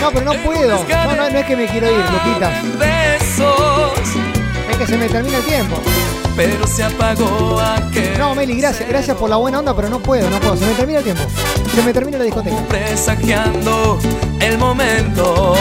No, 0.00 0.10
pero 0.12 0.24
no 0.24 0.34
puedo. 0.42 0.84
No, 0.84 1.16
no, 1.16 1.30
no 1.30 1.38
es 1.38 1.46
que 1.46 1.56
me 1.56 1.66
quiero 1.66 1.90
ir, 1.90 2.04
Luquita. 2.10 2.50
besos 2.78 3.92
Es 4.70 4.76
que 4.76 4.86
se 4.86 4.96
me 4.96 5.08
termina 5.08 5.38
el 5.38 5.44
tiempo. 5.44 5.76
Pero 6.36 6.66
se 6.66 6.84
apagó 6.84 7.58
aquel 7.58 8.18
No, 8.18 8.34
Meli, 8.34 8.56
gracias, 8.56 8.86
gracias 8.86 9.16
por 9.16 9.30
la 9.30 9.36
buena 9.36 9.58
onda, 9.58 9.74
pero 9.74 9.88
no 9.88 10.00
puedo, 10.00 10.28
no 10.28 10.38
puedo. 10.38 10.56
Se 10.56 10.66
me 10.66 10.74
termina 10.74 10.98
el 10.98 11.04
tiempo. 11.04 11.22
Se 11.74 11.82
me 11.82 11.92
termina 11.94 12.18
la 12.18 12.24
discoteca. 12.24 12.56
presagiando 12.68 13.98
el 14.40 14.58
momento 14.58 15.54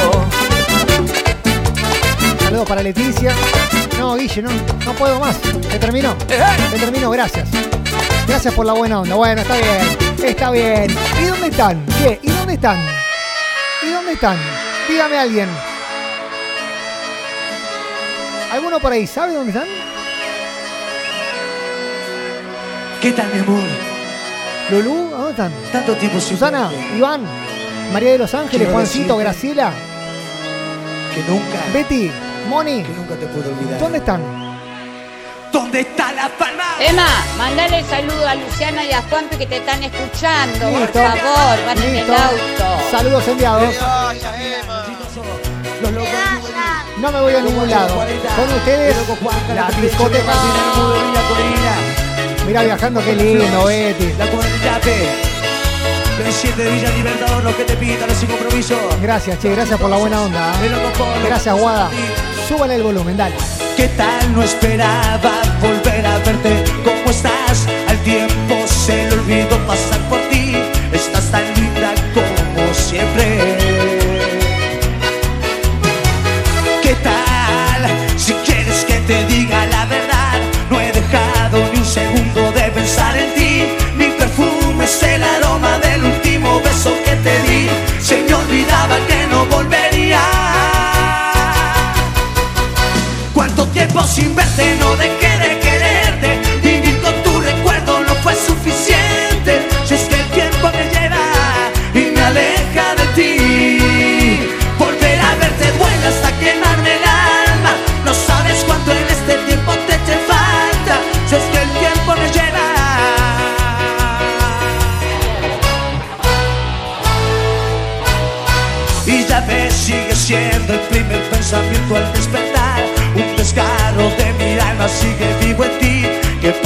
Saludos 2.39 2.67
para 2.67 2.83
Leticia. 2.83 3.33
No, 3.97 4.15
Guille, 4.15 4.41
no, 4.41 4.51
no 4.85 4.93
puedo 4.93 5.19
más. 5.19 5.37
Se 5.71 5.79
terminó. 5.79 6.13
Se 6.69 6.77
terminó, 6.77 7.09
gracias. 7.09 7.47
Gracias 8.27 8.53
por 8.53 8.65
la 8.65 8.73
buena 8.73 8.99
onda. 8.99 9.15
Bueno, 9.15 9.41
está 9.41 9.55
bien. 9.55 9.97
Está 10.23 10.51
bien. 10.51 10.95
¿Y 11.21 11.25
dónde 11.25 11.47
están? 11.47 11.85
¿Qué? 11.97 12.19
¿Y 12.21 12.29
dónde 12.29 12.53
están? 12.55 12.77
¿Y 13.81 13.91
dónde 13.91 14.13
están? 14.13 14.37
Dígame 14.89 15.17
alguien. 15.17 15.49
¿Alguno 18.51 18.79
por 18.79 18.91
ahí 18.91 19.07
sabe 19.07 19.33
dónde 19.33 19.51
están? 19.51 19.94
¿Qué 23.05 23.11
tal 23.11 23.31
mi 23.31 23.39
amor? 23.39 23.61
¿Lulú? 24.71 25.13
¿A 25.13 25.17
¿Dónde 25.17 25.29
están? 25.29 25.53
Tanto 25.71 25.93
tiempo 25.93 26.19
sin 26.19 26.37
Susana, 26.37 26.69
verte. 26.69 26.97
Iván, 26.97 27.21
María 27.93 28.13
de 28.13 28.17
los 28.17 28.33
Ángeles, 28.33 28.57
Quiero 28.61 28.71
Juancito, 28.73 29.17
decirte 29.19 29.23
Graciela, 29.23 29.71
Que 31.13 31.21
nunca, 31.31 31.59
Betty, 31.71 32.11
Moni. 32.49 32.81
que 32.81 32.89
nunca 32.93 33.13
te 33.13 33.27
puedo 33.27 33.51
olvidar. 33.51 33.79
¿Dónde 33.79 33.99
están? 33.99 34.21
¿Dónde 35.53 35.81
está 35.81 36.13
la 36.13 36.29
palma? 36.29 36.63
Emma, 36.79 37.07
mandale 37.37 37.83
saludo 37.83 38.27
a 38.27 38.33
Luciana 38.33 38.83
y 38.83 38.91
a 38.91 39.03
Juanpi 39.03 39.35
que 39.35 39.45
te 39.45 39.57
están 39.57 39.83
escuchando, 39.83 40.67
Listo. 40.71 40.93
por 40.93 41.19
favor, 41.19 41.65
van 41.67 41.83
en 41.83 41.95
el 41.97 42.09
auto. 42.09 42.89
Saludos 42.89 43.27
enviados. 43.27 43.75
Los 45.79 45.91
locos 45.91 46.09
No 46.97 47.11
me 47.11 47.21
voy 47.21 47.35
a 47.35 47.41
ningún 47.41 47.69
lado. 47.69 48.03
Con 48.35 48.51
ustedes, 48.55 48.95
la 49.53 49.69
discoteca. 49.79 50.33
Mira 52.45 52.63
viajando, 52.63 53.03
qué 53.03 53.15
lindo, 53.15 53.65
Betty. 53.65 54.13
La 54.17 54.27
cuadrilla 54.27 54.79
P. 54.81 54.91
Los 56.23 56.33
siete 56.33 56.63
de 56.63 56.71
Villa 56.71 56.89
Libertador, 56.91 57.43
lo 57.43 57.57
que 57.57 57.63
te 57.63 57.75
pidan 57.75 58.09
sin 58.15 58.29
compromiso. 58.29 58.75
Gracias, 59.01 59.39
che, 59.39 59.49
gracias 59.49 59.79
por 59.79 59.89
la 59.89 59.97
buena 59.97 60.21
onda. 60.21 60.53
¿eh? 60.63 60.71
Gracias, 61.25 61.59
Guada. 61.59 61.89
Súbale 62.47 62.75
el 62.75 62.83
volumen, 62.83 63.17
dale. 63.17 63.35
¿Qué 63.75 63.87
tal? 63.89 64.33
No 64.33 64.43
esperaba 64.43 65.41
volver 65.59 66.05
a 66.05 66.17
verte. 66.19 66.63
¿Cómo 66.83 67.09
estás? 67.09 67.67
Al 67.89 67.97
tiempo 68.03 68.55
se 68.67 69.09
le 69.09 69.13
olvidó 69.13 69.57
pasar 69.67 69.99
por 70.09 70.19
ti. 70.29 70.55
Estás 70.93 71.29
tan 71.31 71.43
linda 71.55 71.93
como 72.13 72.73
siempre. 72.73 73.54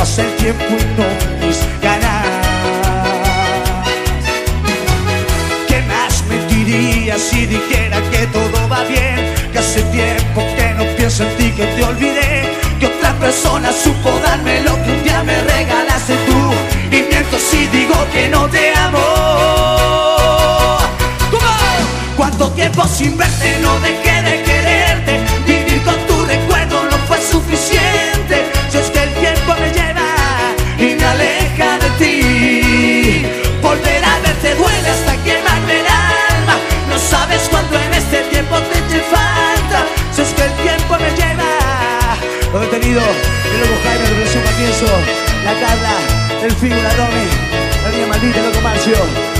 Pasa 0.10 0.24
el 0.24 0.36
tiempo 0.38 0.64
y 0.64 0.84
no 0.98 1.46
mis 1.46 1.60
ganas. 1.84 2.26
¿Qué 5.68 5.82
más 5.84 6.24
mentiría 6.26 7.18
si 7.20 7.46
dijera 7.46 8.02
que 8.10 8.26
todo 8.28 8.68
va 8.70 8.84
bien? 8.86 9.34
Que 9.52 9.60
hace 9.60 9.82
tiempo 9.84 10.42
que 10.58 10.74
no 10.78 10.86
pienso 10.98 11.24
en 11.24 11.38
ti, 11.38 11.52
que 11.52 11.66
te 11.66 11.84
olvidé. 11.84 12.58
Que 12.80 12.88
otra 12.88 13.14
persona 13.20 13.72
supo 13.72 14.10
darme 14.26 14.62
lo 14.62 14.76
que 14.84 14.92
un 14.92 15.04
día 15.04 15.24
me 15.24 15.40
regalaste 15.44 16.16
tú. 16.28 16.54
Y 16.96 17.02
miento 17.04 17.38
si 17.38 17.68
digo 17.68 17.96
que 18.12 18.30
no 18.30 18.48
te 18.48 18.74
amo. 18.76 19.06
¿Cuánto 22.18 22.50
tiempo 22.52 22.84
sin 22.88 23.16
verte 23.16 23.60
no 23.62 23.80
dejé 23.80 24.09
el 42.98 43.60
loco 43.62 43.80
Jaime, 43.84 44.10
de 44.10 44.16
Presión 44.16 44.44
Matienzo, 44.44 44.86
la 45.46 45.54
Carla, 45.60 45.96
el 46.44 46.52
Figo, 46.54 46.76
la 46.82 46.90
Romy, 46.90 47.28
la 47.84 47.90
niña 47.92 48.08
maldita, 48.08 48.40
el 48.40 48.46
loco 48.48 48.62
Marcio, 48.62 48.96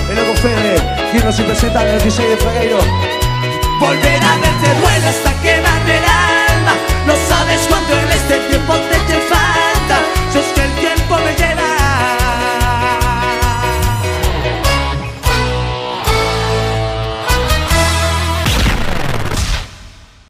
el 0.10 0.16
loco 0.16 0.36
Fede, 0.36 0.76
quien 1.12 1.26
nos 1.26 1.38
representa 1.38 1.82
en 1.82 1.96
el 1.96 2.02
16 2.02 2.30
de 2.30 2.38
Fragueiro. 2.38 2.78
Volver 3.80 4.24
a 4.24 4.36
verte 4.38 4.80
duele 4.80 5.08
hasta 5.08 5.34
quemar 5.42 5.90
el 5.90 6.04
alma, 6.04 6.74
no 7.08 7.14
sabes 7.28 7.62
cuánto 7.68 7.94
en 7.94 8.12
este 8.12 8.38
tiempo 8.50 8.74
te 8.76 9.14
llevas. 9.14 9.69